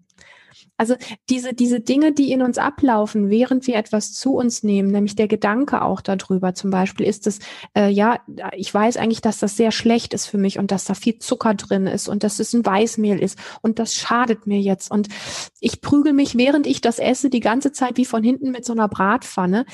Also 0.80 0.96
diese, 1.30 1.54
diese 1.54 1.82
Dinge, 1.82 2.14
die 2.14 2.32
in 2.32 2.42
uns 2.42 2.58
ablaufen, 2.58 3.30
während 3.30 3.68
wir 3.68 3.76
etwas 3.76 4.14
zu 4.14 4.36
uns 4.36 4.64
nehmen, 4.64 4.92
nämlich 4.92 5.14
der 5.14 5.28
Gedanke 5.28 5.82
auch 5.82 6.00
darüber, 6.00 6.56
zum 6.56 6.72
Beispiel 6.72 7.06
ist 7.06 7.28
es, 7.28 7.40
äh, 7.76 7.90
ja, 7.90 8.22
ich 8.54 8.74
weiß 8.74 8.96
eigentlich, 8.96 9.20
dass 9.20 9.40
das 9.40 9.58
sehr 9.58 9.72
schlecht 9.72 10.14
ist 10.14 10.28
für 10.28 10.38
mich 10.38 10.58
und 10.58 10.72
dass 10.72 10.86
da 10.86 10.94
viel 10.94 11.20
Zucker 11.20 11.54
drin 11.54 11.86
ist 11.86 12.08
und 12.08 12.24
dass 12.24 12.40
es 12.40 12.54
ein 12.54 12.66
Weißmehl 12.66 13.20
ist 13.20 13.38
und 13.62 13.78
das 13.78 13.94
schadet 13.94 14.48
mir 14.48 14.62
jetzt. 14.62 14.90
Und 14.90 15.10
ich 15.60 15.82
prügel 15.82 16.14
mich, 16.14 16.38
während 16.38 16.66
ich 16.66 16.80
das 16.80 16.98
esse, 16.98 17.30
die 17.30 17.42
ganze 17.42 17.74
Zeit 17.74 17.98
wie 17.98 18.06
von 18.06 18.24
hinten 18.24 18.52
mit 18.52 18.64
so 18.64 18.72
einer 18.72 18.88
Bratpfanne, 18.88 19.66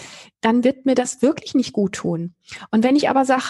dann 0.42 0.64
wird 0.64 0.88
mir 0.88 0.96
das 0.96 1.22
wirklich 1.22 1.54
nicht 1.54 1.72
gut 1.72 1.94
tun. 1.94 2.34
Und 2.72 2.84
wenn 2.84 2.96
ich 2.96 3.10
aber 3.10 3.26
sage, 3.26 3.44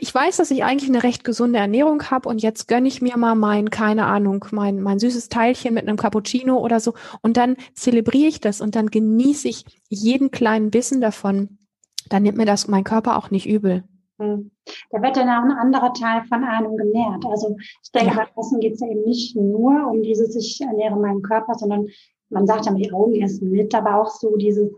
ich 0.00 0.14
weiß, 0.14 0.36
dass 0.36 0.50
ich 0.50 0.64
eigentlich 0.64 0.90
eine 0.90 1.02
recht 1.02 1.24
gesunde 1.24 1.58
Ernährung 1.58 2.02
habe 2.10 2.28
und 2.28 2.42
jetzt 2.42 2.68
gönne 2.68 2.88
ich 2.88 3.00
mir 3.00 3.16
mal 3.16 3.34
mein, 3.34 3.70
keine 3.70 4.04
Ahnung, 4.04 4.44
mein, 4.50 4.82
mein 4.82 4.98
süßes 4.98 5.28
Teilchen 5.28 5.74
mit 5.74 5.88
einem 5.88 5.96
Cappuccino 5.96 6.58
oder 6.58 6.78
so 6.80 6.94
und 7.22 7.36
dann 7.36 7.56
zelebriere 7.74 8.28
ich 8.28 8.40
das 8.40 8.60
und 8.60 8.76
dann 8.76 8.88
genieße 8.88 9.48
ich 9.48 9.64
jeden 9.88 10.30
kleinen 10.30 10.70
Bissen 10.70 11.00
davon. 11.00 11.58
Dann 12.08 12.22
nimmt 12.22 12.38
mir 12.38 12.46
das 12.46 12.68
mein 12.68 12.84
Körper 12.84 13.16
auch 13.16 13.30
nicht 13.30 13.48
übel. 13.48 13.84
Hm. 14.18 14.50
Da 14.90 15.02
wird 15.02 15.16
dann 15.16 15.28
auch 15.28 15.44
ein 15.44 15.56
anderer 15.56 15.92
Teil 15.94 16.24
von 16.24 16.44
einem 16.44 16.76
genährt. 16.76 17.24
Also 17.26 17.56
ich 17.82 17.92
denke, 17.92 18.14
ja. 18.14 18.16
bei 18.16 18.40
Essen 18.40 18.60
geht 18.60 18.74
es 18.74 18.82
eben 18.82 19.04
nicht 19.04 19.36
nur 19.36 19.86
um 19.90 20.02
dieses, 20.02 20.34
ich 20.36 20.60
ernähre 20.60 20.96
meinen 20.96 21.22
Körper, 21.22 21.54
sondern 21.54 21.86
man 22.28 22.46
sagt 22.46 22.66
ja, 22.66 22.72
die 22.72 22.92
Augen 22.92 23.22
essen 23.22 23.50
mit, 23.50 23.74
aber 23.74 24.00
auch 24.00 24.10
so 24.10 24.36
dieses 24.36 24.70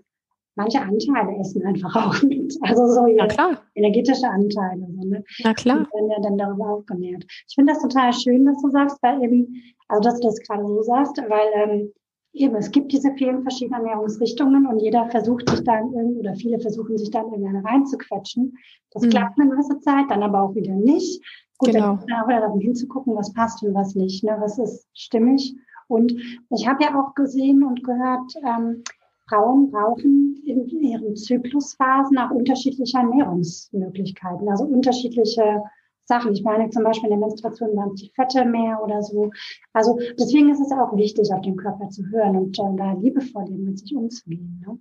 manche 0.57 0.81
Anteile 0.81 1.39
essen 1.39 1.65
einfach 1.65 1.95
auch 1.97 2.23
mit. 2.23 2.57
Also 2.63 2.87
so 2.87 3.07
ja, 3.07 3.27
klar. 3.27 3.63
energetische 3.75 4.29
Anteile. 4.29 4.87
So, 4.91 5.09
ne? 5.09 5.25
Na 5.45 5.55
klar. 5.55 5.87
Die 5.87 5.97
werden 5.97 6.11
ja 6.11 6.21
dann 6.23 6.39
darüber 6.39 6.71
auch 6.71 6.87
genährt. 6.87 7.25
Ich 7.49 7.55
finde 7.55 7.73
das 7.73 7.83
total 7.83 8.13
schön, 8.13 8.47
dass 8.47 8.61
du 8.63 8.71
sagst, 8.71 8.99
weil 9.03 9.23
eben, 9.23 9.55
also 9.89 10.09
dass 10.09 10.21
du 10.21 10.29
das 10.29 10.41
gerade 10.41 10.67
so 10.67 10.83
sagst, 10.83 11.19
weil 11.29 11.49
ähm, 11.55 11.93
eben 12.33 12.55
es 12.57 12.71
gibt 12.71 12.93
diese 12.93 13.13
vielen 13.15 13.43
verschiedenen 13.43 13.81
Ernährungsrichtungen 13.81 14.67
und 14.67 14.81
jeder 14.81 15.09
versucht 15.11 15.49
sich 15.49 15.65
dann 15.65 15.93
irgendwie, 15.93 16.21
oder 16.21 16.35
viele 16.35 16.61
versuchen 16.61 16.97
sich 16.97 17.11
dann 17.11 17.27
irgendeine 17.27 17.65
reinzuquetschen. 17.65 18.57
Das 18.93 19.03
mhm. 19.03 19.11
klappt 19.11 19.41
eine 19.41 19.51
gewisse 19.51 19.81
Zeit, 19.81 20.07
dann 20.09 20.23
aber 20.23 20.43
auch 20.43 20.55
wieder 20.55 20.75
nicht. 20.75 21.23
Gut, 21.59 21.73
genau. 21.73 21.99
dann 22.09 22.23
auch 22.23 22.29
wieder 22.29 22.41
darum 22.41 22.61
hinzugucken, 22.61 23.15
was 23.15 23.33
passt 23.35 23.63
und 23.63 23.75
was 23.75 23.95
nicht, 23.95 24.25
ne? 24.25 24.37
was 24.41 24.59
ist 24.59 24.87
stimmig. 24.95 25.55
Und 25.89 26.13
ich 26.51 26.69
habe 26.69 26.85
ja 26.85 26.99
auch 26.99 27.15
gesehen 27.15 27.65
und 27.65 27.83
gehört, 27.83 28.33
ähm, 28.47 28.83
Frauen 29.31 29.71
brauchen 29.71 30.43
in 30.45 30.69
ihren 30.69 31.15
Zyklusphasen 31.17 32.19
auch 32.19 32.31
unterschiedliche 32.33 32.99
Ernährungsmöglichkeiten, 32.99 34.49
also 34.49 34.65
unterschiedliche 34.65 35.63
Sachen. 36.05 36.33
Ich 36.33 36.43
meine 36.43 36.69
zum 36.71 36.83
Beispiel 36.83 37.11
in 37.11 37.21
der 37.21 37.29
Menstruation 37.29 37.77
waren 37.77 37.95
die 37.95 38.11
Fette 38.15 38.45
mehr 38.45 38.83
oder 38.83 39.01
so. 39.03 39.31
Also 39.73 39.99
deswegen 40.19 40.51
ist 40.51 40.61
es 40.61 40.73
auch 40.73 40.97
wichtig, 40.97 41.33
auf 41.33 41.43
den 41.43 41.57
Körper 41.57 41.89
zu 41.89 42.05
hören 42.11 42.37
und 42.37 42.59
äh, 42.59 42.77
da 42.77 42.93
liebevoll 42.95 43.49
mit 43.51 43.79
sich 43.79 43.95
umzugehen. 43.95 44.63
Ne? 44.67 44.79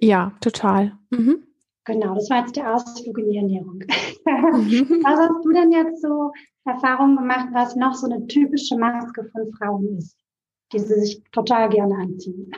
Ja, 0.00 0.32
total. 0.40 0.92
Mhm. 1.10 1.44
Genau, 1.84 2.14
das 2.14 2.30
war 2.30 2.40
jetzt 2.40 2.56
der 2.56 2.74
Ausflug 2.74 3.18
in 3.18 3.30
die 3.30 3.36
Ernährung. 3.36 3.78
Mhm. 3.78 3.84
was 5.04 5.18
hast 5.18 5.44
du 5.44 5.52
denn 5.52 5.70
jetzt 5.70 6.02
so 6.02 6.32
Erfahrungen 6.64 7.16
gemacht, 7.16 7.48
was 7.52 7.76
noch 7.76 7.94
so 7.94 8.10
eine 8.10 8.26
typische 8.26 8.76
Maske 8.76 9.24
von 9.32 9.52
Frauen 9.52 9.98
ist, 9.98 10.16
die 10.72 10.80
sie 10.80 11.00
sich 11.00 11.22
total 11.30 11.68
gerne 11.68 11.94
anziehen? 11.94 12.50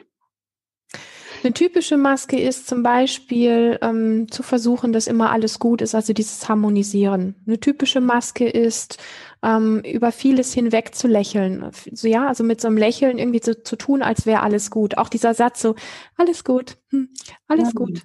Eine 1.44 1.52
typische 1.52 1.98
Maske 1.98 2.40
ist 2.40 2.66
zum 2.66 2.82
Beispiel 2.82 3.78
ähm, 3.82 4.30
zu 4.30 4.42
versuchen, 4.42 4.94
dass 4.94 5.06
immer 5.06 5.30
alles 5.30 5.58
gut 5.58 5.82
ist, 5.82 5.94
also 5.94 6.14
dieses 6.14 6.48
Harmonisieren. 6.48 7.34
Eine 7.46 7.60
typische 7.60 8.00
Maske 8.00 8.48
ist, 8.48 8.96
ähm, 9.42 9.80
über 9.80 10.10
vieles 10.10 10.54
hinweg 10.54 10.94
zu 10.94 11.06
lächeln. 11.06 11.70
So, 11.92 12.08
ja, 12.08 12.26
also 12.26 12.44
mit 12.44 12.62
so 12.62 12.68
einem 12.68 12.78
Lächeln 12.78 13.18
irgendwie 13.18 13.42
so, 13.44 13.52
zu 13.52 13.76
tun, 13.76 14.00
als 14.00 14.24
wäre 14.24 14.42
alles 14.42 14.70
gut. 14.70 14.96
Auch 14.96 15.10
dieser 15.10 15.34
Satz 15.34 15.60
so, 15.60 15.74
alles 16.16 16.44
gut, 16.44 16.78
hm, 16.88 17.10
alles 17.46 17.68
ja, 17.68 17.72
gut. 17.74 18.02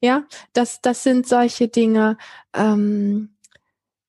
Ja, 0.00 0.24
das, 0.54 0.80
das 0.80 1.02
sind 1.02 1.28
solche 1.28 1.68
Dinge. 1.68 2.16
Ähm, 2.54 3.36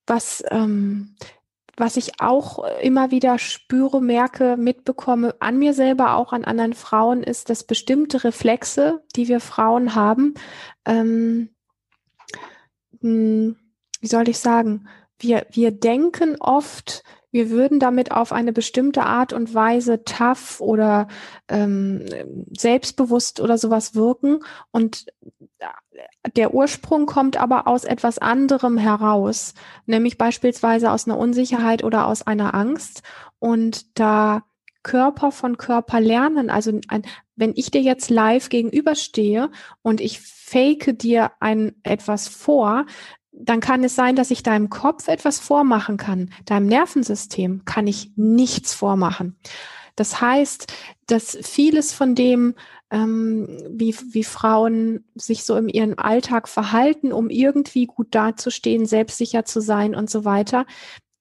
was 0.08 0.44
ähm, 0.50 1.16
was 1.82 1.98
ich 1.98 2.22
auch 2.22 2.64
immer 2.82 3.10
wieder 3.10 3.40
spüre, 3.40 4.02
merke, 4.02 4.56
mitbekomme, 4.56 5.36
an 5.40 5.58
mir 5.58 5.74
selber, 5.74 6.16
auch 6.16 6.32
an 6.32 6.46
anderen 6.46 6.74
Frauen, 6.74 7.24
ist, 7.24 7.50
dass 7.50 7.64
bestimmte 7.64 8.24
Reflexe, 8.24 9.04
die 9.16 9.28
wir 9.28 9.40
Frauen 9.40 9.96
haben, 9.96 10.36
ähm, 10.86 11.50
hm, 13.02 13.58
wie 14.00 14.08
soll 14.08 14.30
ich 14.30 14.38
sagen, 14.38 14.88
wir, 15.20 15.48
wir 15.52 15.72
denken 15.72 16.38
oft, 16.40 17.04
wir 17.32 17.50
würden 17.50 17.80
damit 17.80 18.12
auf 18.12 18.32
eine 18.32 18.54
bestimmte 18.54 19.02
Art 19.04 19.34
und 19.34 19.54
Weise 19.54 20.04
tough 20.04 20.62
oder 20.62 21.08
ähm, 21.48 22.06
selbstbewusst 22.56 23.40
oder 23.40 23.58
sowas 23.58 23.96
wirken. 23.96 24.44
Und 24.70 25.08
der 26.36 26.54
Ursprung 26.54 27.06
kommt 27.06 27.38
aber 27.38 27.68
aus 27.68 27.84
etwas 27.84 28.18
anderem 28.18 28.78
heraus, 28.78 29.54
nämlich 29.86 30.18
beispielsweise 30.18 30.92
aus 30.92 31.08
einer 31.08 31.18
Unsicherheit 31.18 31.84
oder 31.84 32.08
aus 32.08 32.22
einer 32.22 32.54
Angst. 32.54 33.04
Und 33.40 34.00
da 34.00 34.44
Körper 34.84 35.32
von 35.32 35.58
Körper 35.58 36.00
lernen, 36.00 36.50
also 36.50 36.80
ein, 36.88 37.04
wenn 37.36 37.54
ich 37.56 37.72
dir 37.72 37.82
jetzt 37.82 38.10
live 38.10 38.50
gegenüberstehe 38.50 39.50
und 39.82 40.02
ich 40.02 40.20
fake 40.20 40.98
dir 41.00 41.32
ein 41.40 41.76
etwas 41.84 42.28
vor, 42.28 42.86
dann 43.32 43.60
kann 43.60 43.84
es 43.84 43.96
sein, 43.96 44.16
dass 44.16 44.32
ich 44.32 44.44
deinem 44.44 44.70
Kopf 44.70 45.08
etwas 45.08 45.40
vormachen 45.40 45.98
kann. 45.98 46.32
Deinem 46.46 46.68
Nervensystem 46.68 47.64
kann 47.66 47.88
ich 47.88 48.12
nichts 48.16 48.74
vormachen. 48.74 49.38
Das 50.02 50.20
heißt, 50.20 50.74
dass 51.06 51.38
vieles 51.44 51.94
von 51.94 52.16
dem, 52.16 52.56
ähm, 52.90 53.48
wie, 53.70 53.96
wie 54.10 54.24
Frauen 54.24 55.06
sich 55.14 55.44
so 55.44 55.56
in 55.56 55.70
ihrem 55.70 55.94
Alltag 56.00 56.50
verhalten, 56.50 57.14
um 57.14 57.30
irgendwie 57.30 57.86
gut 57.86 58.08
dazustehen, 58.10 58.88
selbstsicher 58.88 59.46
zu 59.46 59.62
sein 59.62 59.94
und 59.94 60.10
so 60.10 60.26
weiter. 60.26 60.66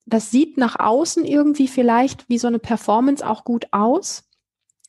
Das 0.06 0.30
sieht 0.30 0.56
nach 0.56 0.80
außen 0.80 1.26
irgendwie 1.26 1.68
vielleicht 1.68 2.26
wie 2.30 2.38
so 2.38 2.46
eine 2.46 2.58
Performance 2.58 3.28
auch 3.28 3.44
gut 3.44 3.66
aus. 3.70 4.24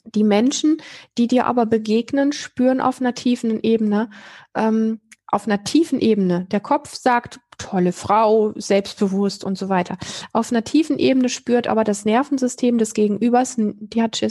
Die 0.06 0.24
Menschen, 0.24 0.82
die 1.18 1.28
dir 1.28 1.46
aber 1.46 1.66
begegnen, 1.66 2.32
spüren 2.32 2.80
auf 2.80 3.02
einer 3.02 3.14
tiefen 3.14 3.62
Ebene, 3.62 4.10
ähm, 4.56 5.02
auf 5.28 5.48
einer 5.48 5.66
tiefen 5.66 6.00
Ebene. 6.00 6.46
Der 6.50 6.62
Kopf 6.62 6.96
sagt, 6.96 7.42
tolle 7.62 7.92
Frau, 7.92 8.54
selbstbewusst 8.56 9.44
und 9.44 9.58
so 9.58 9.70
weiter. 9.70 9.98
Auf 10.34 10.52
einer 10.52 10.64
tiefen 10.64 10.98
Ebene 10.98 11.30
spürt 11.30 11.68
aber 11.68 11.84
das 11.84 12.06
Nervensystem 12.06 12.78
des 12.78 12.94
Gegenübers, 12.94 13.56
die 13.58 14.02
hat 14.02 14.22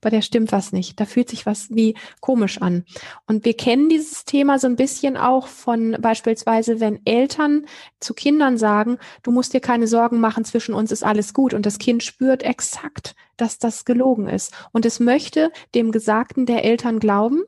bei 0.00 0.10
der 0.10 0.22
stimmt 0.22 0.52
was 0.52 0.72
nicht. 0.72 0.98
Da 0.98 1.04
fühlt 1.04 1.28
sich 1.28 1.46
was 1.46 1.70
wie 1.70 1.94
komisch 2.20 2.60
an. 2.60 2.84
Und 3.26 3.44
wir 3.44 3.54
kennen 3.54 3.88
dieses 3.88 4.24
Thema 4.24 4.58
so 4.58 4.66
ein 4.66 4.76
bisschen 4.76 5.16
auch 5.16 5.46
von 5.46 5.96
beispielsweise, 6.00 6.80
wenn 6.80 7.00
Eltern 7.04 7.66
zu 8.00 8.14
Kindern 8.14 8.58
sagen, 8.58 8.98
du 9.22 9.30
musst 9.30 9.54
dir 9.54 9.60
keine 9.60 9.86
Sorgen 9.86 10.20
machen, 10.20 10.44
zwischen 10.44 10.74
uns 10.74 10.90
ist 10.90 11.04
alles 11.04 11.34
gut. 11.34 11.54
Und 11.54 11.66
das 11.66 11.78
Kind 11.78 12.02
spürt 12.02 12.42
exakt, 12.42 13.14
dass 13.36 13.58
das 13.58 13.84
gelogen 13.84 14.28
ist. 14.28 14.52
Und 14.72 14.84
es 14.84 15.00
möchte 15.00 15.50
dem 15.74 15.92
Gesagten 15.92 16.46
der 16.46 16.64
Eltern 16.64 16.98
glauben 16.98 17.42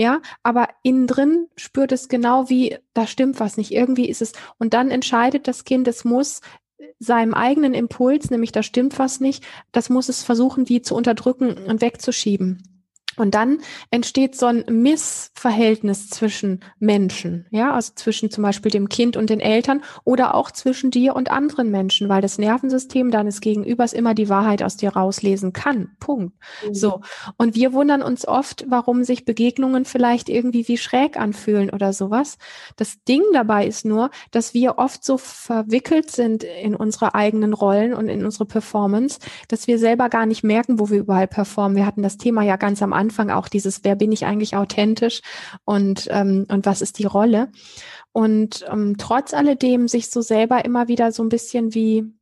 ja, 0.00 0.22
aber 0.42 0.70
innen 0.82 1.06
drin 1.06 1.48
spürt 1.56 1.92
es 1.92 2.08
genau 2.08 2.48
wie, 2.48 2.78
da 2.94 3.06
stimmt 3.06 3.38
was 3.38 3.58
nicht, 3.58 3.70
irgendwie 3.70 4.08
ist 4.08 4.22
es, 4.22 4.32
und 4.56 4.72
dann 4.72 4.90
entscheidet 4.90 5.46
das 5.46 5.64
Kind, 5.64 5.86
es 5.88 6.06
muss 6.06 6.40
seinem 6.98 7.34
eigenen 7.34 7.74
Impuls, 7.74 8.30
nämlich 8.30 8.50
da 8.50 8.62
stimmt 8.62 8.98
was 8.98 9.20
nicht, 9.20 9.44
das 9.72 9.90
muss 9.90 10.08
es 10.08 10.22
versuchen, 10.22 10.70
wie 10.70 10.80
zu 10.80 10.94
unterdrücken 10.94 11.52
und 11.52 11.82
wegzuschieben. 11.82 12.69
Und 13.20 13.34
dann 13.34 13.58
entsteht 13.90 14.34
so 14.34 14.46
ein 14.46 14.64
Missverhältnis 14.66 16.08
zwischen 16.08 16.60
Menschen, 16.78 17.46
ja, 17.50 17.74
also 17.74 17.92
zwischen 17.94 18.30
zum 18.30 18.42
Beispiel 18.42 18.72
dem 18.72 18.88
Kind 18.88 19.18
und 19.18 19.28
den 19.28 19.40
Eltern 19.40 19.82
oder 20.04 20.34
auch 20.34 20.50
zwischen 20.50 20.90
dir 20.90 21.14
und 21.14 21.30
anderen 21.30 21.70
Menschen, 21.70 22.08
weil 22.08 22.22
das 22.22 22.38
Nervensystem 22.38 23.10
deines 23.10 23.42
Gegenübers 23.42 23.92
immer 23.92 24.14
die 24.14 24.30
Wahrheit 24.30 24.62
aus 24.62 24.78
dir 24.78 24.94
rauslesen 24.96 25.52
kann. 25.52 25.90
Punkt. 26.00 26.34
Mhm. 26.66 26.74
So. 26.74 27.02
Und 27.36 27.54
wir 27.54 27.74
wundern 27.74 28.00
uns 28.00 28.26
oft, 28.26 28.64
warum 28.70 29.04
sich 29.04 29.26
Begegnungen 29.26 29.84
vielleicht 29.84 30.30
irgendwie 30.30 30.66
wie 30.66 30.78
schräg 30.78 31.18
anfühlen 31.18 31.68
oder 31.68 31.92
sowas. 31.92 32.38
Das 32.76 33.04
Ding 33.04 33.22
dabei 33.34 33.66
ist 33.66 33.84
nur, 33.84 34.08
dass 34.30 34.54
wir 34.54 34.78
oft 34.78 35.04
so 35.04 35.18
verwickelt 35.18 36.10
sind 36.10 36.42
in 36.42 36.74
unsere 36.74 37.14
eigenen 37.14 37.52
Rollen 37.52 37.92
und 37.92 38.08
in 38.08 38.24
unsere 38.24 38.46
Performance, 38.46 39.18
dass 39.48 39.66
wir 39.66 39.78
selber 39.78 40.08
gar 40.08 40.24
nicht 40.24 40.42
merken, 40.42 40.78
wo 40.78 40.88
wir 40.88 41.00
überall 41.00 41.28
performen. 41.28 41.76
Wir 41.76 41.84
hatten 41.84 42.02
das 42.02 42.16
Thema 42.16 42.42
ja 42.42 42.56
ganz 42.56 42.82
am 42.82 42.94
Anfang 42.94 43.09
auch 43.30 43.48
dieses, 43.48 43.82
wer 43.84 43.96
bin 43.96 44.12
ich 44.12 44.24
eigentlich 44.24 44.56
authentisch 44.56 45.20
und, 45.64 46.06
ähm, 46.10 46.46
und 46.48 46.66
was 46.66 46.82
ist 46.82 46.98
die 46.98 47.06
Rolle? 47.06 47.50
Und 48.12 48.64
ähm, 48.70 48.96
trotz 48.98 49.34
alledem 49.34 49.88
sich 49.88 50.10
so 50.10 50.20
selber 50.20 50.64
immer 50.64 50.88
wieder 50.88 51.12
so 51.12 51.22
ein 51.22 51.28
bisschen 51.28 51.74
wie 51.74 52.12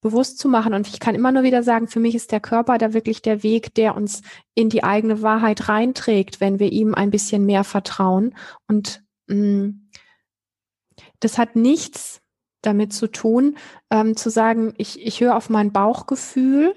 bewusst 0.00 0.38
zu 0.38 0.48
machen. 0.48 0.74
Und 0.74 0.88
ich 0.88 1.00
kann 1.00 1.14
immer 1.14 1.32
nur 1.32 1.44
wieder 1.44 1.62
sagen, 1.62 1.88
für 1.88 2.00
mich 2.00 2.14
ist 2.14 2.32
der 2.32 2.40
Körper 2.40 2.76
da 2.76 2.92
wirklich 2.92 3.22
der 3.22 3.42
Weg, 3.42 3.74
der 3.74 3.96
uns 3.96 4.22
in 4.54 4.68
die 4.68 4.84
eigene 4.84 5.22
Wahrheit 5.22 5.68
reinträgt, 5.68 6.40
wenn 6.40 6.58
wir 6.58 6.72
ihm 6.72 6.94
ein 6.94 7.10
bisschen 7.10 7.46
mehr 7.46 7.64
vertrauen. 7.64 8.34
Und 8.68 9.02
mh, 9.28 9.36
mm, 9.36 9.88
das 11.20 11.38
hat 11.38 11.56
nichts 11.56 12.20
damit 12.62 12.92
zu 12.92 13.08
tun, 13.08 13.56
ähm, 13.90 14.16
zu 14.16 14.30
sagen, 14.30 14.74
ich, 14.76 15.00
ich 15.04 15.20
höre 15.20 15.36
auf 15.36 15.50
mein 15.50 15.72
Bauchgefühl 15.72 16.74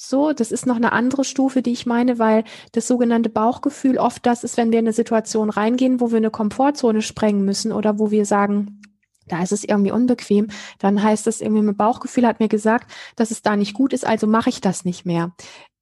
so, 0.00 0.32
das 0.32 0.52
ist 0.52 0.64
noch 0.64 0.76
eine 0.76 0.92
andere 0.92 1.24
Stufe, 1.24 1.60
die 1.60 1.72
ich 1.72 1.84
meine, 1.84 2.20
weil 2.20 2.44
das 2.70 2.86
sogenannte 2.86 3.28
Bauchgefühl 3.28 3.98
oft 3.98 4.24
das 4.24 4.44
ist, 4.44 4.56
wenn 4.56 4.70
wir 4.70 4.78
in 4.78 4.86
eine 4.86 4.92
Situation 4.92 5.50
reingehen, 5.50 6.00
wo 6.00 6.12
wir 6.12 6.18
eine 6.18 6.30
Komfortzone 6.30 7.02
sprengen 7.02 7.44
müssen 7.44 7.72
oder 7.72 7.98
wo 7.98 8.12
wir 8.12 8.24
sagen, 8.24 8.80
da 9.26 9.42
ist 9.42 9.50
es 9.50 9.64
irgendwie 9.64 9.90
unbequem, 9.90 10.48
dann 10.78 11.02
heißt 11.02 11.26
das 11.26 11.40
irgendwie, 11.40 11.62
mein 11.62 11.76
Bauchgefühl 11.76 12.26
hat 12.28 12.38
mir 12.38 12.48
gesagt, 12.48 12.90
dass 13.16 13.32
es 13.32 13.42
da 13.42 13.56
nicht 13.56 13.74
gut 13.74 13.92
ist, 13.92 14.06
also 14.06 14.28
mache 14.28 14.50
ich 14.50 14.60
das 14.60 14.84
nicht 14.84 15.04
mehr. 15.04 15.32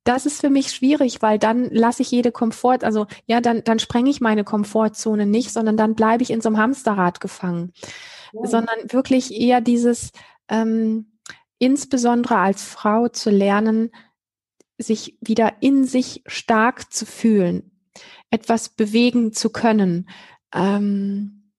Das 0.03 0.25
ist 0.25 0.41
für 0.41 0.51
mich 0.51 0.73
schwierig, 0.73 1.21
weil 1.21 1.39
dann 1.39 1.69
lasse 1.71 2.01
ich 2.01 2.11
jede 2.11 2.33
Komfort, 2.33 2.85
also 2.85 3.07
ja, 3.27 3.43
dann, 3.43 3.65
dann 3.65 3.79
sprenge 3.79 4.09
ich 4.09 4.23
meine 4.23 4.45
Komfortzone 4.45 5.27
nicht, 5.27 5.53
sondern 5.53 5.77
dann 5.77 5.95
bleibe 5.95 6.23
ich 6.23 6.31
in 6.31 6.41
so 6.41 6.49
einem 6.49 6.59
Hamsterrad 6.59 7.21
gefangen. 7.21 7.75
Ja. 8.33 8.47
Sondern 8.47 8.77
wirklich 8.89 9.35
eher 9.35 9.61
dieses, 9.61 10.13
ähm, 10.49 11.16
insbesondere 11.59 12.37
als 12.37 12.63
Frau 12.63 13.09
zu 13.09 13.31
lernen, 13.31 13.91
sich 14.79 15.17
wieder 15.21 15.55
in 15.61 15.85
sich 15.85 16.23
stark 16.27 16.93
zu 16.93 17.07
fühlen, 17.07 17.71
etwas 18.31 18.69
bewegen 18.69 19.33
zu 19.33 19.51
können. 19.51 20.09
Ähm, 20.55 21.53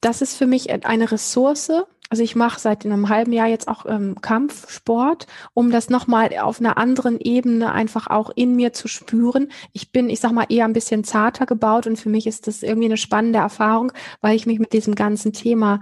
das 0.00 0.20
ist 0.20 0.36
für 0.36 0.46
mich 0.46 0.70
eine 0.70 1.10
Ressource. 1.10 1.72
Also 2.10 2.22
ich 2.22 2.36
mache 2.36 2.60
seit 2.60 2.84
einem 2.84 3.08
halben 3.08 3.32
Jahr 3.32 3.48
jetzt 3.48 3.66
auch 3.66 3.86
ähm, 3.86 4.20
Kampfsport, 4.20 5.26
um 5.54 5.70
das 5.70 5.88
nochmal 5.88 6.30
auf 6.38 6.60
einer 6.60 6.76
anderen 6.76 7.18
Ebene 7.18 7.72
einfach 7.72 8.08
auch 8.08 8.30
in 8.36 8.54
mir 8.54 8.74
zu 8.74 8.86
spüren. 8.86 9.50
Ich 9.72 9.90
bin, 9.90 10.10
ich 10.10 10.20
sag 10.20 10.32
mal, 10.32 10.46
eher 10.50 10.66
ein 10.66 10.74
bisschen 10.74 11.02
zarter 11.02 11.46
gebaut 11.46 11.86
und 11.86 11.96
für 11.96 12.10
mich 12.10 12.26
ist 12.26 12.46
das 12.46 12.62
irgendwie 12.62 12.84
eine 12.84 12.98
spannende 12.98 13.38
Erfahrung, 13.38 13.92
weil 14.20 14.36
ich 14.36 14.46
mich 14.46 14.58
mit 14.58 14.74
diesem 14.74 14.94
ganzen 14.94 15.32
Thema 15.32 15.80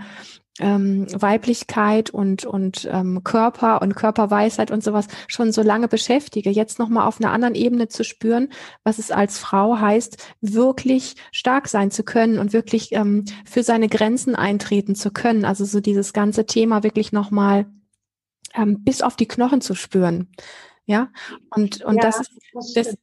ähm, 0.59 1.07
Weiblichkeit 1.12 2.11
und, 2.11 2.44
und 2.44 2.88
ähm, 2.90 3.24
Körper 3.24 3.80
und 3.80 3.94
Körperweisheit 3.94 4.70
und 4.70 4.84
sowas 4.84 5.09
schon 5.26 5.53
so 5.53 5.62
lange 5.62 5.88
beschäftige, 5.88 6.50
jetzt 6.50 6.78
nochmal 6.78 7.07
auf 7.07 7.20
einer 7.20 7.32
anderen 7.32 7.55
Ebene 7.55 7.88
zu 7.88 8.05
spüren, 8.05 8.48
was 8.84 8.98
es 8.98 9.11
als 9.11 9.38
Frau 9.38 9.78
heißt, 9.78 10.22
wirklich 10.40 11.16
stark 11.32 11.68
sein 11.68 11.90
zu 11.90 12.03
können 12.03 12.38
und 12.38 12.53
wirklich 12.53 12.92
ähm, 12.92 13.24
für 13.44 13.62
seine 13.62 13.88
Grenzen 13.88 14.34
eintreten 14.34 14.94
zu 14.94 15.11
können. 15.11 15.44
Also 15.44 15.64
so 15.64 15.80
dieses 15.80 16.12
ganze 16.12 16.44
Thema 16.44 16.82
wirklich 16.82 17.12
nochmal 17.12 17.66
ähm, 18.55 18.84
bis 18.84 19.03
auf 19.03 19.16
die 19.16 19.28
Knochen 19.28 19.61
zu 19.62 19.74
spüren. 19.74 20.28
Ja, 20.84 21.11
und, 21.50 21.82
und 21.82 21.96
ja, 21.96 22.03
das 22.03 22.20
ist, 22.20 22.76
das, 22.76 22.96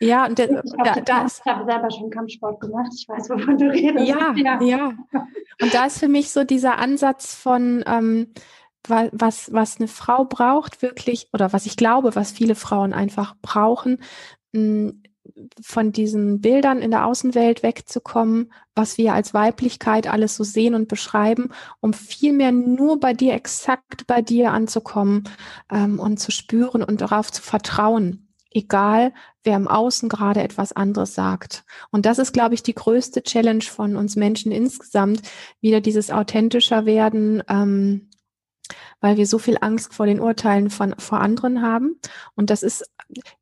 ja, 0.00 0.26
und 0.26 0.38
der, 0.38 0.62
ich 0.64 0.72
da, 0.84 1.00
da 1.00 1.26
ich 1.26 1.44
habe 1.44 1.64
selber 1.64 1.90
schon 1.90 2.10
Kampfsport 2.10 2.60
gemacht. 2.60 2.92
Ich 2.94 3.08
weiß, 3.08 3.30
wovon 3.30 3.56
du 3.56 3.70
redest. 3.70 4.06
Ja, 4.06 4.34
ja, 4.36 4.60
ja. 4.62 4.92
Und 5.60 5.72
da 5.72 5.86
ist 5.86 5.98
für 5.98 6.08
mich 6.08 6.30
so 6.30 6.44
dieser 6.44 6.78
Ansatz 6.78 7.34
von 7.34 7.82
ähm, 7.86 8.32
was 8.88 9.52
was 9.52 9.78
eine 9.78 9.88
Frau 9.88 10.24
braucht 10.24 10.82
wirklich 10.82 11.28
oder 11.32 11.52
was 11.52 11.66
ich 11.66 11.76
glaube, 11.76 12.14
was 12.14 12.30
viele 12.30 12.54
Frauen 12.54 12.92
einfach 12.92 13.34
brauchen, 13.40 13.98
mh, 14.52 14.92
von 15.60 15.92
diesen 15.92 16.40
Bildern 16.40 16.80
in 16.80 16.90
der 16.90 17.06
Außenwelt 17.06 17.62
wegzukommen, 17.62 18.52
was 18.74 18.98
wir 18.98 19.12
als 19.12 19.34
Weiblichkeit 19.34 20.06
alles 20.06 20.36
so 20.36 20.44
sehen 20.44 20.74
und 20.74 20.88
beschreiben, 20.88 21.50
um 21.80 21.92
vielmehr 21.92 22.52
nur 22.52 23.00
bei 23.00 23.12
dir, 23.12 23.34
exakt 23.34 24.06
bei 24.06 24.22
dir 24.22 24.52
anzukommen 24.52 25.24
ähm, 25.70 25.98
und 25.98 26.18
zu 26.18 26.30
spüren 26.30 26.82
und 26.82 27.00
darauf 27.00 27.32
zu 27.32 27.42
vertrauen 27.42 28.25
egal 28.56 29.12
wer 29.44 29.56
im 29.56 29.68
Außen 29.68 30.08
gerade 30.08 30.42
etwas 30.42 30.72
anderes 30.72 31.14
sagt. 31.14 31.64
Und 31.90 32.06
das 32.06 32.18
ist, 32.18 32.32
glaube 32.32 32.54
ich, 32.54 32.62
die 32.62 32.74
größte 32.74 33.22
Challenge 33.22 33.62
von 33.62 33.96
uns 33.96 34.16
Menschen 34.16 34.50
insgesamt, 34.50 35.22
wieder 35.60 35.80
dieses 35.80 36.10
authentischer 36.10 36.86
werden, 36.86 37.42
ähm, 37.48 38.10
weil 39.00 39.16
wir 39.16 39.26
so 39.26 39.38
viel 39.38 39.58
Angst 39.60 39.94
vor 39.94 40.06
den 40.06 40.20
Urteilen 40.20 40.70
von 40.70 40.94
vor 40.98 41.20
anderen 41.20 41.62
haben. 41.62 42.00
Und 42.34 42.50
das 42.50 42.62
ist, 42.62 42.90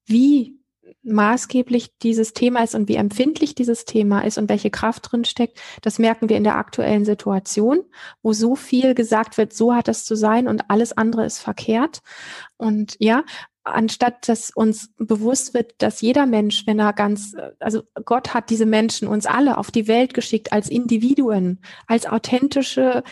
wie 0.04 0.58
maßgeblich 1.02 1.96
dieses 1.98 2.32
Thema 2.32 2.62
ist 2.62 2.74
und 2.74 2.88
wie 2.88 2.96
empfindlich 2.96 3.54
dieses 3.54 3.84
Thema 3.84 4.20
ist 4.20 4.38
und 4.38 4.48
welche 4.48 4.70
Kraft 4.70 5.10
drin 5.10 5.24
steckt, 5.24 5.60
das 5.82 5.98
merken 5.98 6.28
wir 6.28 6.36
in 6.36 6.44
der 6.44 6.56
aktuellen 6.56 7.04
Situation, 7.04 7.84
wo 8.22 8.32
so 8.32 8.56
viel 8.56 8.94
gesagt 8.94 9.38
wird, 9.38 9.52
so 9.52 9.74
hat 9.74 9.88
es 9.88 10.04
zu 10.04 10.16
sein 10.16 10.48
und 10.48 10.70
alles 10.70 10.96
andere 10.96 11.24
ist 11.24 11.38
verkehrt. 11.38 12.00
Und 12.56 12.96
ja, 12.98 13.24
anstatt 13.64 14.28
dass 14.28 14.50
uns 14.50 14.90
bewusst 14.98 15.54
wird, 15.54 15.74
dass 15.78 16.00
jeder 16.02 16.26
Mensch, 16.26 16.66
wenn 16.66 16.78
er 16.78 16.92
ganz, 16.92 17.34
also 17.58 17.82
Gott 18.04 18.34
hat 18.34 18.50
diese 18.50 18.66
Menschen 18.66 19.08
uns 19.08 19.26
alle 19.26 19.58
auf 19.58 19.70
die 19.70 19.88
Welt 19.88 20.14
geschickt 20.14 20.52
als 20.52 20.68
Individuen, 20.68 21.60
als 21.86 22.06
authentische, 22.06 23.02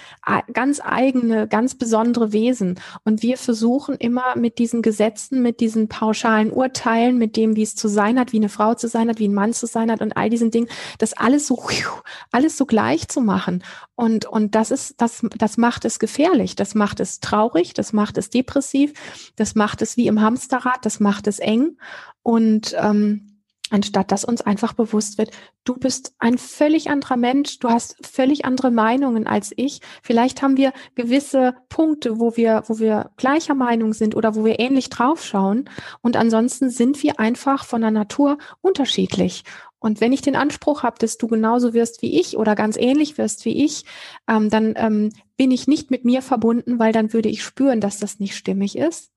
ganz 0.53 0.81
eigene, 0.85 1.49
ganz 1.49 1.75
besondere 1.77 2.33
Wesen. 2.33 2.79
Und 3.05 3.23
wir 3.23 3.39
versuchen 3.39 3.97
immer 3.97 4.37
mit 4.37 4.59
diesen 4.59 4.83
Gesetzen, 4.83 5.43
mit 5.43 5.61
diesen 5.61 5.89
pauschalen 5.89 6.53
Urteilen, 6.53 7.19
mit 7.19 7.37
dem, 7.37 7.57
wie 7.57 7.63
es 7.63 7.75
zu 7.75 7.89
sein 7.89 8.19
hat, 8.19 8.33
wie 8.33 8.39
eine 8.39 8.51
Frau 8.51 8.75
zu 8.75 8.89
sein 8.89 9.09
hat, 9.09 9.19
wie 9.19 9.29
ein 9.29 9.35
Mann 9.35 9.55
zu 9.55 9.67
sein 9.67 9.91
hat 9.91 10.03
und 10.03 10.17
all 10.17 10.29
diesen 10.29 10.51
Dingen, 10.51 10.69
das 10.99 11.15
alles 11.15 11.47
so, 11.47 11.63
alles 12.31 12.57
so 12.59 12.67
gleich 12.67 13.09
zu 13.09 13.21
machen. 13.21 13.65
Und, 13.95 14.25
und 14.27 14.55
das 14.55 14.71
ist, 14.71 15.01
das, 15.01 15.25
das 15.37 15.57
macht 15.57 15.85
es 15.85 15.99
gefährlich. 15.99 16.57
Das 16.57 16.75
macht 16.75 17.01
es 17.01 17.21
traurig. 17.21 17.75
Das 17.75 17.93
macht 17.93 18.19
es 18.19 18.31
depressiv. 18.31 18.93
Das 19.37 19.55
macht 19.55 19.83
es 19.83 19.97
wie 19.97 20.07
im 20.07 20.21
Hamster 20.21 20.43
Hamsterrad, 20.53 20.85
das 20.85 21.01
macht 21.01 21.27
es 21.27 21.39
eng. 21.39 21.77
Und 22.23 22.75
ähm, 22.79 23.29
anstatt 23.71 24.13
dass 24.13 24.25
uns 24.25 24.43
einfach 24.43 24.75
bewusst 24.75 25.19
wird, 25.19 25.31
du 25.65 25.75
bist 25.75 26.15
ein 26.19 26.37
völlig 26.37 26.91
anderer 26.91 27.17
Mensch, 27.17 27.59
du 27.59 27.69
hast 27.69 27.97
völlig 28.07 28.45
andere 28.45 28.71
Meinungen 28.71 29.27
als 29.27 29.53
ich. 29.57 29.81
Vielleicht 30.03 30.43
haben 30.43 30.57
wir 30.57 30.73
gewisse 30.95 31.55
Punkte, 31.69 32.19
wo 32.19 32.37
wir, 32.37 32.65
wo 32.67 32.79
wir 32.79 33.11
gleicher 33.17 33.55
Meinung 33.55 33.93
sind 33.93 34.15
oder 34.15 34.35
wo 34.35 34.45
wir 34.45 34.61
ähnlich 34.61 34.91
draufschauen. 34.91 35.69
Und 36.03 36.17
ansonsten 36.17 36.71
sind 36.71 37.03
wir 37.03 37.19
einfach 37.19 37.65
von 37.65 37.81
der 37.81 37.91
Natur 37.91 38.39
unterschiedlich. 38.61 39.45
Und 39.83 40.01
wenn 40.01 40.13
ich 40.13 40.23
den 40.23 40.37
Anspruch 40.37 40.83
habe, 40.83 40.99
dass 40.99 41.19
du 41.19 41.27
genauso 41.27 41.75
wirst 41.75 42.03
wie 42.03 42.21
ich 42.21 42.37
oder 42.37 42.55
ganz 42.55 42.77
ähnlich 42.77 43.19
wirst 43.19 43.45
wie 43.45 43.65
ich, 43.65 43.85
ähm, 44.29 44.49
dann 44.49 44.75
ähm, 44.77 45.13
bin 45.37 45.51
ich 45.51 45.67
nicht 45.67 45.91
mit 45.91 46.05
mir 46.05 46.23
verbunden, 46.23 46.79
weil 46.79 46.93
dann 46.93 47.13
würde 47.13 47.29
ich 47.29 47.43
spüren, 47.43 47.81
dass 47.81 47.99
das 47.99 48.21
nicht 48.21 48.37
stimmig 48.37 48.77
ist 48.79 49.13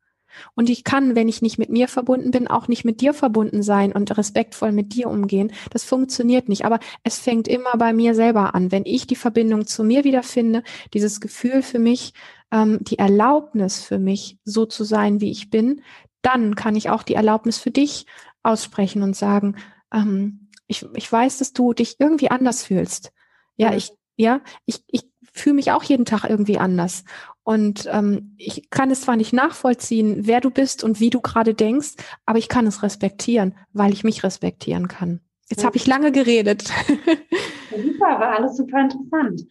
Und 0.55 0.69
ich 0.69 0.83
kann, 0.83 1.15
wenn 1.15 1.27
ich 1.27 1.41
nicht 1.41 1.57
mit 1.57 1.69
mir 1.69 1.87
verbunden 1.87 2.31
bin, 2.31 2.47
auch 2.47 2.67
nicht 2.67 2.85
mit 2.85 3.01
dir 3.01 3.13
verbunden 3.13 3.63
sein 3.63 3.91
und 3.91 4.17
respektvoll 4.17 4.71
mit 4.71 4.93
dir 4.93 5.09
umgehen. 5.09 5.51
Das 5.71 5.83
funktioniert 5.83 6.49
nicht. 6.49 6.65
Aber 6.65 6.79
es 7.03 7.19
fängt 7.19 7.47
immer 7.47 7.77
bei 7.77 7.93
mir 7.93 8.15
selber 8.15 8.55
an. 8.55 8.71
Wenn 8.71 8.85
ich 8.85 9.07
die 9.07 9.15
Verbindung 9.15 9.67
zu 9.67 9.83
mir 9.83 10.03
wiederfinde, 10.03 10.63
dieses 10.93 11.21
Gefühl 11.21 11.61
für 11.61 11.79
mich, 11.79 12.13
ähm, 12.51 12.79
die 12.81 12.99
Erlaubnis 12.99 13.81
für 13.81 13.99
mich, 13.99 14.39
so 14.43 14.65
zu 14.65 14.83
sein, 14.83 15.21
wie 15.21 15.31
ich 15.31 15.49
bin, 15.49 15.81
dann 16.21 16.55
kann 16.55 16.75
ich 16.75 16.89
auch 16.89 17.03
die 17.03 17.15
Erlaubnis 17.15 17.57
für 17.57 17.71
dich 17.71 18.05
aussprechen 18.43 19.03
und 19.03 19.15
sagen, 19.15 19.55
ähm, 19.93 20.44
ich, 20.67 20.85
ich 20.93 21.11
weiß, 21.11 21.37
dass 21.39 21.53
du 21.53 21.73
dich 21.73 21.97
irgendwie 21.99 22.31
anders 22.31 22.63
fühlst. 22.63 23.11
Ja, 23.57 23.73
ich, 23.73 23.91
ja, 24.17 24.41
ich, 24.65 24.83
ich 24.87 25.09
fühle 25.31 25.55
mich 25.55 25.71
auch 25.71 25.83
jeden 25.83 26.05
Tag 26.05 26.23
irgendwie 26.29 26.57
anders. 26.57 27.03
Und 27.43 27.87
ähm, 27.91 28.33
ich 28.37 28.69
kann 28.69 28.89
es 28.89 29.01
zwar 29.01 29.15
nicht 29.15 29.33
nachvollziehen, 29.33 30.25
wer 30.25 30.41
du 30.41 30.49
bist 30.49 30.83
und 30.83 30.99
wie 30.99 31.09
du 31.11 31.21
gerade 31.21 31.53
denkst, 31.53 31.93
aber 32.25 32.39
ich 32.39 32.49
kann 32.49 32.65
es 32.65 32.81
respektieren, 32.81 33.55
weil 33.71 33.93
ich 33.93 34.03
mich 34.03 34.23
respektieren 34.23 34.87
kann. 34.87 35.21
Jetzt 35.49 35.61
ja. 35.61 35.67
habe 35.67 35.77
ich 35.77 35.85
lange 35.85 36.11
geredet. 36.11 36.63
super, 36.63 38.19
war 38.19 38.39
alles 38.39 38.57
super 38.57 38.81
interessant. 38.81 39.41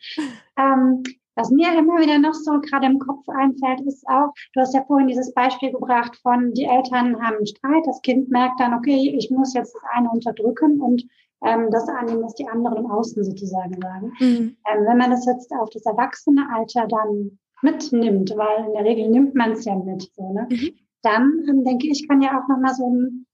Ähm, 0.58 1.04
was 1.36 1.50
mir 1.50 1.76
immer 1.76 1.98
wieder 1.98 2.18
noch 2.18 2.34
so 2.34 2.60
gerade 2.60 2.86
im 2.86 2.98
Kopf 2.98 3.28
einfällt, 3.28 3.80
ist 3.86 4.06
auch, 4.08 4.32
du 4.52 4.60
hast 4.60 4.74
ja 4.74 4.84
vorhin 4.84 5.08
dieses 5.08 5.32
Beispiel 5.34 5.72
gebracht 5.72 6.16
von, 6.22 6.52
die 6.54 6.64
Eltern 6.64 7.20
haben 7.20 7.36
einen 7.36 7.46
Streit, 7.46 7.86
das 7.86 8.00
Kind 8.02 8.30
merkt 8.30 8.60
dann, 8.60 8.74
okay, 8.74 9.14
ich 9.16 9.30
muss 9.30 9.54
jetzt 9.54 9.74
das 9.74 9.82
eine 9.92 10.10
unterdrücken 10.10 10.80
und 10.80 11.04
ähm, 11.44 11.70
das 11.70 11.88
annehmen, 11.88 12.22
was 12.22 12.34
die 12.34 12.48
anderen 12.48 12.78
im 12.78 12.90
Außen 12.90 13.22
sozusagen 13.24 13.80
sagen. 13.80 14.12
Mhm. 14.18 14.56
Ähm, 14.70 14.86
wenn 14.86 14.98
man 14.98 15.10
das 15.10 15.26
jetzt 15.26 15.52
auf 15.52 15.70
das 15.70 15.84
Erwachsenealter 15.84 16.86
dann 16.88 17.38
mitnimmt, 17.62 18.32
weil 18.36 18.66
in 18.66 18.72
der 18.72 18.84
Regel 18.84 19.08
nimmt 19.08 19.34
man 19.34 19.52
es 19.52 19.64
ja 19.64 19.74
mit, 19.74 20.10
so, 20.14 20.32
ne? 20.32 20.46
Mhm. 20.50 20.70
dann 21.02 21.44
ähm, 21.48 21.64
denke 21.64 21.88
ich, 21.88 22.08
kann 22.08 22.22
ja 22.22 22.40
auch 22.40 22.48
nochmal 22.48 22.74
so 22.74 22.88
ein 22.88 23.26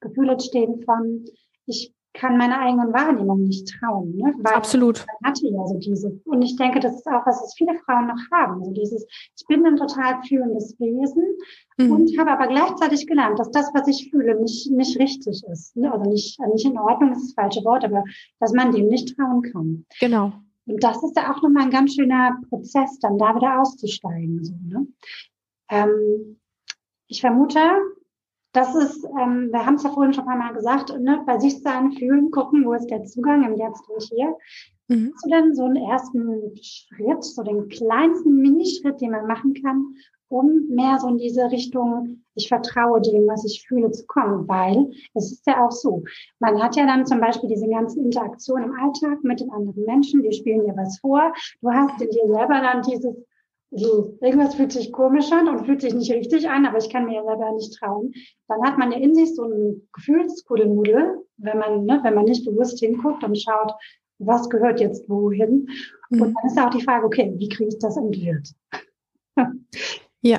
Gefühl 0.00 0.28
entstehen 0.28 0.82
von, 0.84 1.24
ich 1.66 1.93
kann 2.14 2.38
meiner 2.38 2.60
eigenen 2.60 2.92
Wahrnehmung 2.92 3.42
nicht 3.42 3.68
trauen. 3.68 4.16
Ne? 4.16 4.32
Weil 4.38 4.54
Absolut. 4.54 5.04
Man 5.20 5.32
hatte 5.32 5.46
ja 5.48 5.66
so 5.66 5.78
diese. 5.78 6.20
Und 6.24 6.42
ich 6.42 6.56
denke, 6.56 6.80
das 6.80 6.94
ist 6.94 7.06
auch 7.06 7.26
was, 7.26 7.42
was 7.42 7.54
viele 7.56 7.74
Frauen 7.84 8.06
noch 8.06 8.20
haben. 8.32 8.64
So 8.64 8.70
dieses, 8.70 9.04
ich 9.36 9.46
bin 9.46 9.66
ein 9.66 9.76
total 9.76 10.22
fühlendes 10.22 10.78
Wesen 10.78 11.24
mhm. 11.76 11.90
und 11.90 12.18
habe 12.18 12.30
aber 12.30 12.46
gleichzeitig 12.46 13.06
gelernt, 13.06 13.38
dass 13.38 13.50
das, 13.50 13.70
was 13.74 13.88
ich 13.88 14.10
fühle, 14.10 14.40
nicht, 14.40 14.70
nicht 14.70 14.98
richtig 14.98 15.42
ist. 15.50 15.76
Ne? 15.76 15.92
Also 15.92 16.08
nicht, 16.08 16.40
nicht 16.52 16.64
in 16.64 16.78
Ordnung 16.78 17.12
ist 17.12 17.24
das 17.24 17.34
falsche 17.34 17.64
Wort, 17.64 17.84
aber 17.84 18.04
dass 18.38 18.52
man 18.52 18.72
dem 18.72 18.86
nicht 18.86 19.16
trauen 19.16 19.42
kann. 19.42 19.84
Genau. 20.00 20.32
Und 20.66 20.82
das 20.82 21.02
ist 21.02 21.16
ja 21.16 21.30
auch 21.30 21.42
nochmal 21.42 21.64
ein 21.64 21.70
ganz 21.70 21.94
schöner 21.94 22.38
Prozess, 22.48 22.98
dann 23.00 23.18
da 23.18 23.34
wieder 23.34 23.60
auszusteigen. 23.60 24.42
So, 24.42 24.54
ne? 24.66 24.86
ähm, 25.68 26.40
ich 27.06 27.20
vermute, 27.20 27.58
das 28.54 28.74
ist, 28.76 29.04
ähm, 29.20 29.50
wir 29.52 29.66
haben 29.66 29.74
es 29.74 29.82
ja 29.82 29.90
vorhin 29.90 30.14
schon 30.14 30.24
ein 30.24 30.38
paar 30.38 30.46
Mal 30.46 30.54
gesagt, 30.54 30.96
ne, 30.98 31.22
bei 31.26 31.38
sich 31.38 31.60
sein, 31.60 31.92
fühlen, 31.92 32.30
gucken, 32.30 32.64
wo 32.64 32.72
ist 32.72 32.88
der 32.88 33.04
Zugang 33.04 33.44
im 33.44 33.58
Jetzt 33.58 33.88
und 33.88 34.02
hier. 34.02 34.36
Mhm. 34.88 35.12
Hast 35.12 35.26
du 35.26 35.30
denn 35.30 35.54
so 35.54 35.64
einen 35.64 35.76
ersten 35.76 36.56
Schritt, 36.62 37.24
so 37.24 37.42
den 37.42 37.68
kleinsten 37.68 38.36
Minischritt, 38.36 39.00
den 39.00 39.10
man 39.10 39.26
machen 39.26 39.54
kann, 39.54 39.96
um 40.28 40.68
mehr 40.68 40.98
so 41.00 41.08
in 41.08 41.18
diese 41.18 41.50
Richtung, 41.50 42.22
ich 42.36 42.46
vertraue 42.46 43.00
dem, 43.00 43.26
was 43.26 43.44
ich 43.44 43.66
fühle, 43.66 43.90
zu 43.90 44.06
kommen? 44.06 44.46
Weil 44.46 44.88
es 45.14 45.32
ist 45.32 45.46
ja 45.48 45.64
auch 45.64 45.72
so, 45.72 46.04
man 46.38 46.62
hat 46.62 46.76
ja 46.76 46.86
dann 46.86 47.06
zum 47.06 47.20
Beispiel 47.20 47.48
diese 47.48 47.68
ganzen 47.68 48.04
Interaktionen 48.04 48.70
im 48.70 48.78
Alltag 48.78 49.24
mit 49.24 49.40
den 49.40 49.50
anderen 49.50 49.84
Menschen, 49.84 50.22
die 50.22 50.32
spielen 50.32 50.64
dir 50.64 50.76
was 50.76 51.00
vor. 51.00 51.32
Du 51.60 51.70
hast 51.70 52.00
in 52.00 52.10
dir 52.10 52.26
selber 52.28 52.60
dann 52.60 52.82
dieses, 52.82 53.16
so, 53.76 54.16
irgendwas 54.20 54.54
fühlt 54.54 54.72
sich 54.72 54.92
komisch 54.92 55.30
an 55.32 55.48
und 55.48 55.64
fühlt 55.66 55.80
sich 55.80 55.94
nicht 55.94 56.12
richtig 56.12 56.48
an, 56.48 56.64
aber 56.64 56.78
ich 56.78 56.90
kann 56.90 57.06
mir 57.06 57.16
ja 57.16 57.24
selber 57.24 57.52
nicht 57.52 57.76
trauen. 57.78 58.12
Dann 58.48 58.62
hat 58.62 58.78
man 58.78 58.92
ja 58.92 58.98
in 58.98 59.14
sich 59.14 59.34
so 59.34 59.44
ein 59.44 59.88
Gefühlskuddelmuddel, 59.92 61.24
wenn 61.38 61.58
man, 61.58 61.84
ne, 61.84 62.00
wenn 62.02 62.14
man 62.14 62.24
nicht 62.24 62.44
bewusst 62.44 62.78
hinguckt 62.78 63.24
und 63.24 63.36
schaut, 63.36 63.72
was 64.18 64.48
gehört 64.48 64.80
jetzt 64.80 65.08
wohin. 65.08 65.68
Mhm. 66.10 66.22
Und 66.22 66.34
dann 66.34 66.46
ist 66.46 66.58
auch 66.58 66.70
die 66.70 66.82
Frage, 66.82 67.04
okay, 67.04 67.34
wie 67.36 67.48
kriege 67.48 67.68
ich 67.68 67.78
das 67.78 67.96
entwirrt? 67.96 68.48
ja. 70.20 70.38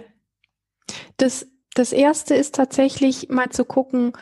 Das, 1.18 1.48
das 1.74 1.92
erste 1.92 2.36
ist 2.36 2.56
tatsächlich 2.56 3.30
mal 3.30 3.50
zu 3.50 3.66
gucken, 3.66 4.14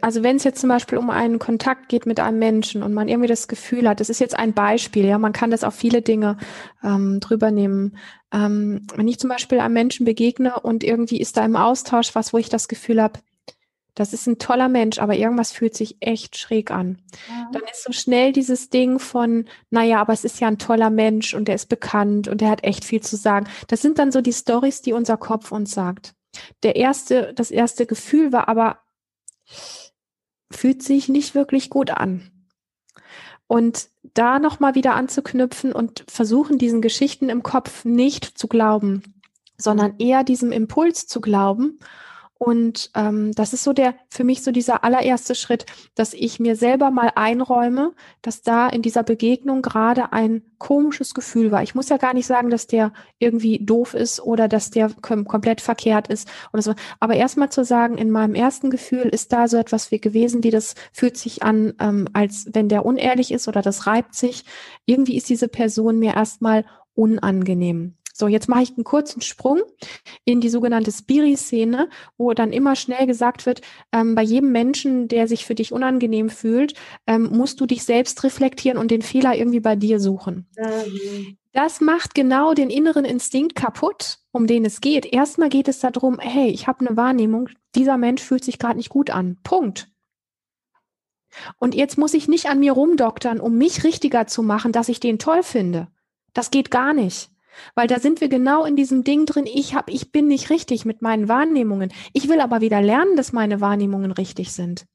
also 0.00 0.22
wenn 0.22 0.36
es 0.36 0.44
jetzt 0.44 0.60
zum 0.60 0.68
Beispiel 0.68 0.98
um 0.98 1.10
einen 1.10 1.38
Kontakt 1.38 1.88
geht 1.88 2.06
mit 2.06 2.20
einem 2.20 2.38
Menschen 2.38 2.82
und 2.82 2.94
man 2.94 3.08
irgendwie 3.08 3.28
das 3.28 3.48
Gefühl 3.48 3.88
hat, 3.88 3.98
das 3.98 4.08
ist 4.08 4.20
jetzt 4.20 4.38
ein 4.38 4.52
Beispiel, 4.52 5.04
ja, 5.04 5.18
man 5.18 5.32
kann 5.32 5.50
das 5.50 5.64
auf 5.64 5.74
viele 5.74 6.00
Dinge 6.00 6.36
ähm, 6.84 7.18
drüber 7.20 7.50
nehmen. 7.50 7.96
Ähm, 8.32 8.86
wenn 8.94 9.08
ich 9.08 9.18
zum 9.18 9.30
Beispiel 9.30 9.58
einem 9.58 9.74
Menschen 9.74 10.06
begegne 10.06 10.60
und 10.60 10.84
irgendwie 10.84 11.20
ist 11.20 11.36
da 11.36 11.44
im 11.44 11.56
Austausch 11.56 12.14
was, 12.14 12.32
wo 12.32 12.38
ich 12.38 12.48
das 12.48 12.68
Gefühl 12.68 13.02
habe, 13.02 13.18
das 13.94 14.12
ist 14.12 14.26
ein 14.26 14.38
toller 14.38 14.68
Mensch, 14.68 14.98
aber 14.98 15.14
irgendwas 15.14 15.52
fühlt 15.52 15.76
sich 15.76 15.96
echt 16.00 16.36
schräg 16.36 16.70
an. 16.70 17.00
Ja. 17.28 17.48
Dann 17.52 17.62
ist 17.70 17.84
so 17.84 17.92
schnell 17.92 18.32
dieses 18.32 18.68
Ding 18.68 18.98
von, 18.98 19.46
naja, 19.70 20.00
aber 20.00 20.12
es 20.12 20.24
ist 20.24 20.40
ja 20.40 20.48
ein 20.48 20.58
toller 20.58 20.90
Mensch 20.90 21.32
und 21.34 21.46
der 21.46 21.54
ist 21.54 21.68
bekannt 21.68 22.26
und 22.26 22.40
der 22.40 22.50
hat 22.50 22.64
echt 22.64 22.84
viel 22.84 23.00
zu 23.00 23.16
sagen. 23.16 23.46
Das 23.68 23.82
sind 23.82 23.98
dann 23.98 24.10
so 24.10 24.20
die 24.20 24.32
Stories, 24.32 24.82
die 24.82 24.92
unser 24.92 25.16
Kopf 25.16 25.52
uns 25.52 25.72
sagt. 25.72 26.14
Der 26.64 26.74
erste, 26.74 27.32
das 27.34 27.52
erste 27.52 27.86
Gefühl 27.86 28.32
war 28.32 28.48
aber, 28.48 28.78
fühlt 30.50 30.82
sich 30.82 31.08
nicht 31.08 31.34
wirklich 31.34 31.70
gut 31.70 31.90
an. 31.90 32.30
Und 33.46 33.88
da 34.02 34.38
nochmal 34.38 34.74
wieder 34.74 34.94
anzuknüpfen 34.94 35.72
und 35.72 36.04
versuchen, 36.08 36.58
diesen 36.58 36.80
Geschichten 36.80 37.28
im 37.28 37.42
Kopf 37.42 37.84
nicht 37.84 38.38
zu 38.38 38.48
glauben, 38.48 39.02
sondern 39.58 39.98
eher 39.98 40.24
diesem 40.24 40.52
Impuls 40.52 41.06
zu 41.06 41.20
glauben 41.20 41.78
und 42.38 42.90
ähm, 42.94 43.32
das 43.32 43.52
ist 43.52 43.62
so 43.62 43.72
der 43.72 43.94
für 44.08 44.24
mich 44.24 44.42
so 44.42 44.50
dieser 44.50 44.82
allererste 44.82 45.34
Schritt, 45.34 45.66
dass 45.94 46.12
ich 46.12 46.40
mir 46.40 46.56
selber 46.56 46.90
mal 46.90 47.12
einräume, 47.14 47.92
dass 48.22 48.42
da 48.42 48.68
in 48.68 48.82
dieser 48.82 49.04
Begegnung 49.04 49.62
gerade 49.62 50.12
ein 50.12 50.42
komisches 50.58 51.14
Gefühl 51.14 51.52
war. 51.52 51.62
Ich 51.62 51.74
muss 51.74 51.88
ja 51.88 51.96
gar 51.96 52.12
nicht 52.12 52.26
sagen, 52.26 52.50
dass 52.50 52.66
der 52.66 52.92
irgendwie 53.18 53.64
doof 53.64 53.94
ist 53.94 54.20
oder 54.20 54.48
dass 54.48 54.70
der 54.70 54.90
kom 55.00 55.24
komplett 55.26 55.60
verkehrt 55.60 56.08
ist 56.08 56.28
oder 56.52 56.62
so. 56.62 56.74
Aber 56.98 57.14
erstmal 57.14 57.50
zu 57.50 57.64
sagen, 57.64 57.98
in 57.98 58.10
meinem 58.10 58.34
ersten 58.34 58.70
Gefühl 58.70 59.06
ist 59.06 59.32
da 59.32 59.46
so 59.46 59.56
etwas 59.56 59.90
wie 59.90 60.00
gewesen, 60.00 60.42
wie 60.42 60.50
das 60.50 60.74
fühlt 60.92 61.16
sich 61.16 61.42
an, 61.44 61.74
ähm, 61.80 62.08
als 62.14 62.48
wenn 62.52 62.68
der 62.68 62.84
unehrlich 62.84 63.30
ist 63.30 63.46
oder 63.46 63.62
das 63.62 63.86
reibt 63.86 64.14
sich. 64.14 64.44
Irgendwie 64.86 65.16
ist 65.16 65.28
diese 65.28 65.48
Person 65.48 65.98
mir 65.98 66.14
erstmal 66.14 66.64
unangenehm. 66.94 67.96
So, 68.16 68.28
jetzt 68.28 68.48
mache 68.48 68.62
ich 68.62 68.70
einen 68.76 68.84
kurzen 68.84 69.22
Sprung 69.22 69.62
in 70.24 70.40
die 70.40 70.48
sogenannte 70.48 70.92
Spiri-Szene, 70.92 71.88
wo 72.16 72.32
dann 72.32 72.52
immer 72.52 72.76
schnell 72.76 73.08
gesagt 73.08 73.44
wird, 73.44 73.60
ähm, 73.90 74.14
bei 74.14 74.22
jedem 74.22 74.52
Menschen, 74.52 75.08
der 75.08 75.26
sich 75.26 75.44
für 75.44 75.56
dich 75.56 75.72
unangenehm 75.72 76.30
fühlt, 76.30 76.74
ähm, 77.08 77.28
musst 77.32 77.60
du 77.60 77.66
dich 77.66 77.82
selbst 77.82 78.22
reflektieren 78.22 78.78
und 78.78 78.92
den 78.92 79.02
Fehler 79.02 79.34
irgendwie 79.34 79.58
bei 79.58 79.74
dir 79.74 79.98
suchen. 79.98 80.46
Mhm. 80.56 81.38
Das 81.50 81.80
macht 81.80 82.14
genau 82.14 82.54
den 82.54 82.70
inneren 82.70 83.04
Instinkt 83.04 83.56
kaputt, 83.56 84.18
um 84.30 84.46
den 84.46 84.64
es 84.64 84.80
geht. 84.80 85.06
Erstmal 85.06 85.48
geht 85.48 85.66
es 85.66 85.80
darum, 85.80 86.20
hey, 86.20 86.50
ich 86.50 86.68
habe 86.68 86.86
eine 86.86 86.96
Wahrnehmung, 86.96 87.48
dieser 87.74 87.96
Mensch 87.96 88.22
fühlt 88.22 88.44
sich 88.44 88.60
gerade 88.60 88.76
nicht 88.76 88.90
gut 88.90 89.10
an. 89.10 89.38
Punkt. 89.42 89.88
Und 91.58 91.74
jetzt 91.74 91.98
muss 91.98 92.14
ich 92.14 92.28
nicht 92.28 92.46
an 92.46 92.60
mir 92.60 92.72
rumdoktern, 92.72 93.40
um 93.40 93.58
mich 93.58 93.82
richtiger 93.82 94.28
zu 94.28 94.44
machen, 94.44 94.70
dass 94.70 94.88
ich 94.88 95.00
den 95.00 95.18
toll 95.18 95.42
finde. 95.42 95.88
Das 96.32 96.52
geht 96.52 96.70
gar 96.70 96.92
nicht. 96.92 97.33
Weil 97.74 97.86
da 97.86 97.98
sind 98.00 98.20
wir 98.20 98.28
genau 98.28 98.64
in 98.64 98.76
diesem 98.76 99.04
Ding 99.04 99.26
drin, 99.26 99.46
ich 99.46 99.74
hab, 99.74 99.90
ich 99.90 100.12
bin 100.12 100.28
nicht 100.28 100.50
richtig 100.50 100.84
mit 100.84 101.02
meinen 101.02 101.28
Wahrnehmungen. 101.28 101.92
Ich 102.12 102.28
will 102.28 102.40
aber 102.40 102.60
wieder 102.60 102.80
lernen, 102.80 103.16
dass 103.16 103.32
meine 103.32 103.60
Wahrnehmungen 103.60 104.12
richtig 104.12 104.52
sind. 104.52 104.86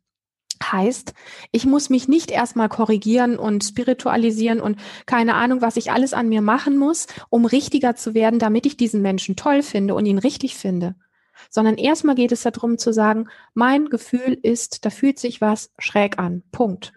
Heißt, 0.62 1.14
ich 1.52 1.66
muss 1.66 1.90
mich 1.90 2.08
nicht 2.08 2.32
erstmal 2.32 2.68
korrigieren 2.68 3.38
und 3.38 3.64
spiritualisieren 3.64 4.60
und 4.60 4.78
keine 5.06 5.36
Ahnung, 5.36 5.62
was 5.62 5.78
ich 5.78 5.92
alles 5.92 6.14
an 6.14 6.28
mir 6.28 6.42
machen 6.42 6.78
muss, 6.78 7.08
um 7.30 7.46
richtiger 7.46 7.96
zu 7.96 8.14
werden, 8.14 8.40
damit 8.40 8.66
ich 8.66 8.76
diesen 8.76 9.02
Menschen 9.02 9.38
toll 9.38 9.64
finde 9.64 9.96
und 9.96 10.06
ihn 10.06 10.18
richtig 10.18 10.56
finde. 10.56 10.96
Sondern 11.50 11.76
erstmal 11.78 12.16
geht 12.16 12.34
es 12.34 12.44
darum 12.44 12.78
zu 12.78 12.92
sagen, 12.92 13.30
mein 13.54 13.86
Gefühl 13.86 14.38
ist, 14.42 14.84
da 14.84 14.90
fühlt 14.90 15.18
sich 15.18 15.40
was 15.40 15.72
schräg 15.80 16.20
an. 16.20 16.44
Punkt. 16.52 16.92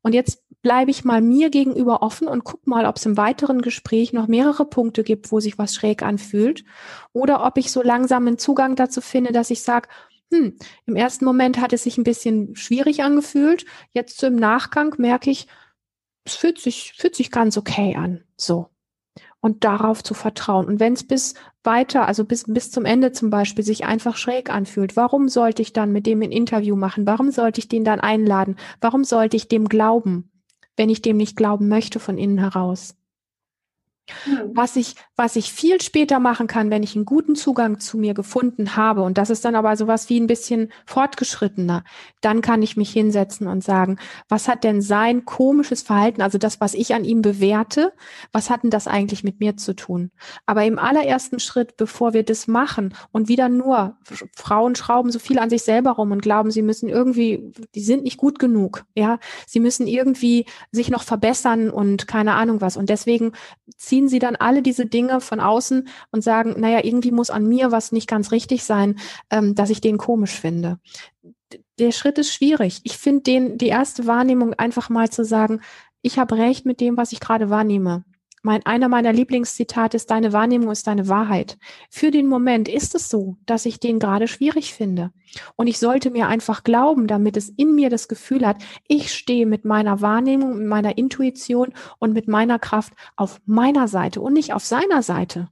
Und 0.00 0.14
jetzt 0.14 0.42
bleibe 0.68 0.90
ich 0.90 1.02
mal 1.02 1.22
mir 1.22 1.48
gegenüber 1.48 2.02
offen 2.02 2.28
und 2.28 2.44
guck 2.44 2.66
mal, 2.66 2.84
ob 2.84 2.96
es 2.96 3.06
im 3.06 3.16
weiteren 3.16 3.62
Gespräch 3.62 4.12
noch 4.12 4.28
mehrere 4.28 4.66
Punkte 4.66 5.02
gibt, 5.02 5.32
wo 5.32 5.40
sich 5.40 5.56
was 5.56 5.74
schräg 5.74 6.02
anfühlt. 6.02 6.62
Oder 7.14 7.42
ob 7.46 7.56
ich 7.56 7.72
so 7.72 7.82
langsam 7.82 8.26
einen 8.26 8.36
Zugang 8.36 8.76
dazu 8.76 9.00
finde, 9.00 9.32
dass 9.32 9.48
ich 9.48 9.62
sage, 9.62 9.88
hm, 10.30 10.58
im 10.84 10.94
ersten 10.94 11.24
Moment 11.24 11.58
hat 11.58 11.72
es 11.72 11.84
sich 11.84 11.96
ein 11.96 12.04
bisschen 12.04 12.54
schwierig 12.54 13.02
angefühlt. 13.02 13.64
Jetzt 13.92 14.20
so 14.20 14.26
im 14.26 14.36
Nachgang 14.36 14.94
merke 14.98 15.30
ich, 15.30 15.46
es 16.26 16.34
fühlt 16.34 16.60
sich, 16.60 16.92
fühlt 16.98 17.16
sich 17.16 17.30
ganz 17.30 17.56
okay 17.56 17.96
an. 17.96 18.24
So. 18.36 18.68
Und 19.40 19.64
darauf 19.64 20.04
zu 20.04 20.12
vertrauen. 20.12 20.66
Und 20.66 20.80
wenn 20.80 20.92
es 20.92 21.04
bis 21.04 21.32
weiter, 21.64 22.06
also 22.06 22.26
bis, 22.26 22.44
bis 22.46 22.70
zum 22.70 22.84
Ende 22.84 23.12
zum 23.12 23.30
Beispiel, 23.30 23.64
sich 23.64 23.86
einfach 23.86 24.18
schräg 24.18 24.50
anfühlt, 24.50 24.96
warum 24.96 25.30
sollte 25.30 25.62
ich 25.62 25.72
dann 25.72 25.92
mit 25.92 26.04
dem 26.04 26.20
ein 26.20 26.30
Interview 26.30 26.76
machen? 26.76 27.06
Warum 27.06 27.30
sollte 27.30 27.58
ich 27.58 27.68
den 27.68 27.84
dann 27.84 28.00
einladen? 28.00 28.56
Warum 28.82 29.04
sollte 29.04 29.38
ich 29.38 29.48
dem 29.48 29.66
glauben? 29.70 30.27
Wenn 30.78 30.88
ich 30.88 31.02
dem 31.02 31.16
nicht 31.16 31.36
glauben 31.36 31.68
möchte 31.68 31.98
von 31.98 32.16
innen 32.16 32.38
heraus. 32.38 32.94
Hm. 34.24 34.50
Was 34.52 34.76
ich, 34.76 34.94
was 35.16 35.36
ich 35.36 35.52
viel 35.52 35.80
später 35.80 36.18
machen 36.18 36.46
kann, 36.46 36.70
wenn 36.70 36.82
ich 36.82 36.96
einen 36.96 37.04
guten 37.04 37.34
Zugang 37.34 37.80
zu 37.80 37.98
mir 37.98 38.14
gefunden 38.14 38.76
habe, 38.76 39.02
und 39.02 39.18
das 39.18 39.30
ist 39.30 39.44
dann 39.44 39.54
aber 39.54 39.76
sowas 39.76 40.08
wie 40.08 40.18
ein 40.18 40.26
bisschen 40.26 40.72
fortgeschrittener, 40.86 41.84
dann 42.20 42.40
kann 42.40 42.62
ich 42.62 42.76
mich 42.76 42.90
hinsetzen 42.90 43.46
und 43.46 43.64
sagen, 43.64 43.98
was 44.28 44.48
hat 44.48 44.64
denn 44.64 44.80
sein 44.80 45.24
komisches 45.24 45.82
Verhalten, 45.82 46.22
also 46.22 46.38
das, 46.38 46.60
was 46.60 46.74
ich 46.74 46.94
an 46.94 47.04
ihm 47.04 47.22
bewerte, 47.22 47.92
was 48.32 48.50
hat 48.50 48.62
denn 48.62 48.70
das 48.70 48.86
eigentlich 48.86 49.24
mit 49.24 49.40
mir 49.40 49.56
zu 49.56 49.74
tun? 49.74 50.10
Aber 50.46 50.64
im 50.64 50.78
allerersten 50.78 51.40
Schritt, 51.40 51.76
bevor 51.76 52.14
wir 52.14 52.22
das 52.22 52.46
machen 52.46 52.94
und 53.12 53.28
wieder 53.28 53.48
nur, 53.48 53.96
Frauen 54.36 54.74
schrauben 54.74 55.10
so 55.10 55.18
viel 55.18 55.38
an 55.38 55.50
sich 55.50 55.62
selber 55.62 55.92
rum 55.92 56.12
und 56.12 56.22
glauben, 56.22 56.50
sie 56.50 56.62
müssen 56.62 56.88
irgendwie, 56.88 57.52
die 57.74 57.80
sind 57.80 58.04
nicht 58.04 58.16
gut 58.16 58.38
genug, 58.38 58.84
ja, 58.94 59.18
sie 59.46 59.60
müssen 59.60 59.86
irgendwie 59.86 60.46
sich 60.70 60.90
noch 60.90 61.02
verbessern 61.02 61.70
und 61.70 62.06
keine 62.06 62.34
Ahnung 62.34 62.60
was. 62.60 62.76
Und 62.76 62.88
deswegen 62.88 63.32
ziehen 63.76 63.97
ziehen 63.98 64.08
sie 64.08 64.20
dann 64.20 64.36
alle 64.36 64.62
diese 64.62 64.86
Dinge 64.86 65.20
von 65.20 65.40
außen 65.40 65.88
und 66.12 66.22
sagen, 66.22 66.54
naja, 66.60 66.84
irgendwie 66.84 67.10
muss 67.10 67.30
an 67.30 67.48
mir 67.48 67.72
was 67.72 67.90
nicht 67.90 68.08
ganz 68.08 68.30
richtig 68.30 68.62
sein, 68.62 68.96
ähm, 69.28 69.56
dass 69.56 69.70
ich 69.70 69.80
den 69.80 69.98
komisch 69.98 70.38
finde. 70.38 70.78
Der 71.80 71.90
Schritt 71.90 72.16
ist 72.18 72.32
schwierig. 72.32 72.80
Ich 72.84 72.96
finde 72.96 73.22
den, 73.22 73.58
die 73.58 73.66
erste 73.66 74.06
Wahrnehmung 74.06 74.54
einfach 74.54 74.88
mal 74.88 75.10
zu 75.10 75.24
sagen, 75.24 75.62
ich 76.00 76.16
habe 76.16 76.36
recht 76.36 76.64
mit 76.64 76.80
dem, 76.80 76.96
was 76.96 77.10
ich 77.10 77.18
gerade 77.18 77.50
wahrnehme. 77.50 78.04
Mein, 78.42 78.64
einer 78.66 78.88
meiner 78.88 79.12
Lieblingszitate 79.12 79.96
ist, 79.96 80.10
deine 80.10 80.32
Wahrnehmung 80.32 80.70
ist 80.70 80.86
deine 80.86 81.08
Wahrheit. 81.08 81.58
Für 81.90 82.10
den 82.10 82.26
Moment 82.26 82.68
ist 82.68 82.94
es 82.94 83.08
so, 83.08 83.36
dass 83.46 83.66
ich 83.66 83.80
den 83.80 83.98
gerade 83.98 84.28
schwierig 84.28 84.74
finde. 84.74 85.12
Und 85.56 85.66
ich 85.66 85.78
sollte 85.78 86.10
mir 86.10 86.28
einfach 86.28 86.64
glauben, 86.64 87.06
damit 87.06 87.36
es 87.36 87.48
in 87.48 87.74
mir 87.74 87.90
das 87.90 88.08
Gefühl 88.08 88.46
hat, 88.46 88.62
ich 88.86 89.12
stehe 89.12 89.46
mit 89.46 89.64
meiner 89.64 90.00
Wahrnehmung, 90.00 90.58
mit 90.58 90.66
meiner 90.66 90.98
Intuition 90.98 91.72
und 91.98 92.12
mit 92.12 92.28
meiner 92.28 92.58
Kraft 92.58 92.92
auf 93.16 93.40
meiner 93.46 93.88
Seite 93.88 94.20
und 94.20 94.32
nicht 94.32 94.52
auf 94.52 94.64
seiner 94.64 95.02
Seite. 95.02 95.48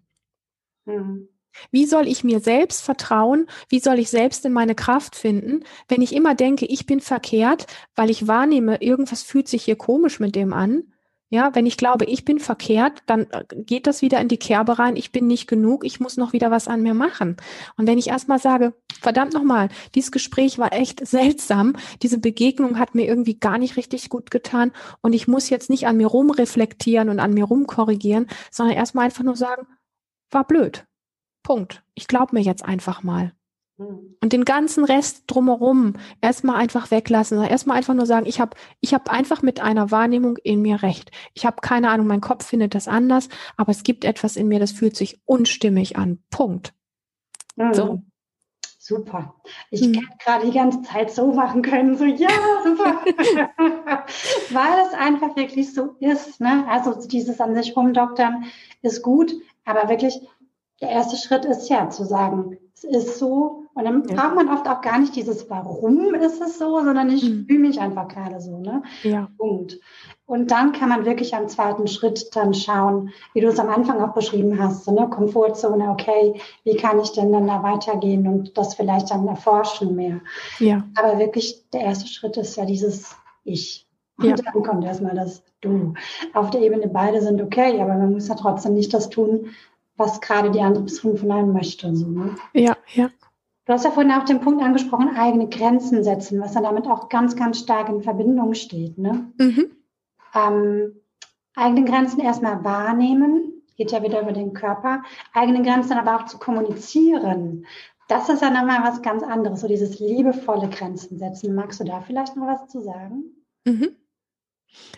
Mhm. 0.84 1.28
Wie 1.70 1.86
soll 1.86 2.06
ich 2.06 2.24
mir 2.24 2.40
selbst 2.40 2.82
vertrauen? 2.82 3.46
Wie 3.68 3.80
soll 3.80 3.98
ich 3.98 4.10
selbst 4.10 4.44
in 4.44 4.52
meine 4.52 4.74
Kraft 4.74 5.16
finden, 5.16 5.64
wenn 5.88 6.02
ich 6.02 6.14
immer 6.14 6.34
denke, 6.34 6.66
ich 6.66 6.86
bin 6.86 7.00
verkehrt, 7.00 7.66
weil 7.94 8.10
ich 8.10 8.26
wahrnehme, 8.26 8.82
irgendwas 8.82 9.22
fühlt 9.22 9.48
sich 9.48 9.64
hier 9.64 9.76
komisch 9.76 10.20
mit 10.20 10.34
dem 10.34 10.52
an? 10.52 10.92
Ja, 11.28 11.54
wenn 11.56 11.66
ich 11.66 11.76
glaube, 11.76 12.04
ich 12.04 12.24
bin 12.24 12.38
verkehrt, 12.38 13.02
dann 13.06 13.26
äh, 13.30 13.44
geht 13.50 13.88
das 13.88 14.00
wieder 14.00 14.20
in 14.20 14.28
die 14.28 14.38
Kerbe 14.38 14.78
rein, 14.78 14.94
ich 14.94 15.10
bin 15.10 15.26
nicht 15.26 15.48
genug, 15.48 15.84
ich 15.84 15.98
muss 15.98 16.16
noch 16.16 16.32
wieder 16.32 16.52
was 16.52 16.68
an 16.68 16.82
mir 16.82 16.94
machen. 16.94 17.36
Und 17.76 17.88
wenn 17.88 17.98
ich 17.98 18.08
erstmal 18.08 18.38
sage, 18.38 18.74
verdammt 19.00 19.34
nochmal, 19.34 19.68
dieses 19.96 20.12
Gespräch 20.12 20.58
war 20.58 20.72
echt 20.72 21.04
seltsam, 21.06 21.74
diese 22.02 22.18
Begegnung 22.18 22.78
hat 22.78 22.94
mir 22.94 23.06
irgendwie 23.06 23.38
gar 23.40 23.58
nicht 23.58 23.76
richtig 23.76 24.08
gut 24.08 24.30
getan 24.30 24.70
und 25.02 25.14
ich 25.14 25.26
muss 25.26 25.50
jetzt 25.50 25.68
nicht 25.68 25.88
an 25.88 25.96
mir 25.96 26.06
rumreflektieren 26.06 27.08
und 27.08 27.18
an 27.18 27.34
mir 27.34 27.44
rumkorrigieren, 27.44 28.28
sondern 28.52 28.76
erstmal 28.76 29.06
einfach 29.06 29.24
nur 29.24 29.36
sagen, 29.36 29.66
war 30.30 30.46
blöd. 30.46 30.86
Punkt. 31.42 31.82
Ich 31.94 32.08
glaube 32.08 32.34
mir 32.34 32.42
jetzt 32.42 32.64
einfach 32.64 33.02
mal. 33.02 33.35
Hm. 33.78 34.16
Und 34.22 34.32
den 34.32 34.44
ganzen 34.44 34.84
Rest 34.84 35.24
drumherum 35.26 35.94
erstmal 36.20 36.56
einfach 36.56 36.90
weglassen. 36.90 37.42
Erstmal 37.42 37.76
einfach 37.76 37.94
nur 37.94 38.06
sagen, 38.06 38.26
ich 38.26 38.40
habe 38.40 38.56
ich 38.80 38.94
hab 38.94 39.10
einfach 39.10 39.42
mit 39.42 39.60
einer 39.60 39.90
Wahrnehmung 39.90 40.38
in 40.42 40.62
mir 40.62 40.82
recht. 40.82 41.10
Ich 41.34 41.44
habe 41.44 41.60
keine 41.60 41.90
Ahnung, 41.90 42.06
mein 42.06 42.20
Kopf 42.20 42.46
findet 42.46 42.74
das 42.74 42.88
anders, 42.88 43.28
aber 43.56 43.72
es 43.72 43.82
gibt 43.82 44.04
etwas 44.04 44.36
in 44.36 44.48
mir, 44.48 44.60
das 44.60 44.72
fühlt 44.72 44.96
sich 44.96 45.20
unstimmig 45.26 45.96
an. 45.96 46.22
Punkt. 46.30 46.72
Mhm. 47.56 47.74
So. 47.74 48.02
Super. 48.78 49.34
Ich 49.72 49.82
mhm. 49.82 49.94
hätte 49.94 50.16
gerade 50.24 50.46
die 50.46 50.56
ganze 50.56 50.80
Zeit 50.82 51.10
so 51.10 51.32
machen 51.32 51.60
können, 51.62 51.96
so 51.96 52.04
ja, 52.04 52.28
super. 52.62 53.02
Weil 54.50 54.86
es 54.86 54.94
einfach 54.94 55.34
wirklich 55.34 55.74
so 55.74 55.96
ist. 55.98 56.40
Ne? 56.40 56.64
Also 56.68 56.94
dieses 57.08 57.40
an 57.40 57.56
sich 57.56 57.76
rumdoktern 57.76 58.44
ist 58.82 59.02
gut, 59.02 59.34
aber 59.64 59.88
wirklich 59.88 60.20
der 60.80 60.90
erste 60.90 61.16
Schritt 61.16 61.44
ist 61.44 61.68
ja 61.68 61.90
zu 61.90 62.04
sagen, 62.04 62.58
es 62.76 62.84
ist 62.84 63.18
so. 63.18 63.65
Und 63.76 63.84
dann 63.84 64.04
ja. 64.08 64.14
braucht 64.14 64.34
man 64.36 64.48
oft 64.48 64.66
auch 64.66 64.80
gar 64.80 64.98
nicht 64.98 65.14
dieses 65.14 65.50
Warum 65.50 66.14
ist 66.14 66.40
es 66.40 66.58
so, 66.58 66.82
sondern 66.82 67.10
ich 67.10 67.22
mhm. 67.28 67.44
fühle 67.46 67.58
mich 67.58 67.78
einfach 67.78 68.08
gerade 68.08 68.40
so. 68.40 68.56
Ne? 68.56 68.82
Ja. 69.02 69.28
Punkt. 69.36 69.78
Und 70.24 70.50
dann 70.50 70.72
kann 70.72 70.88
man 70.88 71.04
wirklich 71.04 71.34
am 71.34 71.46
zweiten 71.46 71.86
Schritt 71.86 72.34
dann 72.34 72.54
schauen, 72.54 73.10
wie 73.34 73.42
du 73.42 73.48
es 73.48 73.58
am 73.58 73.68
Anfang 73.68 74.00
auch 74.00 74.14
beschrieben 74.14 74.58
hast, 74.58 74.84
so 74.86 74.96
eine 74.96 75.10
Komfortzone, 75.10 75.90
okay, 75.90 76.40
wie 76.64 76.78
kann 76.78 76.98
ich 77.00 77.12
denn 77.12 77.30
dann 77.32 77.46
da 77.46 77.62
weitergehen 77.62 78.26
und 78.26 78.56
das 78.56 78.74
vielleicht 78.74 79.10
dann 79.10 79.28
erforschen 79.28 79.94
mehr. 79.94 80.22
Ja. 80.58 80.82
Aber 80.96 81.18
wirklich, 81.18 81.68
der 81.70 81.82
erste 81.82 82.08
Schritt 82.08 82.38
ist 82.38 82.56
ja 82.56 82.64
dieses 82.64 83.14
Ich. 83.44 83.86
Und 84.16 84.24
ja. 84.24 84.36
dann 84.36 84.62
kommt 84.62 84.84
erstmal 84.86 85.14
das 85.14 85.42
Du. 85.60 85.92
Auf 86.32 86.48
der 86.48 86.62
Ebene 86.62 86.88
beide 86.88 87.20
sind 87.20 87.42
okay, 87.42 87.78
aber 87.78 87.94
man 87.94 88.12
muss 88.12 88.28
ja 88.28 88.36
trotzdem 88.36 88.72
nicht 88.72 88.94
das 88.94 89.10
tun, 89.10 89.48
was 89.96 90.20
gerade 90.22 90.50
die 90.50 90.60
andere 90.60 90.84
Person 90.84 91.18
von 91.18 91.30
einem 91.30 91.52
möchte. 91.52 91.94
So, 91.94 92.06
ne? 92.06 92.36
Ja, 92.54 92.76
ja. 92.94 93.10
Du 93.66 93.72
hast 93.72 93.84
ja 93.84 93.90
vorhin 93.90 94.12
auch 94.12 94.24
den 94.24 94.40
Punkt 94.40 94.62
angesprochen, 94.62 95.16
eigene 95.16 95.48
Grenzen 95.48 96.04
setzen, 96.04 96.40
was 96.40 96.52
dann 96.52 96.62
damit 96.62 96.86
auch 96.86 97.08
ganz, 97.08 97.34
ganz 97.34 97.58
stark 97.58 97.88
in 97.88 98.02
Verbindung 98.02 98.54
steht. 98.54 98.96
Ne? 98.96 99.32
Mhm. 99.38 99.72
Ähm, 100.34 101.00
eigene 101.56 101.84
Grenzen 101.84 102.20
erstmal 102.20 102.62
wahrnehmen, 102.62 103.64
geht 103.76 103.90
ja 103.90 104.04
wieder 104.04 104.22
über 104.22 104.32
den 104.32 104.54
Körper, 104.54 105.02
eigene 105.34 105.62
Grenzen 105.62 105.94
aber 105.94 106.16
auch 106.16 106.26
zu 106.26 106.38
kommunizieren. 106.38 107.66
Das 108.08 108.28
ist 108.28 108.40
ja 108.40 108.50
nochmal 108.50 108.84
was 108.84 109.02
ganz 109.02 109.24
anderes, 109.24 109.62
so 109.62 109.66
dieses 109.66 109.98
liebevolle 109.98 110.68
Grenzen 110.68 111.18
setzen. 111.18 111.56
Magst 111.56 111.80
du 111.80 111.84
da 111.84 112.00
vielleicht 112.00 112.36
noch 112.36 112.46
was 112.46 112.68
zu 112.68 112.80
sagen? 112.80 113.24
Mhm. 113.64 113.96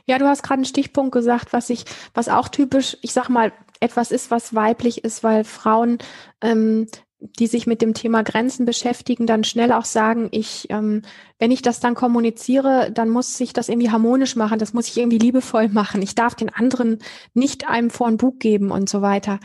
Ja, 0.05 0.19
du 0.19 0.27
hast 0.27 0.43
gerade 0.43 0.59
einen 0.59 0.65
Stichpunkt 0.67 1.13
gesagt, 1.13 1.55
was 1.55 1.71
ich, 1.71 1.85
was 2.13 2.29
auch 2.29 2.49
typisch, 2.49 2.99
ich 3.01 3.15
sag 3.15 3.31
mal, 3.31 3.53
etwas 3.81 4.11
ist, 4.11 4.31
was 4.31 4.55
weiblich 4.55 5.05
ist, 5.05 5.25
weil 5.25 5.45
Frauen, 5.45 5.99
ähm, 6.43 6.87
die 7.21 7.49
sich 7.49 7.67
mit 7.67 7.83
dem 7.83 7.95
Thema 7.95 8.23
Grenzen 8.23 8.65
beschäftigen, 8.65 9.27
dann 9.27 9.43
schnell 9.43 9.73
auch 9.73 9.85
sagen, 9.85 10.29
ich, 10.31 10.67
ähm, 10.71 11.03
wenn 11.39 11.51
ich 11.51 11.63
das 11.63 11.81
dann 11.81 11.95
kommuniziere, 11.95 12.93
dann 12.93 13.09
muss 13.09 13.37
sich 13.37 13.53
das 13.53 13.69
irgendwie 13.69 13.91
harmonisch 13.91 14.37
machen, 14.37 14.59
das 14.59 14.73
muss 14.73 14.89
ich 14.89 14.99
irgendwie 14.99 15.19
liebevoll 15.19 15.69
machen. 15.69 16.01
Ich 16.01 16.15
darf 16.15 16.35
den 16.37 16.49
anderen 16.49 16.99
nicht 17.35 17.69
einem 17.69 17.91
vor 17.91 18.07
ein 18.07 18.19
Bug 18.19 18.39
geben 18.39 18.71
und 18.71 18.89
so 18.89 19.03
weiter. 19.03 19.41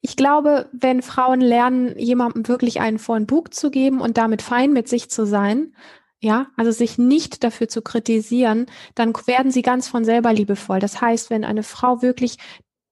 Ich 0.00 0.16
glaube, 0.16 0.68
wenn 0.72 1.02
Frauen 1.02 1.40
lernen, 1.40 1.96
jemandem 1.98 2.48
wirklich 2.48 2.80
einen 2.80 2.98
vor 2.98 3.16
ein 3.16 3.26
Bug 3.26 3.54
zu 3.54 3.70
geben 3.70 4.00
und 4.00 4.16
damit 4.16 4.42
fein 4.42 4.72
mit 4.72 4.88
sich 4.88 5.10
zu 5.10 5.26
sein, 5.26 5.74
ja, 6.20 6.46
also 6.56 6.70
sich 6.70 6.98
nicht 6.98 7.44
dafür 7.44 7.68
zu 7.68 7.82
kritisieren, 7.82 8.66
dann 8.94 9.12
werden 9.26 9.50
sie 9.50 9.62
ganz 9.62 9.88
von 9.88 10.04
selber 10.04 10.32
liebevoll. 10.32 10.78
Das 10.78 11.00
heißt, 11.00 11.30
wenn 11.30 11.44
eine 11.44 11.62
Frau 11.62 12.00
wirklich, 12.00 12.38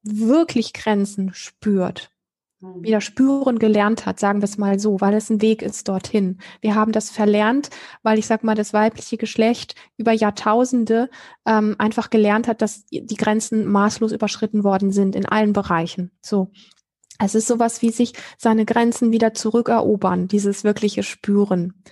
wirklich 0.03 0.73
Grenzen 0.73 1.33
spürt. 1.33 2.11
Wieder 2.61 3.01
spüren 3.01 3.59
gelernt 3.59 4.05
hat, 4.05 4.21
sagen 4.21 4.41
wir 4.41 4.45
es 4.45 4.59
mal 4.59 4.79
so, 4.79 5.01
weil 5.01 5.15
es 5.15 5.31
ein 5.31 5.41
Weg 5.41 5.63
ist 5.63 5.89
dorthin. 5.89 6.39
Wir 6.61 6.75
haben 6.75 6.93
das 6.93 7.11
verlernt, 7.11 7.71
weil 8.03 8.19
ich 8.19 8.27
sag 8.27 8.45
mal, 8.45 8.55
das 8.55 8.75
weibliche 8.75 9.17
Geschlecht 9.17 9.75
über 9.97 10.13
Jahrtausende 10.13 11.09
ähm, 11.47 11.77
einfach 11.79 12.11
gelernt 12.11 12.49
hat, 12.49 12.61
dass 12.61 12.85
die 12.87 13.17
Grenzen 13.17 13.67
maßlos 13.67 14.13
überschritten 14.13 14.63
worden 14.63 14.93
sind 14.93 15.17
in 15.17 15.27
allen 15.27 15.53
Bereichen. 15.53 16.11
So. 16.21 16.51
Es 17.19 17.35
ist 17.35 17.47
sowas 17.47 17.83
wie 17.83 17.91
sich 17.91 18.15
seine 18.39 18.65
Grenzen 18.65 19.13
wieder 19.13 19.35
zurückerobern, 19.35 20.27
dieses 20.27 20.65
wirkliche 20.65 21.03
Spüren. 21.03 21.83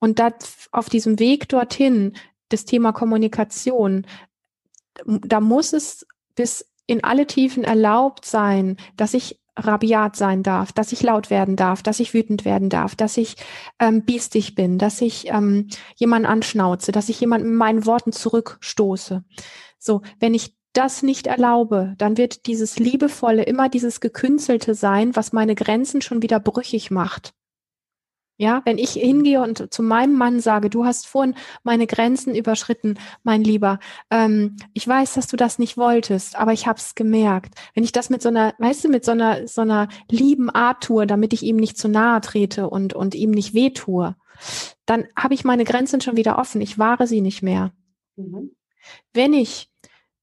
Und 0.00 0.18
das, 0.18 0.68
auf 0.70 0.90
diesem 0.90 1.18
Weg 1.18 1.48
dorthin, 1.48 2.12
das 2.50 2.66
Thema 2.66 2.92
Kommunikation, 2.92 4.06
da 5.06 5.40
muss 5.40 5.72
es 5.72 6.06
bis 6.34 6.70
in 6.86 7.02
alle 7.04 7.26
Tiefen 7.26 7.64
erlaubt 7.64 8.26
sein, 8.26 8.76
dass 8.96 9.14
ich 9.14 9.40
rabiat 9.56 10.16
sein 10.16 10.42
darf, 10.42 10.72
dass 10.72 10.92
ich 10.92 11.02
laut 11.02 11.30
werden 11.30 11.56
darf, 11.56 11.82
dass 11.82 12.00
ich 12.00 12.14
wütend 12.14 12.44
werden 12.44 12.68
darf, 12.68 12.94
dass 12.94 13.16
ich 13.16 13.36
ähm, 13.78 14.02
biestig 14.04 14.54
bin, 14.54 14.78
dass 14.78 15.00
ich 15.00 15.28
ähm, 15.28 15.68
jemanden 15.96 16.26
anschnauze, 16.26 16.92
dass 16.92 17.08
ich 17.08 17.20
jemanden 17.20 17.48
mit 17.48 17.56
meinen 17.56 17.86
Worten 17.86 18.12
zurückstoße. 18.12 19.24
So, 19.78 20.02
wenn 20.20 20.34
ich 20.34 20.54
das 20.72 21.02
nicht 21.02 21.26
erlaube, 21.26 21.94
dann 21.96 22.18
wird 22.18 22.46
dieses 22.46 22.78
Liebevolle 22.78 23.44
immer 23.44 23.68
dieses 23.68 24.00
Gekünstelte 24.00 24.74
sein, 24.74 25.16
was 25.16 25.32
meine 25.32 25.54
Grenzen 25.54 26.02
schon 26.02 26.22
wieder 26.22 26.38
brüchig 26.38 26.90
macht. 26.90 27.32
Ja, 28.38 28.60
wenn 28.66 28.76
ich 28.76 28.90
hingehe 28.92 29.40
und 29.40 29.72
zu 29.72 29.82
meinem 29.82 30.14
Mann 30.14 30.40
sage, 30.40 30.68
du 30.68 30.84
hast 30.84 31.06
vorhin 31.06 31.34
meine 31.62 31.86
Grenzen 31.86 32.34
überschritten, 32.34 32.98
mein 33.22 33.42
Lieber, 33.42 33.78
ähm, 34.10 34.56
ich 34.74 34.86
weiß, 34.86 35.14
dass 35.14 35.26
du 35.26 35.36
das 35.36 35.58
nicht 35.58 35.78
wolltest, 35.78 36.36
aber 36.36 36.52
ich 36.52 36.66
habe 36.66 36.78
es 36.78 36.94
gemerkt. 36.94 37.54
Wenn 37.74 37.84
ich 37.84 37.92
das 37.92 38.10
mit 38.10 38.20
so 38.20 38.28
einer, 38.28 38.54
weißt 38.58 38.84
du, 38.84 38.88
mit 38.88 39.06
so 39.06 39.12
einer 39.12 39.48
so 39.48 39.62
einer 39.62 39.88
lieben 40.10 40.50
Art 40.50 40.84
tue, 40.84 41.06
damit 41.06 41.32
ich 41.32 41.42
ihm 41.44 41.56
nicht 41.56 41.78
zu 41.78 41.88
nahe 41.88 42.20
trete 42.20 42.68
und 42.68 42.92
und 42.92 43.14
ihm 43.14 43.30
nicht 43.30 43.54
wehtue, 43.54 44.16
dann 44.84 45.06
habe 45.16 45.32
ich 45.32 45.44
meine 45.44 45.64
Grenzen 45.64 46.02
schon 46.02 46.16
wieder 46.16 46.38
offen. 46.38 46.60
Ich 46.60 46.78
wahre 46.78 47.06
sie 47.06 47.22
nicht 47.22 47.42
mehr. 47.42 47.72
Mhm. 48.16 48.50
Wenn 49.14 49.32
ich 49.32 49.70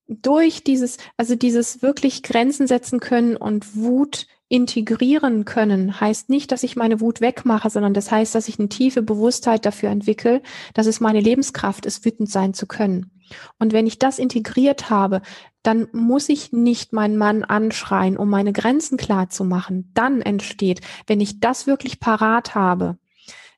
durch 0.08 0.64
dieses, 0.64 0.98
also 1.18 1.36
dieses 1.36 1.82
wirklich 1.82 2.24
Grenzen 2.24 2.68
setzen 2.68 3.00
können 3.00 3.36
und 3.36 3.76
Wut 3.76 4.28
integrieren 4.54 5.46
können, 5.46 6.00
heißt 6.00 6.30
nicht, 6.30 6.52
dass 6.52 6.62
ich 6.62 6.76
meine 6.76 7.02
Wut 7.02 7.22
wegmache, 7.22 7.72
sondern 7.72 7.96
das 7.96 8.12
heißt, 8.12 8.36
dass 8.36 8.48
ich 8.48 8.60
eine 8.60 8.70
tiefe 8.70 9.02
Bewusstheit 9.02 9.66
dafür 9.66 9.90
entwickle, 9.90 10.44
dass 10.76 10.86
es 10.86 11.00
meine 11.00 11.22
Lebenskraft 11.22 11.88
ist, 11.88 12.06
wütend 12.06 12.30
sein 12.30 12.54
zu 12.54 12.68
können. 12.68 13.10
Und 13.58 13.74
wenn 13.74 13.88
ich 13.88 13.98
das 13.98 14.20
integriert 14.20 14.92
habe, 14.92 15.24
dann 15.64 15.88
muss 15.92 16.30
ich 16.30 16.52
nicht 16.52 16.94
meinen 16.94 17.18
Mann 17.18 17.44
anschreien, 17.44 18.16
um 18.16 18.30
meine 18.30 18.54
Grenzen 18.54 18.96
klar 18.96 19.28
zu 19.28 19.44
machen. 19.44 19.90
Dann 19.96 20.22
entsteht, 20.22 20.82
wenn 21.08 21.20
ich 21.20 21.40
das 21.40 21.66
wirklich 21.66 22.00
parat 22.00 22.54
habe, 22.54 23.00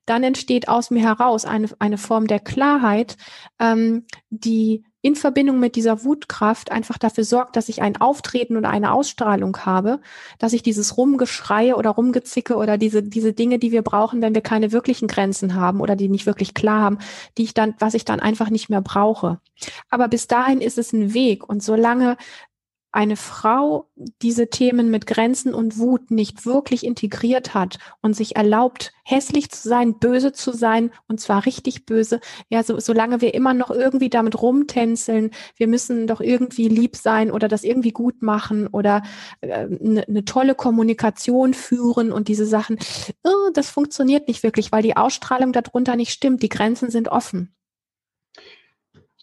dann 0.05 0.23
entsteht 0.23 0.69
aus 0.69 0.91
mir 0.91 1.01
heraus 1.01 1.43
eine, 1.43 1.67
eine 1.79 1.97
Form 1.97 2.27
der 2.27 2.39
Klarheit, 2.39 3.17
ähm, 3.59 4.05
die 4.29 4.85
in 5.05 5.15
Verbindung 5.15 5.59
mit 5.59 5.75
dieser 5.75 6.03
Wutkraft 6.03 6.71
einfach 6.71 6.97
dafür 6.97 7.25
sorgt, 7.25 7.55
dass 7.55 7.69
ich 7.69 7.83
ein 7.83 7.95
Auftreten 7.97 8.57
oder 8.57 8.71
eine 8.71 8.91
Ausstrahlung 8.91 9.55
habe, 9.57 9.99
dass 10.39 10.51
ich 10.51 10.63
dieses 10.63 10.97
Rumgeschreie 10.97 11.75
oder 11.75 11.91
Rumgezicke 11.91 12.55
oder 12.55 12.79
diese, 12.79 13.03
diese 13.03 13.31
Dinge, 13.31 13.59
die 13.59 13.71
wir 13.71 13.83
brauchen, 13.83 14.23
wenn 14.23 14.33
wir 14.33 14.41
keine 14.41 14.71
wirklichen 14.71 15.07
Grenzen 15.07 15.53
haben 15.53 15.79
oder 15.79 15.95
die 15.95 16.09
nicht 16.09 16.25
wirklich 16.25 16.55
klar 16.55 16.81
haben, 16.81 16.97
die 17.37 17.43
ich 17.43 17.53
dann, 17.53 17.75
was 17.77 17.93
ich 17.93 18.03
dann 18.03 18.19
einfach 18.19 18.49
nicht 18.49 18.69
mehr 18.69 18.81
brauche. 18.81 19.39
Aber 19.91 20.07
bis 20.07 20.25
dahin 20.25 20.59
ist 20.59 20.79
es 20.79 20.91
ein 20.91 21.13
Weg 21.13 21.47
und 21.47 21.61
solange 21.61 22.17
eine 22.95 23.17
Frau 23.17 23.89
diese 24.21 24.49
Themen 24.49 24.89
mit 24.89 25.05
Grenzen 25.05 25.53
und 25.53 25.77
Wut 25.77 26.11
nicht 26.11 26.45
wirklich 26.45 26.85
integriert 26.85 27.53
hat 27.53 27.77
und 28.01 28.15
sich 28.15 28.37
erlaubt, 28.37 28.93
hässlich 29.03 29.51
zu 29.51 29.67
sein, 29.67 29.99
böse 29.99 30.31
zu 30.31 30.53
sein, 30.53 30.91
und 31.07 31.19
zwar 31.19 31.45
richtig 31.45 31.85
böse, 31.85 32.21
ja, 32.49 32.63
so, 32.63 32.79
solange 32.79 33.19
wir 33.19 33.33
immer 33.33 33.53
noch 33.53 33.69
irgendwie 33.69 34.09
damit 34.09 34.41
rumtänzeln, 34.41 35.31
wir 35.57 35.67
müssen 35.67 36.07
doch 36.07 36.21
irgendwie 36.21 36.69
lieb 36.69 36.95
sein 36.95 37.31
oder 37.31 37.49
das 37.49 37.65
irgendwie 37.65 37.91
gut 37.91 38.21
machen 38.21 38.67
oder 38.67 39.03
eine 39.41 39.53
äh, 39.53 39.67
ne, 39.67 40.05
ne 40.07 40.25
tolle 40.25 40.55
Kommunikation 40.55 41.53
führen 41.53 42.13
und 42.13 42.29
diese 42.29 42.45
Sachen, 42.45 42.77
oh, 43.23 43.49
das 43.53 43.69
funktioniert 43.69 44.29
nicht 44.29 44.41
wirklich, 44.41 44.71
weil 44.71 44.83
die 44.83 44.95
Ausstrahlung 44.95 45.51
darunter 45.51 45.97
nicht 45.97 46.11
stimmt, 46.11 46.41
die 46.41 46.49
Grenzen 46.49 46.89
sind 46.89 47.09
offen. 47.09 47.55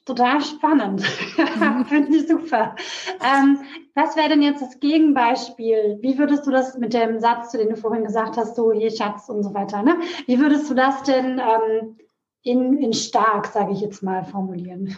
Total 0.05 0.41
spannend. 0.41 1.03
Mhm. 1.37 1.85
Finde 1.89 2.17
ich 2.17 2.27
super. 2.27 2.75
Ähm, 3.21 3.61
was 3.95 4.17
wäre 4.17 4.31
denn 4.31 4.43
jetzt 4.43 4.61
das 4.61 4.81
Gegenbeispiel? 4.81 5.99
Wie 6.01 6.19
würdest 6.19 6.47
du 6.47 6.51
das 6.51 6.77
mit 6.77 6.93
dem 6.93 7.21
Satz, 7.21 7.53
zu 7.53 7.59
dem 7.59 7.69
du 7.69 7.77
vorhin 7.77 8.05
gesagt 8.05 8.37
hast, 8.37 8.57
so 8.57 8.73
hier 8.73 8.91
Schatz 8.91 9.29
und 9.29 9.45
so 9.45 9.55
weiter, 9.55 9.83
ne? 9.83 9.97
Wie 10.27 10.41
würdest 10.41 10.69
du 10.69 10.75
das 10.75 11.05
denn 11.05 11.39
ähm, 11.39 11.97
in, 12.43 12.79
in 12.79 12.93
stark, 12.93 13.47
sage 13.47 13.73
ich 13.73 13.81
jetzt 13.81 14.03
mal, 14.03 14.25
formulieren? 14.25 14.97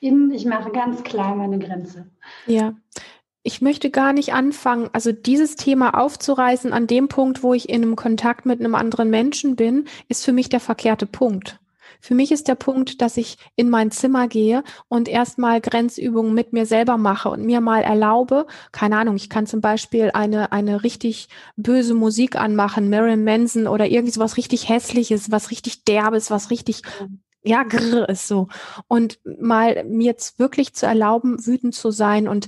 In, 0.00 0.30
ich 0.30 0.44
mache 0.44 0.70
ganz 0.72 1.02
klar 1.02 1.34
meine 1.34 1.58
Grenze. 1.58 2.10
Ja. 2.46 2.74
Ich 3.42 3.62
möchte 3.62 3.90
gar 3.90 4.12
nicht 4.12 4.34
anfangen, 4.34 4.90
also 4.92 5.12
dieses 5.12 5.54
Thema 5.54 5.98
aufzureißen 5.98 6.72
an 6.72 6.88
dem 6.88 7.08
Punkt, 7.08 7.44
wo 7.44 7.54
ich 7.54 7.68
in 7.68 7.82
einem 7.82 7.96
Kontakt 7.96 8.44
mit 8.44 8.58
einem 8.58 8.74
anderen 8.74 9.08
Menschen 9.08 9.54
bin, 9.54 9.86
ist 10.08 10.24
für 10.24 10.32
mich 10.32 10.48
der 10.48 10.58
verkehrte 10.60 11.06
Punkt. 11.06 11.60
Für 12.06 12.14
mich 12.14 12.30
ist 12.30 12.46
der 12.46 12.54
Punkt, 12.54 13.02
dass 13.02 13.16
ich 13.16 13.36
in 13.56 13.68
mein 13.68 13.90
Zimmer 13.90 14.28
gehe 14.28 14.62
und 14.86 15.08
erstmal 15.08 15.60
Grenzübungen 15.60 16.34
mit 16.34 16.52
mir 16.52 16.64
selber 16.64 16.98
mache 16.98 17.28
und 17.28 17.44
mir 17.44 17.60
mal 17.60 17.82
erlaube, 17.82 18.46
keine 18.70 18.96
Ahnung, 18.98 19.16
ich 19.16 19.28
kann 19.28 19.48
zum 19.48 19.60
Beispiel 19.60 20.12
eine, 20.14 20.52
eine 20.52 20.84
richtig 20.84 21.26
böse 21.56 21.94
Musik 21.94 22.36
anmachen, 22.36 22.90
Marilyn 22.90 23.24
Manson 23.24 23.66
oder 23.66 23.88
irgendwie 23.88 24.12
so 24.12 24.20
was 24.20 24.36
richtig 24.36 24.68
hässliches, 24.68 25.32
was 25.32 25.50
richtig 25.50 25.82
derbes, 25.82 26.30
was 26.30 26.52
richtig 26.52 26.82
ja, 27.42 27.64
grrr 27.64 28.08
ist 28.08 28.28
so. 28.28 28.46
Und 28.86 29.18
mal 29.24 29.82
mir 29.82 30.06
jetzt 30.06 30.38
wirklich 30.38 30.74
zu 30.74 30.86
erlauben, 30.86 31.44
wütend 31.44 31.74
zu 31.74 31.90
sein 31.90 32.28
und 32.28 32.46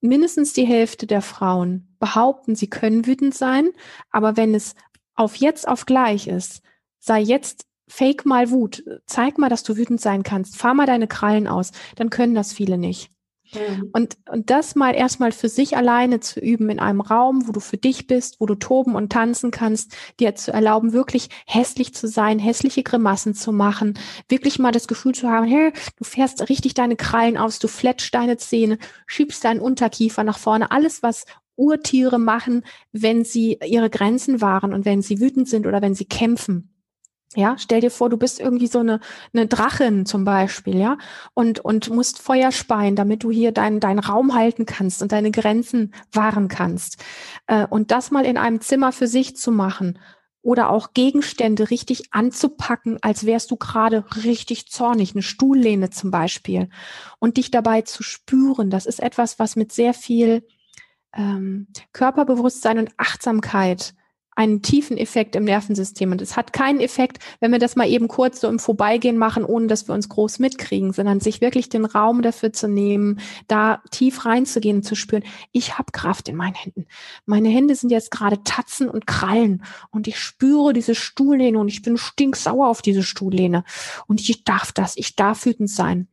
mindestens 0.00 0.54
die 0.54 0.64
Hälfte 0.64 1.06
der 1.06 1.20
Frauen 1.20 1.94
behaupten, 1.98 2.54
sie 2.54 2.70
können 2.70 3.06
wütend 3.06 3.34
sein, 3.34 3.68
aber 4.08 4.38
wenn 4.38 4.54
es 4.54 4.74
auf 5.14 5.36
jetzt 5.36 5.68
auf 5.68 5.84
gleich 5.84 6.26
ist, 6.26 6.62
sei 7.00 7.20
jetzt 7.20 7.66
fake 7.88 8.26
mal 8.26 8.50
Wut. 8.50 8.84
Zeig 9.06 9.38
mal, 9.38 9.48
dass 9.48 9.62
du 9.62 9.76
wütend 9.76 10.00
sein 10.00 10.22
kannst. 10.22 10.56
Fahr 10.56 10.74
mal 10.74 10.86
deine 10.86 11.08
Krallen 11.08 11.46
aus. 11.46 11.72
Dann 11.96 12.10
können 12.10 12.34
das 12.34 12.52
viele 12.52 12.78
nicht. 12.78 13.10
Mhm. 13.54 13.90
Und, 13.92 14.16
und 14.30 14.50
das 14.50 14.74
mal 14.74 14.94
erstmal 14.94 15.32
für 15.32 15.48
sich 15.48 15.76
alleine 15.76 16.20
zu 16.20 16.40
üben 16.40 16.70
in 16.70 16.80
einem 16.80 17.00
Raum, 17.00 17.46
wo 17.46 17.52
du 17.52 17.60
für 17.60 17.76
dich 17.76 18.06
bist, 18.06 18.40
wo 18.40 18.46
du 18.46 18.54
toben 18.54 18.94
und 18.94 19.12
tanzen 19.12 19.50
kannst, 19.50 19.94
dir 20.18 20.34
zu 20.34 20.52
erlauben, 20.52 20.92
wirklich 20.92 21.28
hässlich 21.46 21.94
zu 21.94 22.08
sein, 22.08 22.38
hässliche 22.38 22.82
Grimassen 22.82 23.34
zu 23.34 23.52
machen, 23.52 23.98
wirklich 24.28 24.58
mal 24.58 24.72
das 24.72 24.88
Gefühl 24.88 25.14
zu 25.14 25.28
haben, 25.28 25.46
hey, 25.46 25.72
du 25.96 26.04
fährst 26.04 26.48
richtig 26.48 26.74
deine 26.74 26.96
Krallen 26.96 27.36
aus, 27.36 27.58
du 27.58 27.68
fletschst 27.68 28.14
deine 28.14 28.36
Zähne, 28.36 28.78
schiebst 29.06 29.44
deinen 29.44 29.60
Unterkiefer 29.60 30.24
nach 30.24 30.38
vorne, 30.38 30.70
alles, 30.70 31.02
was 31.02 31.24
Urtiere 31.56 32.18
machen, 32.18 32.64
wenn 32.90 33.24
sie 33.24 33.58
ihre 33.64 33.90
Grenzen 33.90 34.40
wahren 34.40 34.74
und 34.74 34.84
wenn 34.84 35.02
sie 35.02 35.20
wütend 35.20 35.48
sind 35.48 35.66
oder 35.66 35.82
wenn 35.82 35.94
sie 35.94 36.06
kämpfen. 36.06 36.73
Ja, 37.36 37.56
stell 37.58 37.80
dir 37.80 37.90
vor, 37.90 38.10
du 38.10 38.16
bist 38.16 38.38
irgendwie 38.38 38.68
so 38.68 38.78
eine, 38.78 39.00
eine 39.32 39.46
Drachin 39.46 40.06
zum 40.06 40.24
Beispiel, 40.24 40.78
ja, 40.78 40.98
und, 41.34 41.58
und 41.58 41.90
musst 41.90 42.20
Feuer 42.20 42.52
speien, 42.52 42.94
damit 42.94 43.24
du 43.24 43.30
hier 43.30 43.50
deinen 43.50 43.80
deinen 43.80 43.98
Raum 43.98 44.34
halten 44.34 44.66
kannst 44.66 45.02
und 45.02 45.10
deine 45.10 45.32
Grenzen 45.32 45.92
wahren 46.12 46.46
kannst. 46.48 47.02
Äh, 47.48 47.66
und 47.66 47.90
das 47.90 48.12
mal 48.12 48.24
in 48.24 48.38
einem 48.38 48.60
Zimmer 48.60 48.92
für 48.92 49.08
sich 49.08 49.36
zu 49.36 49.50
machen 49.50 49.98
oder 50.42 50.70
auch 50.70 50.92
Gegenstände 50.92 51.70
richtig 51.70 52.12
anzupacken, 52.12 52.98
als 53.00 53.26
wärst 53.26 53.50
du 53.50 53.56
gerade 53.56 54.04
richtig 54.24 54.70
zornig, 54.70 55.14
eine 55.14 55.22
Stuhllehne 55.22 55.90
zum 55.90 56.10
Beispiel, 56.10 56.68
und 57.18 57.38
dich 57.38 57.50
dabei 57.50 57.82
zu 57.82 58.02
spüren, 58.02 58.70
das 58.70 58.86
ist 58.86 59.00
etwas, 59.00 59.38
was 59.38 59.56
mit 59.56 59.72
sehr 59.72 59.94
viel 59.94 60.46
ähm, 61.14 61.68
Körperbewusstsein 61.92 62.78
und 62.78 62.90
Achtsamkeit 62.98 63.94
einen 64.36 64.62
tiefen 64.62 64.96
Effekt 64.96 65.36
im 65.36 65.44
Nervensystem. 65.44 66.12
Und 66.12 66.20
es 66.20 66.36
hat 66.36 66.52
keinen 66.52 66.80
Effekt, 66.80 67.18
wenn 67.40 67.52
wir 67.52 67.58
das 67.58 67.76
mal 67.76 67.88
eben 67.88 68.08
kurz 68.08 68.40
so 68.40 68.48
im 68.48 68.58
Vorbeigehen 68.58 69.16
machen, 69.16 69.44
ohne 69.44 69.66
dass 69.66 69.88
wir 69.88 69.94
uns 69.94 70.08
groß 70.08 70.38
mitkriegen, 70.38 70.92
sondern 70.92 71.20
sich 71.20 71.40
wirklich 71.40 71.68
den 71.68 71.84
Raum 71.84 72.22
dafür 72.22 72.52
zu 72.52 72.68
nehmen, 72.68 73.20
da 73.48 73.82
tief 73.90 74.24
reinzugehen 74.24 74.78
und 74.78 74.82
zu 74.82 74.94
spüren, 74.94 75.24
ich 75.52 75.78
habe 75.78 75.92
Kraft 75.92 76.28
in 76.28 76.36
meinen 76.36 76.54
Händen. 76.54 76.86
Meine 77.26 77.48
Hände 77.48 77.74
sind 77.74 77.90
jetzt 77.90 78.10
gerade 78.10 78.42
Tatzen 78.44 78.88
und 78.88 79.06
Krallen 79.06 79.62
und 79.90 80.08
ich 80.08 80.18
spüre 80.18 80.72
diese 80.72 80.94
Stuhllehne 80.94 81.58
und 81.58 81.68
ich 81.68 81.82
bin 81.82 81.96
stinksauer 81.96 82.68
auf 82.68 82.82
diese 82.82 83.02
Stuhllehne. 83.02 83.64
Und 84.06 84.20
ich 84.20 84.44
darf 84.44 84.72
das, 84.72 84.96
ich 84.96 85.16
darf 85.16 85.46
wütend 85.46 85.70
sein. 85.70 86.08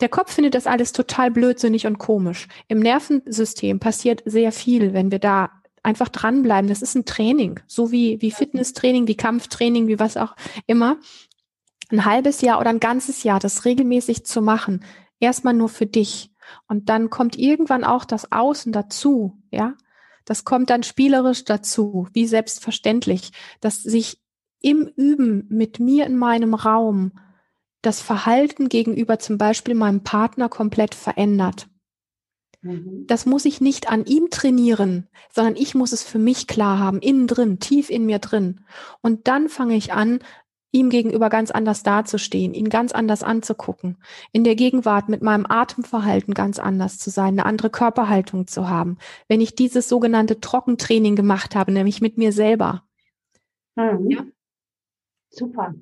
Der 0.00 0.08
Kopf 0.08 0.32
findet 0.32 0.54
das 0.54 0.66
alles 0.66 0.92
total 0.92 1.30
blödsinnig 1.30 1.86
und 1.86 1.98
komisch. 1.98 2.48
Im 2.68 2.80
Nervensystem 2.80 3.78
passiert 3.78 4.22
sehr 4.26 4.50
viel, 4.50 4.92
wenn 4.92 5.10
wir 5.12 5.20
da 5.20 5.50
einfach 5.84 6.08
dranbleiben. 6.08 6.68
Das 6.68 6.82
ist 6.82 6.94
ein 6.94 7.04
Training, 7.04 7.60
so 7.66 7.92
wie, 7.92 8.20
wie 8.20 8.30
Fitnesstraining, 8.30 9.06
wie 9.06 9.16
Kampftraining, 9.16 9.86
wie 9.86 9.98
was 9.98 10.16
auch 10.16 10.34
immer. 10.66 10.98
Ein 11.90 12.04
halbes 12.04 12.40
Jahr 12.40 12.60
oder 12.60 12.70
ein 12.70 12.80
ganzes 12.80 13.22
Jahr, 13.22 13.38
das 13.38 13.64
regelmäßig 13.64 14.24
zu 14.24 14.42
machen. 14.42 14.84
Erstmal 15.20 15.54
nur 15.54 15.68
für 15.68 15.86
dich. 15.86 16.32
Und 16.66 16.88
dann 16.88 17.10
kommt 17.10 17.38
irgendwann 17.38 17.84
auch 17.84 18.04
das 18.04 18.32
Außen 18.32 18.72
dazu, 18.72 19.40
ja. 19.50 19.74
Das 20.24 20.44
kommt 20.44 20.70
dann 20.70 20.82
spielerisch 20.82 21.44
dazu, 21.44 22.08
wie 22.14 22.26
selbstverständlich, 22.26 23.32
dass 23.60 23.82
sich 23.82 24.22
im 24.62 24.90
Üben 24.96 25.46
mit 25.50 25.78
mir 25.78 26.06
in 26.06 26.16
meinem 26.16 26.54
Raum 26.54 27.12
das 27.82 28.00
Verhalten 28.00 28.70
gegenüber 28.70 29.18
zum 29.18 29.36
Beispiel 29.36 29.74
meinem 29.74 30.02
Partner 30.02 30.48
komplett 30.48 30.94
verändert. 30.94 31.68
Mhm. 32.64 33.06
Das 33.06 33.26
muss 33.26 33.44
ich 33.44 33.60
nicht 33.60 33.90
an 33.90 34.06
ihm 34.06 34.30
trainieren, 34.30 35.06
sondern 35.30 35.54
ich 35.54 35.74
muss 35.74 35.92
es 35.92 36.02
für 36.02 36.18
mich 36.18 36.46
klar 36.46 36.78
haben, 36.78 36.98
innen 37.00 37.26
drin, 37.26 37.60
tief 37.60 37.90
in 37.90 38.06
mir 38.06 38.18
drin. 38.18 38.60
Und 39.02 39.28
dann 39.28 39.48
fange 39.48 39.76
ich 39.76 39.92
an, 39.92 40.20
ihm 40.72 40.90
gegenüber 40.90 41.28
ganz 41.28 41.52
anders 41.52 41.84
dazustehen, 41.84 42.52
ihn 42.52 42.68
ganz 42.68 42.92
anders 42.92 43.22
anzugucken, 43.22 43.98
in 44.32 44.42
der 44.42 44.56
Gegenwart 44.56 45.08
mit 45.08 45.22
meinem 45.22 45.46
Atemverhalten 45.48 46.34
ganz 46.34 46.58
anders 46.58 46.98
zu 46.98 47.10
sein, 47.10 47.34
eine 47.34 47.46
andere 47.46 47.70
Körperhaltung 47.70 48.48
zu 48.48 48.68
haben. 48.68 48.98
Wenn 49.28 49.40
ich 49.40 49.54
dieses 49.54 49.88
sogenannte 49.88 50.40
Trockentraining 50.40 51.14
gemacht 51.14 51.54
habe, 51.54 51.70
nämlich 51.70 52.00
mit 52.00 52.18
mir 52.18 52.32
selber. 52.32 52.82
Mhm. 53.76 54.10
Ja. 54.10 54.24
Super. 55.30 55.74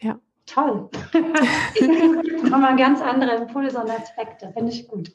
Ja. 0.00 0.18
Toll. 0.44 0.90
Nochmal 2.42 2.76
ganz 2.76 3.00
andere 3.00 3.36
Impulse 3.36 3.80
und 3.80 3.90
Aspekte. 3.90 4.52
Finde 4.52 4.72
ich 4.72 4.86
gut. 4.88 5.12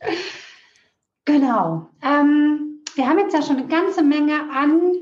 Genau. 1.25 1.87
Ähm, 2.01 2.83
wir 2.95 3.07
haben 3.07 3.19
jetzt 3.19 3.33
ja 3.33 3.41
schon 3.41 3.57
eine 3.57 3.67
ganze 3.67 4.03
Menge 4.03 4.49
an 4.51 4.93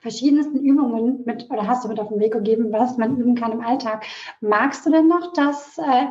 verschiedensten 0.00 0.58
Übungen 0.58 1.22
mit 1.24 1.50
oder 1.50 1.66
hast 1.66 1.84
du 1.84 1.88
mit 1.88 1.98
auf 1.98 2.08
den 2.08 2.20
Weg 2.20 2.32
gegeben, 2.32 2.72
was 2.72 2.98
man 2.98 3.16
üben 3.16 3.34
kann 3.34 3.52
im 3.52 3.60
Alltag. 3.60 4.04
Magst 4.40 4.84
du 4.84 4.90
denn 4.90 5.08
noch 5.08 5.32
das, 5.32 5.78
äh, 5.78 6.06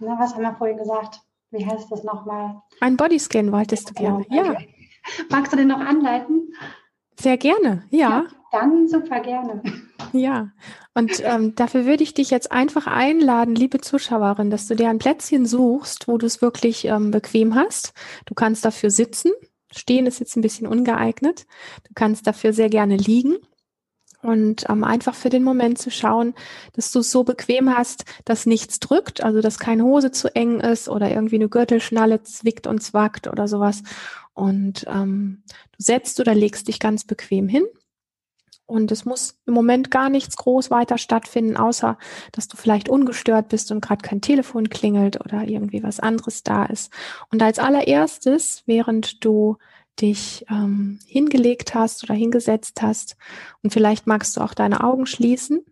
na, 0.00 0.18
was 0.18 0.34
haben 0.34 0.42
wir 0.42 0.54
vorhin 0.54 0.78
gesagt? 0.78 1.20
Wie 1.52 1.64
heißt 1.64 1.90
das 1.92 2.02
nochmal? 2.02 2.60
Ein 2.80 2.96
Bodyscan 2.96 3.52
wolltest 3.52 3.90
du 3.90 3.94
gerne. 3.94 4.24
Genau. 4.28 4.52
Ja. 4.52 4.56
Magst 5.30 5.52
du 5.52 5.56
den 5.56 5.68
noch 5.68 5.80
anleiten? 5.80 6.52
Sehr 7.18 7.36
gerne, 7.36 7.84
ja. 7.90 8.08
ja 8.08 8.26
dann 8.52 8.88
super 8.88 9.20
gerne. 9.20 9.62
Ja, 10.12 10.52
und 10.94 11.20
ähm, 11.24 11.54
dafür 11.56 11.86
würde 11.86 12.02
ich 12.02 12.14
dich 12.14 12.30
jetzt 12.30 12.52
einfach 12.52 12.86
einladen, 12.86 13.54
liebe 13.54 13.80
Zuschauerin, 13.80 14.50
dass 14.50 14.66
du 14.66 14.74
dir 14.76 14.88
ein 14.90 14.98
Plätzchen 14.98 15.46
suchst, 15.46 16.08
wo 16.08 16.18
du 16.18 16.26
es 16.26 16.42
wirklich 16.42 16.86
ähm, 16.86 17.10
bequem 17.10 17.54
hast. 17.54 17.92
Du 18.26 18.34
kannst 18.34 18.64
dafür 18.64 18.90
sitzen. 18.90 19.32
Stehen 19.74 20.06
ist 20.06 20.20
jetzt 20.20 20.36
ein 20.36 20.42
bisschen 20.42 20.66
ungeeignet. 20.66 21.46
Du 21.84 21.92
kannst 21.94 22.26
dafür 22.26 22.52
sehr 22.52 22.70
gerne 22.70 22.96
liegen 22.96 23.36
Und 24.22 24.68
ähm, 24.68 24.82
einfach 24.84 25.14
für 25.14 25.30
den 25.30 25.44
Moment 25.44 25.78
zu 25.78 25.90
schauen, 25.90 26.34
dass 26.72 26.90
du 26.90 27.00
es 27.00 27.10
so 27.12 27.22
bequem 27.24 27.76
hast, 27.76 28.04
dass 28.24 28.46
nichts 28.46 28.80
drückt, 28.80 29.22
also 29.22 29.40
dass 29.40 29.58
keine 29.58 29.84
Hose 29.84 30.10
zu 30.10 30.34
eng 30.34 30.60
ist 30.60 30.88
oder 30.88 31.10
irgendwie 31.10 31.36
eine 31.36 31.48
Gürtelschnalle 31.48 32.22
zwickt 32.22 32.66
und 32.66 32.82
zwackt 32.82 33.28
oder 33.28 33.46
sowas. 33.48 33.82
Und 34.34 34.84
ähm, 34.88 35.44
du 35.72 35.82
setzt 35.84 36.18
oder 36.20 36.34
legst 36.34 36.68
dich 36.68 36.80
ganz 36.80 37.04
bequem 37.04 37.48
hin. 37.48 37.64
Und 38.66 38.90
es 38.90 39.04
muss 39.04 39.38
im 39.46 39.54
Moment 39.54 39.92
gar 39.92 40.10
nichts 40.10 40.36
groß 40.36 40.70
weiter 40.70 40.98
stattfinden, 40.98 41.56
außer 41.56 41.96
dass 42.32 42.48
du 42.48 42.56
vielleicht 42.56 42.88
ungestört 42.88 43.48
bist 43.48 43.70
und 43.70 43.80
gerade 43.80 44.02
kein 44.02 44.20
Telefon 44.20 44.68
klingelt 44.68 45.20
oder 45.20 45.44
irgendwie 45.44 45.84
was 45.84 46.00
anderes 46.00 46.42
da 46.42 46.64
ist. 46.64 46.92
Und 47.30 47.42
als 47.42 47.60
allererstes, 47.60 48.64
während 48.66 49.24
du 49.24 49.56
dich 50.00 50.44
ähm, 50.50 50.98
hingelegt 51.06 51.74
hast 51.74 52.02
oder 52.02 52.14
hingesetzt 52.14 52.82
hast 52.82 53.16
und 53.62 53.72
vielleicht 53.72 54.06
magst 54.06 54.36
du 54.36 54.40
auch 54.40 54.52
deine 54.52 54.82
Augen 54.82 55.06
schließen, 55.06 55.64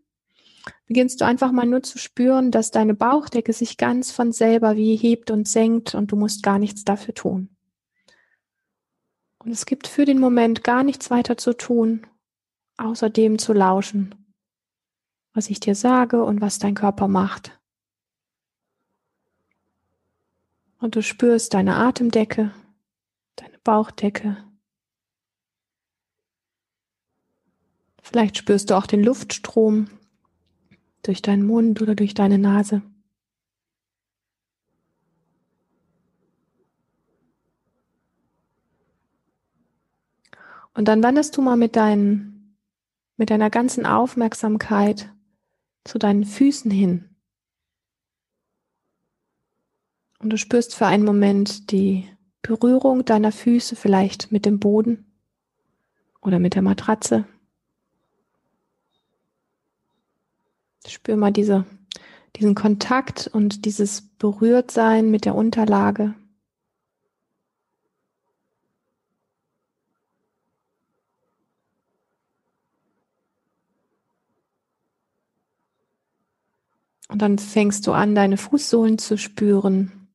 beginnst 0.87 1.21
du 1.21 1.25
einfach 1.25 1.53
mal 1.53 1.67
nur 1.67 1.83
zu 1.83 1.99
spüren, 1.99 2.51
dass 2.51 2.71
deine 2.71 2.95
Bauchdecke 2.95 3.53
sich 3.53 3.77
ganz 3.77 4.13
von 4.13 4.33
selber 4.33 4.77
wie 4.77 4.97
hebt 4.97 5.31
und 5.31 5.49
senkt 5.49 5.95
und 5.95 6.13
du 6.13 6.17
musst 6.17 6.43
gar 6.43 6.59
nichts 6.59 6.85
dafür 6.85 7.15
tun. 7.15 7.51
Und 9.39 9.51
es 9.51 9.67
gibt 9.67 9.89
für 9.89 10.07
den 10.07 10.21
Moment 10.21 10.65
gar 10.65 10.85
nichts 10.85 11.11
weiter 11.11 11.37
zu 11.37 11.53
tun, 11.53 12.07
außer 12.77 13.11
dem 13.11 13.39
zu 13.39 13.53
lauschen, 13.53 14.15
was 15.33 15.51
ich 15.51 15.61
dir 15.61 15.75
sage 15.75 16.23
und 16.25 16.41
was 16.41 16.59
dein 16.59 16.75
Körper 16.75 17.09
macht. 17.09 17.59
Und 20.79 20.97
du 20.97 21.03
spürst 21.03 21.55
deine 21.55 21.77
Atemdecke, 21.77 22.55
deine 23.37 23.59
Bauchdecke. 23.59 24.37
Vielleicht 28.03 28.37
spürst 28.37 28.71
du 28.71 28.77
auch 28.77 28.87
den 28.87 29.03
Luftstrom 29.03 29.89
durch 31.03 31.23
deinen 31.23 31.47
Mund 31.47 31.81
oder 31.81 31.95
durch 31.95 32.15
deine 32.15 32.39
Nase. 32.39 32.83
Und 40.75 40.89
dann 40.89 41.03
wanderst 41.03 41.37
du 41.37 41.43
mal 41.43 41.57
mit, 41.57 41.77
deinen, 41.77 42.34
mit 43.17 43.31
deiner 43.31 43.51
ganzen 43.51 43.87
Aufmerksamkeit 43.87 45.11
zu 45.85 45.99
deinen 45.99 46.25
Füßen 46.25 46.71
hin. 46.71 47.11
Und 50.19 50.31
du 50.31 50.39
spürst 50.39 50.75
für 50.75 50.87
einen 50.87 51.05
Moment 51.05 51.71
die 51.71 52.09
Berührung 52.43 53.05
deiner 53.05 53.33
Füße 53.33 53.77
vielleicht 53.77 54.33
mit 54.33 54.47
dem 54.47 54.59
Boden 54.59 55.07
oder 56.23 56.39
mit 56.39 56.55
der 56.55 56.63
Matratze. 56.63 57.27
Spür 60.87 61.17
mal 61.17 61.33
diese, 61.33 61.65
diesen 62.37 62.55
Kontakt 62.55 63.27
und 63.27 63.65
dieses 63.65 64.03
Berührtsein 64.19 65.11
mit 65.11 65.25
der 65.25 65.35
Unterlage. 65.35 66.15
Und 77.15 77.23
dann 77.23 77.39
fängst 77.39 77.87
du 77.87 77.93
an, 77.93 78.17
deine 78.17 78.37
Fußsohlen 78.37 78.99
zu 78.99 79.17
spüren. 79.17 80.09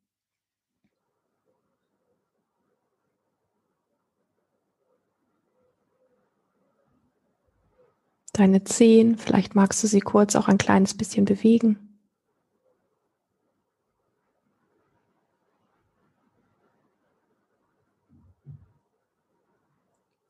Deine 8.34 8.66
Zehen, 8.66 9.18
vielleicht 9.18 9.56
magst 9.56 9.82
du 9.82 9.88
sie 9.88 10.02
kurz 10.02 10.36
auch 10.36 10.50
ein 10.50 10.58
kleines 10.58 10.93
bisschen 10.93 11.24
bewegen. 11.24 12.02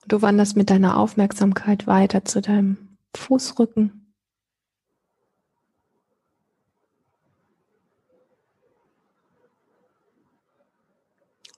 Du 0.08 0.22
wanderst 0.22 0.56
mit 0.56 0.70
deiner 0.70 0.98
Aufmerksamkeit 0.98 1.88
weiter 1.88 2.26
zu 2.26 2.42
deinem 2.42 2.96
Fußrücken. 3.16 4.09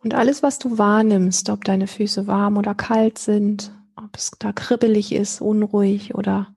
Und 0.03 0.15
alles, 0.15 0.41
was 0.41 0.57
du 0.57 0.77
wahrnimmst, 0.77 1.49
ob 1.49 1.63
deine 1.63 1.85
Füße 1.87 2.25
warm 2.25 2.57
oder 2.57 2.73
kalt 2.73 3.19
sind, 3.19 3.71
ob 3.95 4.15
es 4.15 4.31
da 4.39 4.51
kribbelig 4.51 5.13
ist, 5.13 5.41
unruhig 5.41 6.15
oder 6.15 6.55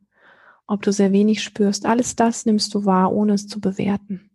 ob 0.66 0.80
du 0.80 0.92
sehr 0.92 1.12
wenig 1.12 1.42
spürst, 1.42 1.84
alles 1.84 2.16
das 2.16 2.46
nimmst 2.46 2.74
du 2.74 2.86
wahr, 2.86 3.12
ohne 3.12 3.34
es 3.34 3.46
zu 3.46 3.60
bewerten. 3.60 4.30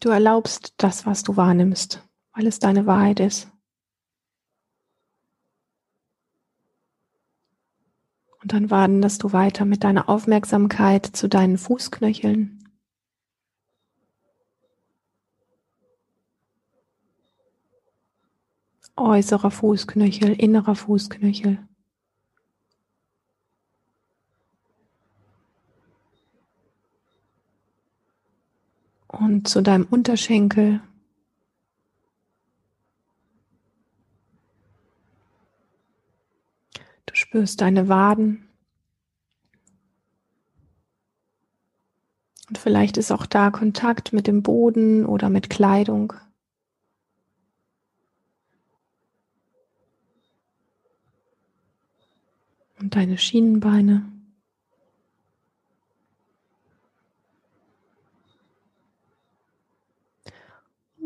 Du 0.00 0.08
erlaubst 0.08 0.74
das, 0.78 1.04
was 1.04 1.22
du 1.22 1.36
wahrnimmst, 1.36 2.02
weil 2.32 2.46
es 2.46 2.58
deine 2.58 2.86
Wahrheit 2.86 3.20
ist. 3.20 3.50
Und 8.40 8.52
dann 8.52 8.70
wanderst 8.70 9.22
du 9.24 9.32
weiter 9.32 9.64
mit 9.64 9.84
deiner 9.84 10.08
Aufmerksamkeit 10.08 11.04
zu 11.04 11.28
deinen 11.28 11.58
Fußknöcheln. 11.58 12.55
Äußerer 18.96 19.50
Fußknöchel, 19.50 20.32
innerer 20.32 20.74
Fußknöchel. 20.74 21.58
Und 29.08 29.48
zu 29.48 29.62
deinem 29.62 29.86
Unterschenkel. 29.88 30.80
Du 37.06 37.14
spürst 37.14 37.60
deine 37.60 37.88
Waden. 37.88 38.46
Und 42.48 42.58
vielleicht 42.58 42.96
ist 42.96 43.10
auch 43.10 43.26
da 43.26 43.50
Kontakt 43.50 44.12
mit 44.12 44.26
dem 44.26 44.42
Boden 44.42 45.04
oder 45.06 45.30
mit 45.30 45.50
Kleidung. 45.50 46.12
Und 52.80 52.94
deine 52.94 53.18
Schienenbeine. 53.18 54.10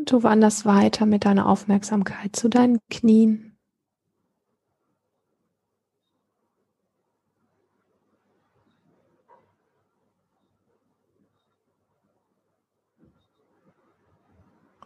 Und 0.01 0.11
du 0.11 0.23
wanderst 0.23 0.65
weiter 0.65 1.05
mit 1.05 1.25
deiner 1.25 1.47
Aufmerksamkeit 1.47 2.35
zu 2.35 2.49
deinen 2.49 2.79
Knien. 2.89 3.55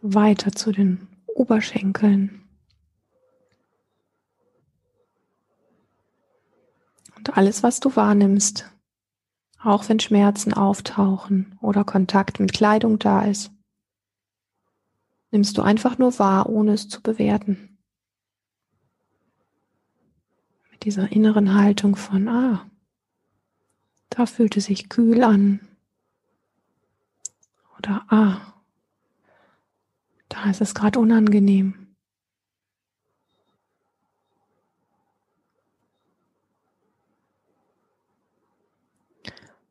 Weiter 0.01 0.51
zu 0.51 0.71
den 0.71 1.07
Oberschenkeln. 1.25 2.45
Und 7.14 7.14
alles, 7.33 7.63
was 7.63 7.79
du 7.79 7.95
wahrnimmst, 7.95 8.71
auch 9.61 9.89
wenn 9.89 9.99
Schmerzen 9.99 10.53
auftauchen 10.53 11.57
oder 11.61 11.83
Kontakt 11.83 12.39
mit 12.39 12.53
Kleidung 12.53 12.99
da 12.99 13.23
ist, 13.23 13.51
nimmst 15.31 15.57
du 15.57 15.61
einfach 15.61 15.97
nur 15.97 16.17
wahr, 16.19 16.49
ohne 16.49 16.73
es 16.73 16.87
zu 16.87 17.01
bewerten. 17.01 17.77
Mit 20.71 20.85
dieser 20.85 21.11
inneren 21.11 21.55
Haltung 21.55 21.95
von, 21.95 22.27
ah, 22.27 22.69
da 24.09 24.25
fühlt 24.25 24.55
es 24.55 24.65
sich 24.65 24.87
kühl 24.87 25.23
an. 25.23 25.59
Oder, 27.77 28.05
ah, 28.09 28.53
da 30.29 30.49
ist 30.49 30.61
es 30.61 30.75
gerade 30.75 30.99
unangenehm. 30.99 31.84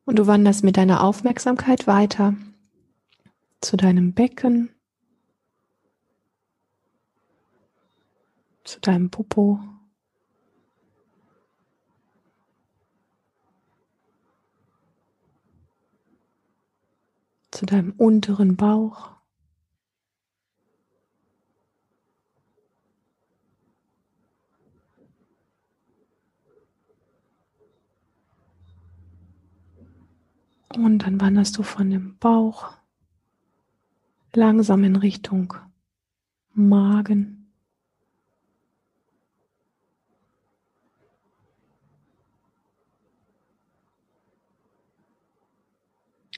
Und 0.05 0.17
du 0.19 0.27
wanderst 0.27 0.63
mit 0.63 0.77
deiner 0.77 1.03
Aufmerksamkeit 1.03 1.87
weiter 1.87 2.35
zu 3.59 3.75
deinem 3.75 4.13
Becken, 4.13 4.69
zu 8.63 8.79
deinem 8.79 9.09
Popo. 9.09 9.59
zu 17.55 17.65
deinem 17.65 17.93
unteren 17.97 18.57
Bauch. 18.57 19.14
Und 30.75 30.99
dann 30.99 31.21
wanderst 31.21 31.57
du 31.57 31.63
von 31.63 31.89
dem 31.89 32.17
Bauch 32.17 32.73
langsam 34.33 34.83
in 34.83 34.97
Richtung 34.97 35.53
Magen. 36.53 37.51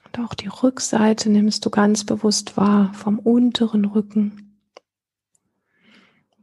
Und 0.06 0.20
auch 0.20 0.36
die 0.36 0.48
Rückseite 0.48 1.30
nimmst 1.30 1.66
du 1.66 1.70
ganz 1.72 2.04
bewusst 2.04 2.58
wahr 2.58 2.94
vom 2.94 3.18
unteren 3.20 3.86
Rücken, 3.86 4.60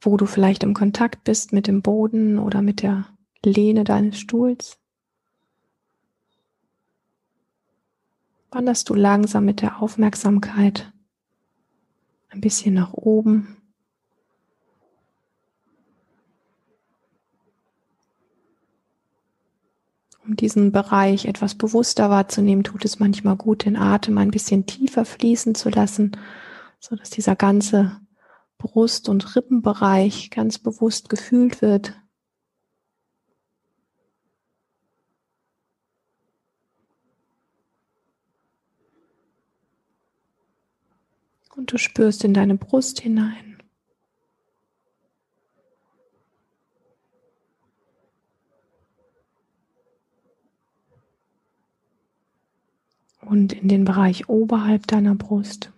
wo 0.00 0.16
du 0.16 0.26
vielleicht 0.26 0.64
im 0.64 0.74
Kontakt 0.74 1.22
bist 1.22 1.52
mit 1.52 1.68
dem 1.68 1.80
Boden 1.80 2.38
oder 2.38 2.60
mit 2.60 2.82
der 2.82 3.06
Lehne 3.44 3.84
deines 3.84 4.18
Stuhls. 4.18 4.78
Wanderst 8.54 8.88
du 8.88 8.94
langsam 8.94 9.44
mit 9.46 9.62
der 9.62 9.82
Aufmerksamkeit 9.82 10.92
ein 12.28 12.40
bisschen 12.40 12.72
nach 12.72 12.92
oben. 12.92 13.56
Um 20.24 20.36
diesen 20.36 20.70
Bereich 20.70 21.24
etwas 21.24 21.56
bewusster 21.56 22.10
wahrzunehmen, 22.10 22.62
tut 22.62 22.84
es 22.84 23.00
manchmal 23.00 23.34
gut, 23.34 23.64
den 23.64 23.74
Atem 23.74 24.18
ein 24.18 24.30
bisschen 24.30 24.66
tiefer 24.66 25.04
fließen 25.04 25.56
zu 25.56 25.68
lassen, 25.68 26.12
so 26.78 26.94
dass 26.94 27.10
dieser 27.10 27.34
ganze 27.34 28.00
Brust- 28.58 29.08
und 29.08 29.34
Rippenbereich 29.34 30.30
ganz 30.30 30.60
bewusst 30.60 31.08
gefühlt 31.08 31.60
wird. 31.60 32.00
Und 41.64 41.72
du 41.72 41.78
spürst 41.78 42.24
in 42.24 42.34
deine 42.34 42.56
Brust 42.56 43.00
hinein. 43.00 43.56
und 53.22 53.54
in 53.54 53.68
den 53.68 53.86
Bereich 53.86 54.28
oberhalb 54.28 54.86
deiner 54.86 55.14
Brust. 55.14 55.72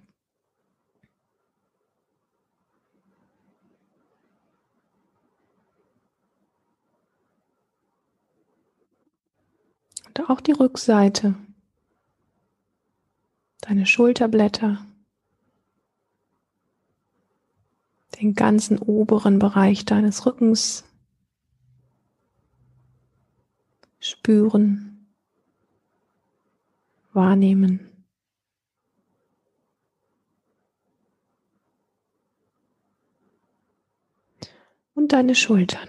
Und 10.08 10.28
auch 10.28 10.40
die 10.40 10.50
Rückseite, 10.50 11.36
deine 13.60 13.86
Schulterblätter, 13.86 14.84
den 18.20 18.34
ganzen 18.34 18.78
oberen 18.78 19.38
Bereich 19.38 19.84
deines 19.84 20.26
Rückens 20.26 20.84
spüren 23.98 24.86
wahrnehmen. 27.12 27.90
Und 34.94 35.12
deine 35.12 35.34
Schultern. 35.34 35.88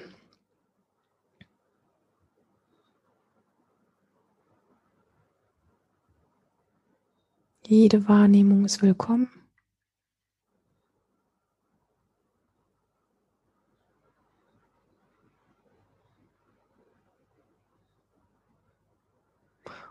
Jede 7.66 8.08
Wahrnehmung 8.08 8.66
ist 8.66 8.82
willkommen. 8.82 9.30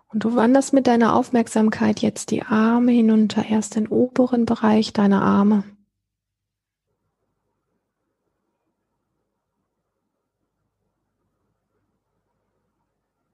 Und 0.08 0.24
du 0.24 0.34
wanderst 0.36 0.72
mit 0.72 0.86
deiner 0.86 1.14
Aufmerksamkeit 1.14 2.00
jetzt 2.00 2.30
die 2.30 2.42
Arme 2.42 2.92
hinunter, 2.92 3.44
erst 3.44 3.76
den 3.76 3.88
oberen 3.88 4.46
Bereich 4.46 4.92
deiner 4.92 5.22
Arme. 5.22 5.64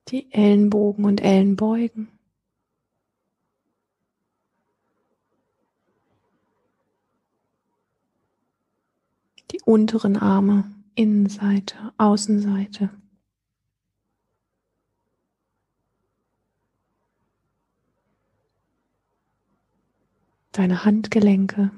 Die 0.08 0.32
Ellenbogen 0.32 1.04
und 1.04 1.22
Ellenbeugen. 1.22 2.08
Die 9.50 9.60
unteren 9.64 10.16
Arme, 10.16 10.64
Innenseite, 10.94 11.92
Außenseite. 11.98 12.90
Deine 20.52 20.84
Handgelenke. 20.84 21.70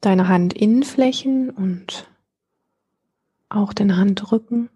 Deine 0.00 0.28
Handinnenflächen 0.28 1.50
und 1.50 2.08
auch 3.48 3.72
den 3.72 3.96
Handrücken. 3.96 4.70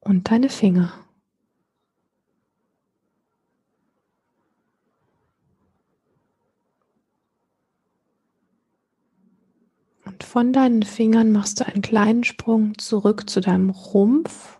Und 0.00 0.30
deine 0.30 0.50
Finger. 0.50 1.04
Und 10.04 10.23
von 10.34 10.52
deinen 10.52 10.82
Fingern 10.82 11.30
machst 11.30 11.60
du 11.60 11.64
einen 11.64 11.80
kleinen 11.80 12.24
Sprung 12.24 12.76
zurück 12.76 13.30
zu 13.30 13.40
deinem 13.40 13.70
Rumpf, 13.70 14.58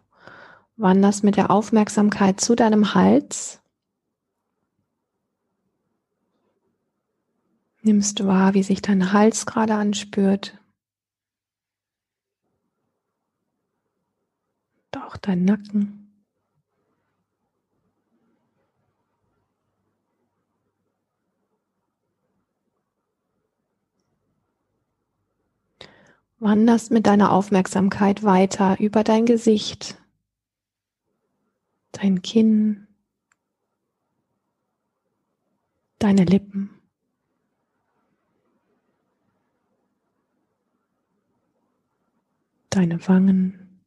wanderst 0.76 1.24
mit 1.24 1.36
der 1.36 1.50
Aufmerksamkeit 1.50 2.40
zu 2.40 2.54
deinem 2.54 2.94
Hals, 2.94 3.60
nimmst 7.82 8.24
wahr, 8.24 8.54
wie 8.54 8.62
sich 8.62 8.82
dein 8.82 9.12
Hals 9.12 9.46
gerade 9.46 9.74
anspürt. 9.74 10.56
Und 14.92 15.02
auch 15.02 15.16
dein 15.16 15.44
Nacken. 15.44 16.03
Wanderst 26.44 26.90
mit 26.90 27.06
deiner 27.06 27.32
Aufmerksamkeit 27.32 28.22
weiter 28.22 28.78
über 28.78 29.02
dein 29.02 29.24
Gesicht, 29.24 29.96
dein 31.92 32.20
Kinn, 32.20 32.86
deine 35.98 36.24
Lippen. 36.24 36.70
Deine 42.68 43.08
Wangen. 43.08 43.80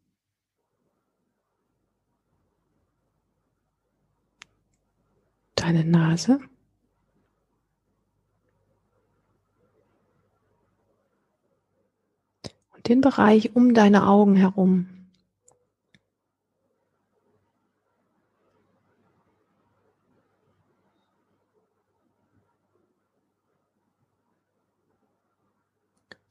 Deine 5.56 5.84
Nase. 5.84 6.40
Den 12.86 13.02
Bereich 13.02 13.56
um 13.56 13.74
deine 13.74 14.08
Augen 14.08 14.36
herum. 14.36 14.88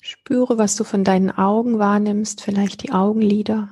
Spüre, 0.00 0.56
was 0.56 0.76
du 0.76 0.84
von 0.84 1.02
deinen 1.02 1.32
Augen 1.32 1.80
wahrnimmst, 1.80 2.40
vielleicht 2.40 2.84
die 2.84 2.92
Augenlider. 2.92 3.68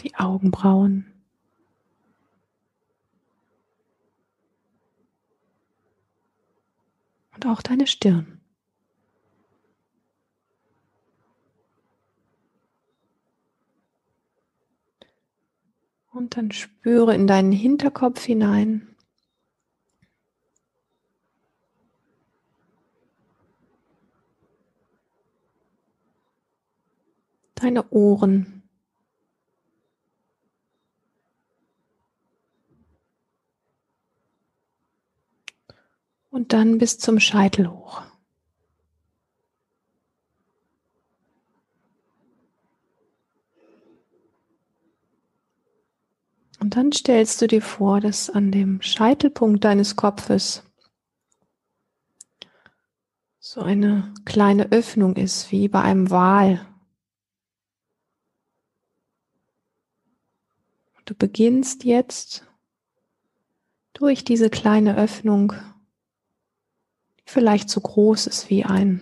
Die 0.00 0.16
Augenbrauen. 0.16 1.13
Und 7.44 7.50
auch 7.50 7.62
deine 7.62 7.86
Stirn. 7.86 8.40
Dann 16.30 16.50
spüre 16.50 17.14
in 17.14 17.28
deinen 17.28 17.52
Hinterkopf 17.52 18.24
hinein. 18.24 18.88
Deine 27.54 27.88
Ohren. 27.90 28.63
Und 36.34 36.52
dann 36.52 36.78
bis 36.78 36.98
zum 36.98 37.20
Scheitel 37.20 37.70
hoch. 37.70 38.02
Und 46.58 46.74
dann 46.74 46.90
stellst 46.90 47.40
du 47.40 47.46
dir 47.46 47.62
vor, 47.62 48.00
dass 48.00 48.30
an 48.30 48.50
dem 48.50 48.82
Scheitelpunkt 48.82 49.62
deines 49.62 49.94
Kopfes 49.94 50.64
so 53.38 53.60
eine 53.60 54.12
kleine 54.24 54.72
Öffnung 54.72 55.14
ist, 55.14 55.52
wie 55.52 55.68
bei 55.68 55.82
einem 55.82 56.10
Wal. 56.10 56.66
Du 61.04 61.14
beginnst 61.14 61.84
jetzt 61.84 62.44
durch 63.92 64.24
diese 64.24 64.50
kleine 64.50 64.96
Öffnung, 64.96 65.52
vielleicht 67.24 67.68
so 67.70 67.80
groß 67.80 68.26
ist 68.26 68.50
wie 68.50 68.64
ein 68.64 69.00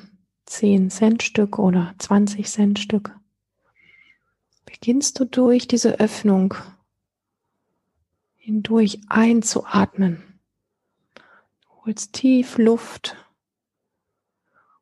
10-Cent-Stück 0.49 1.59
oder 1.59 1.95
20-Cent-Stück, 1.99 3.15
beginnst 4.65 5.19
du 5.19 5.25
durch 5.25 5.69
diese 5.69 6.01
Öffnung 6.01 6.55
hindurch 8.37 9.01
einzuatmen. 9.09 10.23
Du 11.15 11.87
holst 11.87 12.13
tief 12.13 12.59
Luft 12.59 13.17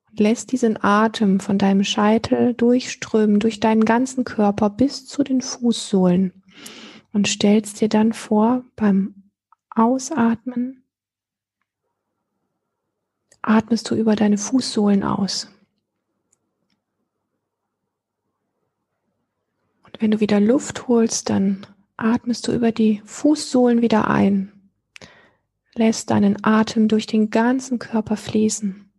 und 0.08 0.18
lässt 0.18 0.52
diesen 0.52 0.82
Atem 0.82 1.40
von 1.40 1.58
deinem 1.58 1.84
Scheitel 1.84 2.54
durchströmen, 2.54 3.38
durch 3.40 3.60
deinen 3.60 3.84
ganzen 3.84 4.24
Körper 4.24 4.70
bis 4.70 5.06
zu 5.06 5.22
den 5.22 5.42
Fußsohlen 5.42 6.42
und 7.12 7.28
stellst 7.28 7.80
dir 7.80 7.88
dann 7.88 8.12
vor, 8.12 8.64
beim 8.76 9.30
Ausatmen 9.70 10.79
atmest 13.42 13.90
du 13.90 13.94
über 13.94 14.16
deine 14.16 14.38
Fußsohlen 14.38 15.02
aus. 15.02 15.48
Und 19.84 20.00
wenn 20.00 20.10
du 20.10 20.20
wieder 20.20 20.40
Luft 20.40 20.88
holst, 20.88 21.30
dann 21.30 21.66
atmest 21.96 22.48
du 22.48 22.52
über 22.52 22.72
die 22.72 23.02
Fußsohlen 23.04 23.82
wieder 23.82 24.08
ein, 24.08 24.52
lässt 25.74 26.10
deinen 26.10 26.44
Atem 26.44 26.88
durch 26.88 27.06
den 27.06 27.30
ganzen 27.30 27.78
Körper 27.78 28.16
fließen 28.16 28.90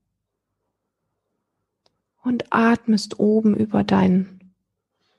und 2.24 2.52
atmest 2.52 3.20
oben 3.20 3.56
über 3.56 3.84
deine 3.84 4.28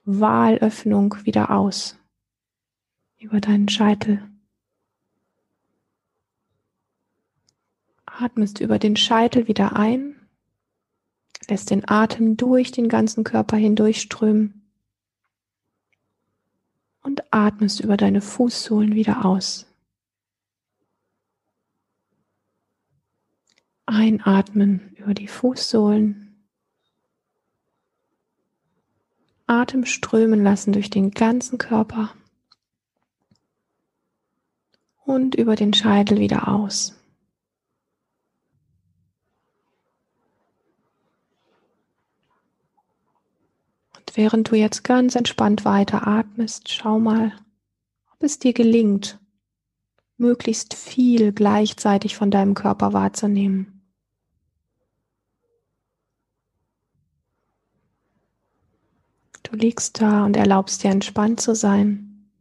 Walöffnung 0.05 1.15
wieder 1.23 1.51
aus, 1.51 1.97
über 3.19 3.39
deinen 3.39 3.69
Scheitel. 3.69 4.21
Atmest 8.19 8.59
über 8.59 8.77
den 8.77 8.95
Scheitel 8.95 9.47
wieder 9.47 9.75
ein, 9.75 10.15
lässt 11.49 11.71
den 11.71 11.87
Atem 11.87 12.37
durch 12.37 12.71
den 12.71 12.87
ganzen 12.87 13.23
Körper 13.23 13.57
hindurchströmen 13.57 14.61
und 17.01 17.33
atmest 17.33 17.79
über 17.79 17.97
deine 17.97 18.21
Fußsohlen 18.21 18.93
wieder 18.93 19.25
aus. 19.25 19.65
Einatmen 23.85 24.95
über 24.95 25.13
die 25.13 25.27
Fußsohlen. 25.27 26.45
Atem 29.45 29.85
strömen 29.85 30.41
lassen 30.41 30.71
durch 30.71 30.89
den 30.89 31.11
ganzen 31.11 31.57
Körper. 31.57 32.15
Und 35.05 35.35
über 35.35 35.55
den 35.57 35.73
Scheitel 35.73 36.19
wieder 36.19 36.47
aus. 36.47 36.95
Während 44.15 44.51
du 44.51 44.55
jetzt 44.55 44.83
ganz 44.83 45.15
entspannt 45.15 45.65
weiter 45.65 46.07
atmest, 46.07 46.71
schau 46.71 46.99
mal, 46.99 47.33
ob 48.13 48.23
es 48.23 48.39
dir 48.39 48.53
gelingt, 48.53 49.19
möglichst 50.17 50.73
viel 50.73 51.33
gleichzeitig 51.33 52.15
von 52.15 52.31
deinem 52.31 52.53
Körper 52.53 52.93
wahrzunehmen. 52.93 53.81
Du 59.43 59.55
liegst 59.57 60.01
da 60.01 60.25
und 60.25 60.37
erlaubst 60.37 60.83
dir 60.83 60.91
entspannt 60.91 61.41
zu 61.41 61.53
sein. 61.53 62.31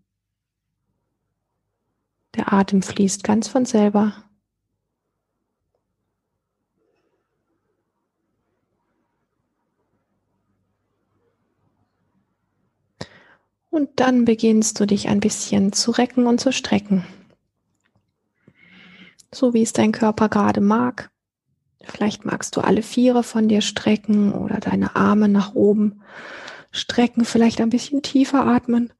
Der 2.34 2.52
Atem 2.52 2.82
fließt 2.82 3.24
ganz 3.24 3.48
von 3.48 3.66
selber. 3.66 4.24
Und 13.72 14.00
dann 14.00 14.26
beginnst 14.26 14.78
du 14.80 14.86
dich 14.86 15.08
ein 15.08 15.20
bisschen 15.20 15.72
zu 15.72 15.92
recken 15.92 16.26
und 16.26 16.38
zu 16.38 16.52
strecken. 16.52 17.06
So 19.32 19.54
wie 19.54 19.62
es 19.62 19.72
dein 19.72 19.92
Körper 19.92 20.28
gerade 20.28 20.60
mag. 20.60 21.10
Vielleicht 21.82 22.26
magst 22.26 22.54
du 22.54 22.60
alle 22.60 22.82
Viere 22.82 23.22
von 23.22 23.48
dir 23.48 23.62
strecken 23.62 24.34
oder 24.34 24.60
deine 24.60 24.94
Arme 24.94 25.26
nach 25.26 25.54
oben 25.54 26.02
strecken, 26.70 27.24
vielleicht 27.24 27.62
ein 27.62 27.70
bisschen 27.70 28.02
tiefer 28.02 28.46
atmen 28.46 28.92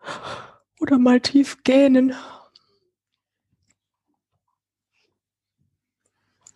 oder 0.80 0.98
mal 0.98 1.20
tief 1.20 1.62
gähnen. 1.64 2.14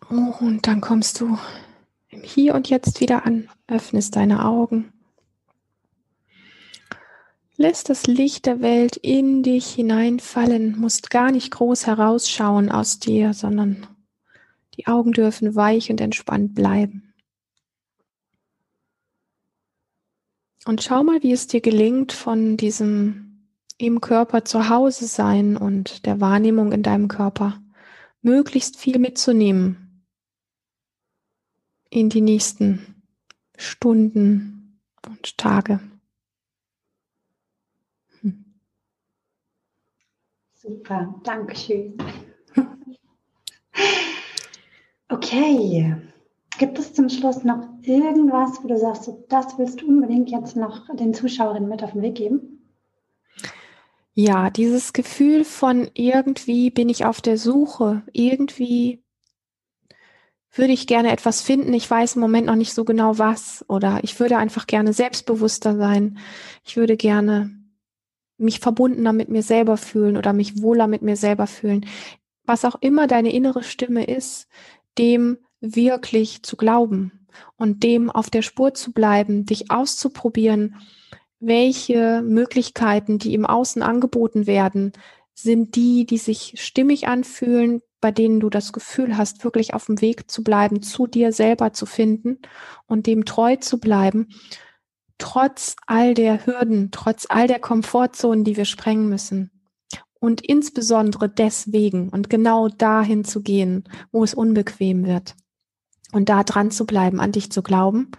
Und 0.09 0.65
dann 0.65 0.81
kommst 0.81 1.21
du 1.21 1.37
im 2.09 2.23
Hier 2.23 2.55
und 2.55 2.67
Jetzt 2.67 2.99
wieder 2.99 3.27
an, 3.27 3.47
öffnest 3.67 4.15
deine 4.15 4.43
Augen 4.43 4.91
Lässt 7.59 7.89
das 7.89 8.05
Licht 8.05 8.45
der 8.45 8.61
Welt 8.61 8.97
in 8.97 9.41
dich 9.41 9.67
hineinfallen, 9.71 10.79
musst 10.79 11.09
gar 11.09 11.31
nicht 11.31 11.49
groß 11.49 11.87
herausschauen 11.87 12.71
aus 12.71 12.99
dir, 12.99 13.33
sondern 13.33 13.87
die 14.75 14.85
Augen 14.85 15.11
dürfen 15.11 15.55
weich 15.55 15.89
und 15.89 15.99
entspannt 15.99 16.53
bleiben. 16.53 17.15
Und 20.65 20.83
schau 20.83 21.03
mal, 21.03 21.23
wie 21.23 21.31
es 21.31 21.47
dir 21.47 21.61
gelingt, 21.61 22.11
von 22.11 22.57
diesem 22.57 23.47
im 23.79 24.01
Körper 24.01 24.45
zu 24.45 24.69
Hause 24.69 25.07
sein 25.07 25.57
und 25.57 26.05
der 26.05 26.21
Wahrnehmung 26.21 26.71
in 26.71 26.83
deinem 26.83 27.07
Körper 27.07 27.59
möglichst 28.21 28.77
viel 28.77 28.99
mitzunehmen 28.99 30.05
in 31.89 32.09
die 32.09 32.21
nächsten 32.21 33.01
Stunden 33.55 34.79
und 35.07 35.37
Tage. 35.37 35.79
Super, 40.67 41.15
danke 41.23 41.55
schön. 41.55 41.97
Okay, 45.07 45.95
gibt 46.59 46.77
es 46.77 46.93
zum 46.93 47.07
Schluss 47.07 47.45
noch 47.45 47.69
irgendwas, 47.83 48.61
wo 48.61 48.67
du 48.67 48.77
sagst, 48.77 49.09
das 49.29 49.57
willst 49.57 49.81
du 49.81 49.87
unbedingt 49.87 50.29
jetzt 50.29 50.57
noch 50.57 50.93
den 50.93 51.13
Zuschauerinnen 51.13 51.69
mit 51.69 51.83
auf 51.83 51.93
den 51.93 52.01
Weg 52.01 52.15
geben? 52.15 52.69
Ja, 54.13 54.49
dieses 54.49 54.91
Gefühl 54.91 55.45
von 55.45 55.89
irgendwie 55.93 56.69
bin 56.69 56.89
ich 56.89 57.05
auf 57.05 57.21
der 57.21 57.37
Suche, 57.37 58.03
irgendwie 58.11 59.01
würde 60.51 60.73
ich 60.73 60.87
gerne 60.87 61.11
etwas 61.11 61.41
finden, 61.41 61.73
ich 61.73 61.89
weiß 61.89 62.15
im 62.15 62.21
Moment 62.21 62.47
noch 62.47 62.55
nicht 62.55 62.73
so 62.73 62.83
genau 62.83 63.17
was 63.17 63.63
oder 63.69 63.99
ich 64.01 64.19
würde 64.19 64.37
einfach 64.37 64.67
gerne 64.67 64.91
selbstbewusster 64.91 65.77
sein, 65.77 66.17
ich 66.65 66.75
würde 66.75 66.97
gerne 66.97 67.56
mich 68.37 68.59
verbundener 68.59 69.13
mit 69.13 69.29
mir 69.29 69.43
selber 69.43 69.77
fühlen 69.77 70.17
oder 70.17 70.33
mich 70.33 70.61
wohler 70.61 70.87
mit 70.87 71.01
mir 71.01 71.15
selber 71.15 71.47
fühlen. 71.47 71.85
Was 72.45 72.65
auch 72.65 72.75
immer 72.81 73.07
deine 73.07 73.33
innere 73.33 73.63
Stimme 73.63 74.05
ist, 74.05 74.47
dem 74.97 75.37
wirklich 75.59 76.43
zu 76.43 76.55
glauben 76.55 77.27
und 77.57 77.83
dem 77.83 78.09
auf 78.09 78.29
der 78.29 78.41
Spur 78.41 78.73
zu 78.73 78.93
bleiben, 78.93 79.45
dich 79.45 79.71
auszuprobieren, 79.71 80.75
welche 81.39 82.21
Möglichkeiten, 82.23 83.19
die 83.19 83.33
im 83.33 83.45
Außen 83.45 83.81
angeboten 83.81 84.47
werden, 84.47 84.93
sind 85.33 85.75
die, 85.75 86.05
die 86.05 86.17
sich 86.17 86.53
stimmig 86.55 87.07
anfühlen, 87.07 87.81
bei 88.01 88.11
denen 88.11 88.39
du 88.39 88.49
das 88.49 88.73
Gefühl 88.73 89.17
hast, 89.17 89.43
wirklich 89.43 89.73
auf 89.73 89.85
dem 89.85 90.01
Weg 90.01 90.29
zu 90.29 90.43
bleiben, 90.43 90.81
zu 90.81 91.07
dir 91.07 91.31
selber 91.31 91.73
zu 91.73 91.85
finden 91.85 92.39
und 92.87 93.07
dem 93.07 93.25
treu 93.25 93.55
zu 93.55 93.79
bleiben 93.79 94.29
trotz 95.17 95.75
all 95.85 96.13
der 96.13 96.45
Hürden, 96.45 96.89
trotz 96.91 97.25
all 97.29 97.47
der 97.47 97.59
Komfortzonen, 97.59 98.43
die 98.43 98.57
wir 98.57 98.65
sprengen 98.65 99.09
müssen. 99.09 99.51
und 100.19 100.41
insbesondere 100.41 101.29
deswegen 101.29 102.09
und 102.09 102.29
genau 102.29 102.69
dahin 102.69 103.23
zu 103.23 103.41
gehen, 103.41 103.83
wo 104.11 104.23
es 104.23 104.33
unbequem 104.33 105.05
wird 105.05 105.35
und 106.11 106.29
da 106.29 106.43
dran 106.43 106.71
zu 106.71 106.85
bleiben, 106.85 107.19
an 107.19 107.31
dich 107.31 107.51
zu 107.51 107.61
glauben 107.61 108.11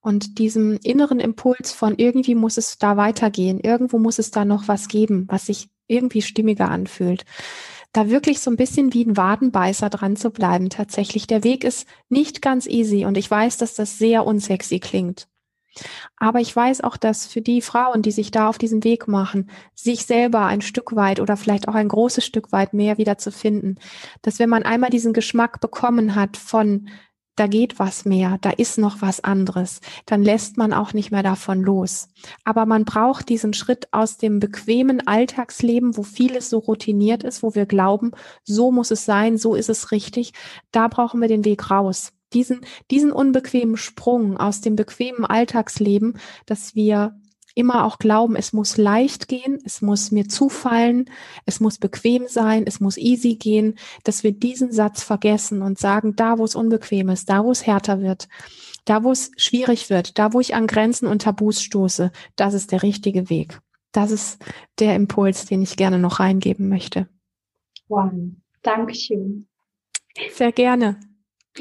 und 0.00 0.38
diesem 0.38 0.78
inneren 0.82 1.20
Impuls 1.20 1.72
von 1.72 1.94
irgendwie 1.96 2.34
muss 2.34 2.56
es 2.56 2.78
da 2.78 2.96
weitergehen, 2.96 3.60
irgendwo 3.60 3.98
muss 3.98 4.18
es 4.18 4.30
da 4.30 4.44
noch 4.44 4.68
was 4.68 4.88
geben, 4.88 5.26
was 5.28 5.46
sich 5.46 5.70
irgendwie 5.86 6.22
stimmiger 6.22 6.70
anfühlt. 6.70 7.24
Da 7.92 8.10
wirklich 8.10 8.40
so 8.40 8.50
ein 8.50 8.56
bisschen 8.56 8.92
wie 8.92 9.04
ein 9.04 9.16
Wadenbeißer 9.16 9.88
dran 9.88 10.16
zu 10.16 10.30
bleiben. 10.30 10.68
Tatsächlich, 10.68 11.26
der 11.26 11.42
Weg 11.42 11.64
ist 11.64 11.86
nicht 12.10 12.42
ganz 12.42 12.66
easy 12.66 13.06
und 13.06 13.16
ich 13.16 13.30
weiß, 13.30 13.56
dass 13.56 13.74
das 13.74 13.98
sehr 13.98 14.26
unsexy 14.26 14.78
klingt. 14.78 15.26
Aber 16.16 16.40
ich 16.40 16.54
weiß 16.54 16.82
auch, 16.82 16.96
dass 16.96 17.26
für 17.26 17.40
die 17.40 17.62
Frauen, 17.62 18.02
die 18.02 18.10
sich 18.10 18.30
da 18.30 18.48
auf 18.48 18.58
diesen 18.58 18.84
Weg 18.84 19.08
machen, 19.08 19.50
sich 19.74 20.06
selber 20.06 20.46
ein 20.46 20.60
Stück 20.60 20.96
weit 20.96 21.20
oder 21.20 21.36
vielleicht 21.36 21.68
auch 21.68 21.74
ein 21.74 21.88
großes 21.88 22.24
Stück 22.24 22.52
weit 22.52 22.74
mehr 22.74 22.98
wieder 22.98 23.18
zu 23.18 23.30
finden, 23.32 23.76
dass 24.22 24.38
wenn 24.38 24.48
man 24.48 24.62
einmal 24.62 24.90
diesen 24.90 25.12
Geschmack 25.12 25.60
bekommen 25.60 26.14
hat 26.14 26.36
von 26.36 26.88
da 27.38 27.46
geht 27.46 27.78
was 27.78 28.04
mehr, 28.04 28.38
da 28.40 28.50
ist 28.50 28.78
noch 28.78 29.00
was 29.00 29.22
anderes, 29.22 29.80
dann 30.06 30.22
lässt 30.22 30.56
man 30.56 30.72
auch 30.72 30.92
nicht 30.92 31.12
mehr 31.12 31.22
davon 31.22 31.62
los. 31.62 32.08
Aber 32.44 32.66
man 32.66 32.84
braucht 32.84 33.28
diesen 33.28 33.54
Schritt 33.54 33.86
aus 33.92 34.18
dem 34.18 34.40
bequemen 34.40 35.06
Alltagsleben, 35.06 35.96
wo 35.96 36.02
vieles 36.02 36.50
so 36.50 36.58
routiniert 36.58 37.22
ist, 37.22 37.42
wo 37.42 37.54
wir 37.54 37.66
glauben, 37.66 38.10
so 38.42 38.72
muss 38.72 38.90
es 38.90 39.04
sein, 39.04 39.38
so 39.38 39.54
ist 39.54 39.68
es 39.68 39.92
richtig. 39.92 40.32
Da 40.72 40.88
brauchen 40.88 41.20
wir 41.20 41.28
den 41.28 41.44
Weg 41.44 41.70
raus 41.70 42.12
diesen, 42.32 42.60
diesen 42.90 43.12
unbequemen 43.12 43.76
Sprung 43.76 44.36
aus 44.36 44.60
dem 44.60 44.76
bequemen 44.76 45.24
Alltagsleben, 45.24 46.18
dass 46.46 46.74
wir 46.74 47.18
immer 47.58 47.84
auch 47.84 47.98
glauben, 47.98 48.36
es 48.36 48.52
muss 48.52 48.76
leicht 48.76 49.26
gehen, 49.26 49.58
es 49.64 49.82
muss 49.82 50.12
mir 50.12 50.28
zufallen, 50.28 51.10
es 51.44 51.58
muss 51.58 51.78
bequem 51.78 52.28
sein, 52.28 52.62
es 52.66 52.78
muss 52.78 52.96
easy 52.96 53.34
gehen, 53.34 53.74
dass 54.04 54.22
wir 54.22 54.30
diesen 54.30 54.70
Satz 54.70 55.02
vergessen 55.02 55.60
und 55.62 55.76
sagen, 55.76 56.14
da 56.14 56.38
wo 56.38 56.44
es 56.44 56.54
unbequem 56.54 57.08
ist, 57.08 57.28
da 57.28 57.42
wo 57.44 57.50
es 57.50 57.66
härter 57.66 58.00
wird, 58.00 58.28
da 58.84 59.02
wo 59.02 59.10
es 59.10 59.32
schwierig 59.36 59.90
wird, 59.90 60.18
da 60.18 60.32
wo 60.32 60.40
ich 60.40 60.54
an 60.54 60.68
Grenzen 60.68 61.08
und 61.08 61.22
Tabus 61.22 61.60
stoße, 61.60 62.12
das 62.36 62.54
ist 62.54 62.70
der 62.70 62.84
richtige 62.84 63.28
Weg. 63.28 63.58
Das 63.90 64.12
ist 64.12 64.40
der 64.78 64.94
Impuls, 64.94 65.46
den 65.46 65.60
ich 65.60 65.76
gerne 65.76 65.98
noch 65.98 66.20
reingeben 66.20 66.68
möchte. 66.68 67.08
Wow, 67.88 68.12
Dankeschön. 68.62 69.48
Sehr 70.32 70.52
gerne. 70.52 71.00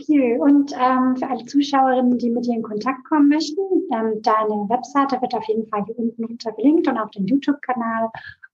Viel. 0.06 0.38
Und 0.40 0.74
ähm, 0.74 1.16
für 1.16 1.28
alle 1.28 1.46
Zuschauerinnen, 1.46 2.18
die 2.18 2.30
mit 2.30 2.46
dir 2.46 2.56
in 2.56 2.62
Kontakt 2.62 3.04
kommen 3.06 3.30
möchten, 3.30 3.62
ähm, 3.92 4.22
deine 4.22 4.70
Webseite 4.70 5.20
wird 5.22 5.34
auf 5.34 5.48
jeden 5.48 5.68
Fall 5.68 5.84
hier 5.86 5.98
unten 5.98 6.24
runter 6.24 6.54
verlinkt 6.54 6.88
und 6.88 6.98
auch 6.98 7.10
den 7.10 7.26
YouTube-Kanal. 7.26 8.10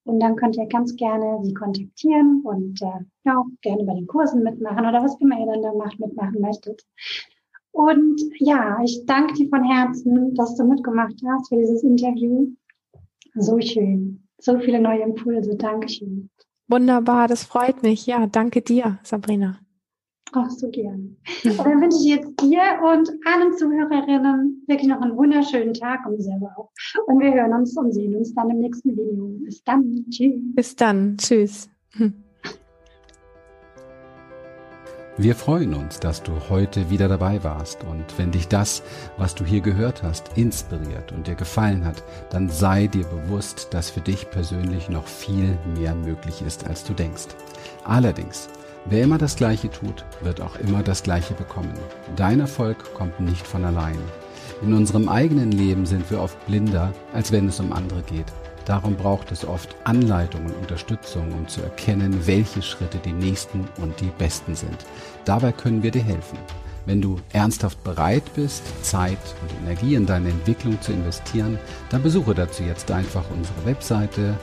Und 0.06 0.20
dann 0.20 0.36
könnt 0.36 0.58
ihr 0.58 0.66
ganz 0.68 0.96
gerne 0.96 1.40
sie 1.44 1.54
kontaktieren 1.54 2.42
und 2.44 2.82
äh, 2.82 3.06
ja, 3.26 3.44
gerne 3.62 3.84
bei 3.84 3.94
den 3.94 4.08
Kursen 4.08 4.44
mitmachen 4.44 4.86
oder 4.86 5.04
was 5.04 5.20
immer 5.20 5.40
ihr 5.40 5.46
dann 5.46 5.62
da 5.62 5.74
macht, 5.74 6.00
mitmachen 6.00 6.42
möchtet. 6.42 6.86
Und 7.72 8.22
ja, 8.40 8.80
ich 8.84 9.06
danke 9.06 9.34
dir 9.34 9.50
von 9.50 9.64
Herzen, 9.64 10.36
dass 10.36 10.56
du 10.56 10.64
mitgemacht 10.64 11.16
hast 11.28 11.50
für 11.50 11.58
dieses 11.58 11.84
Interview. 11.84 12.48
So 13.36 13.60
schön. 13.60 14.28
So 14.40 14.60
viele 14.60 14.80
neue 14.80 15.02
Impulse. 15.02 15.56
Dankeschön. 15.56 16.30
Wunderbar, 16.68 17.28
das 17.28 17.44
freut 17.44 17.82
mich. 17.84 18.06
Ja, 18.06 18.28
danke 18.28 18.62
dir, 18.62 19.00
Sabrina. 19.04 19.63
Ach, 20.36 20.50
so 20.50 20.68
gern. 20.70 21.16
Und 21.44 21.60
dann 21.60 21.82
wünsche 21.82 21.98
ich 22.00 22.06
jetzt 22.06 22.42
dir 22.42 22.62
und 22.82 23.10
allen 23.26 23.54
Zuhörerinnen 23.54 24.64
wirklich 24.68 24.90
noch 24.90 25.02
einen 25.02 25.16
wunderschönen 25.16 25.74
Tag 25.74 26.06
und 26.08 26.22
selber 26.22 26.52
auch. 26.58 26.72
Und 27.06 27.20
wir 27.20 27.34
hören 27.34 27.54
uns 27.54 27.78
und 27.78 27.92
sehen 27.92 28.16
uns 28.16 28.34
dann 28.34 28.50
im 28.50 28.60
nächsten 28.60 28.98
Video. 28.98 29.28
Bis 29.46 29.64
dann. 29.64 30.06
Tschüss. 30.10 30.42
Bis 30.56 30.76
dann. 30.76 31.18
Tschüss. 31.18 31.70
Wir 35.16 35.36
freuen 35.36 35.76
uns, 35.76 36.00
dass 36.00 36.24
du 36.24 36.32
heute 36.50 36.90
wieder 36.90 37.08
dabei 37.08 37.44
warst 37.44 37.84
und 37.84 38.18
wenn 38.18 38.32
dich 38.32 38.48
das, 38.48 38.82
was 39.16 39.36
du 39.36 39.46
hier 39.46 39.62
gehört 39.62 40.02
hast, 40.02 40.36
inspiriert 40.36 41.12
und 41.12 41.28
dir 41.28 41.36
gefallen 41.36 41.86
hat, 41.86 42.04
dann 42.32 42.50
sei 42.50 42.88
dir 42.88 43.06
bewusst, 43.06 43.72
dass 43.76 43.92
für 43.92 44.02
dich 44.02 44.32
persönlich 44.32 44.90
noch 44.90 45.06
viel 45.06 45.56
mehr 45.80 45.94
möglich 45.94 46.42
ist, 46.42 46.68
als 46.68 46.84
du 46.84 46.94
denkst. 46.94 47.28
Allerdings 47.84 48.50
Wer 48.86 49.04
immer 49.04 49.18
das 49.18 49.38
Gleiche 49.38 49.70
tut, 49.70 50.04
wird 50.22 50.42
auch 50.42 50.58
immer 50.58 50.84
das 50.84 51.04
Gleiche 51.04 51.34
bekommen. 51.34 51.74
Dein 52.18 52.42
Erfolg 52.42 52.94
kommt 52.94 53.18
nicht 53.22 53.48
von 53.48 53.64
allein. 53.64 53.98
In 54.62 54.74
unserem 54.74 55.08
eigenen 55.08 55.54
Leben 55.54 55.86
sind 55.86 56.10
wir 56.12 56.22
oft 56.22 56.46
blinder, 56.48 56.94
als 57.14 57.32
wenn 57.32 57.48
es 57.48 57.62
um 57.62 57.72
andere 57.72 58.02
geht. 58.02 58.26
Darum 58.66 58.96
braucht 58.96 59.32
es 59.32 59.46
oft 59.46 59.74
Anleitung 59.86 60.46
und 60.46 60.56
Unterstützung, 60.58 61.32
um 61.32 61.48
zu 61.48 61.62
erkennen, 61.62 62.28
welche 62.28 62.62
Schritte 62.62 62.98
die 62.98 63.14
nächsten 63.14 63.68
und 63.82 64.00
die 64.02 64.12
besten 64.18 64.54
sind. 64.54 64.78
Dabei 65.24 65.54
können 65.54 65.82
wir 65.82 65.92
dir 65.92 66.04
helfen. 66.04 66.38
Wenn 66.86 67.02
du 67.02 67.20
ernsthaft 67.32 67.82
bereit 67.86 68.24
bist, 68.36 68.64
Zeit 68.84 69.18
und 69.42 69.66
Energie 69.66 69.96
in 69.96 70.06
deine 70.06 70.30
Entwicklung 70.30 70.82
zu 70.82 70.92
investieren, 70.92 71.58
dann 71.90 72.04
besuche 72.04 72.36
dazu 72.36 72.64
jetzt 72.64 72.92
einfach 72.92 73.24
unsere 73.34 73.66
Webseite 73.66 74.36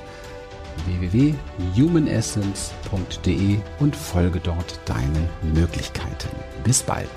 www.humanessence.de 0.86 3.59
und 3.78 3.97
folge 3.97 4.40
dort 4.40 4.81
deinen 4.85 5.28
Möglichkeiten. 5.55 6.28
Bis 6.65 6.82
bald. 6.82 7.09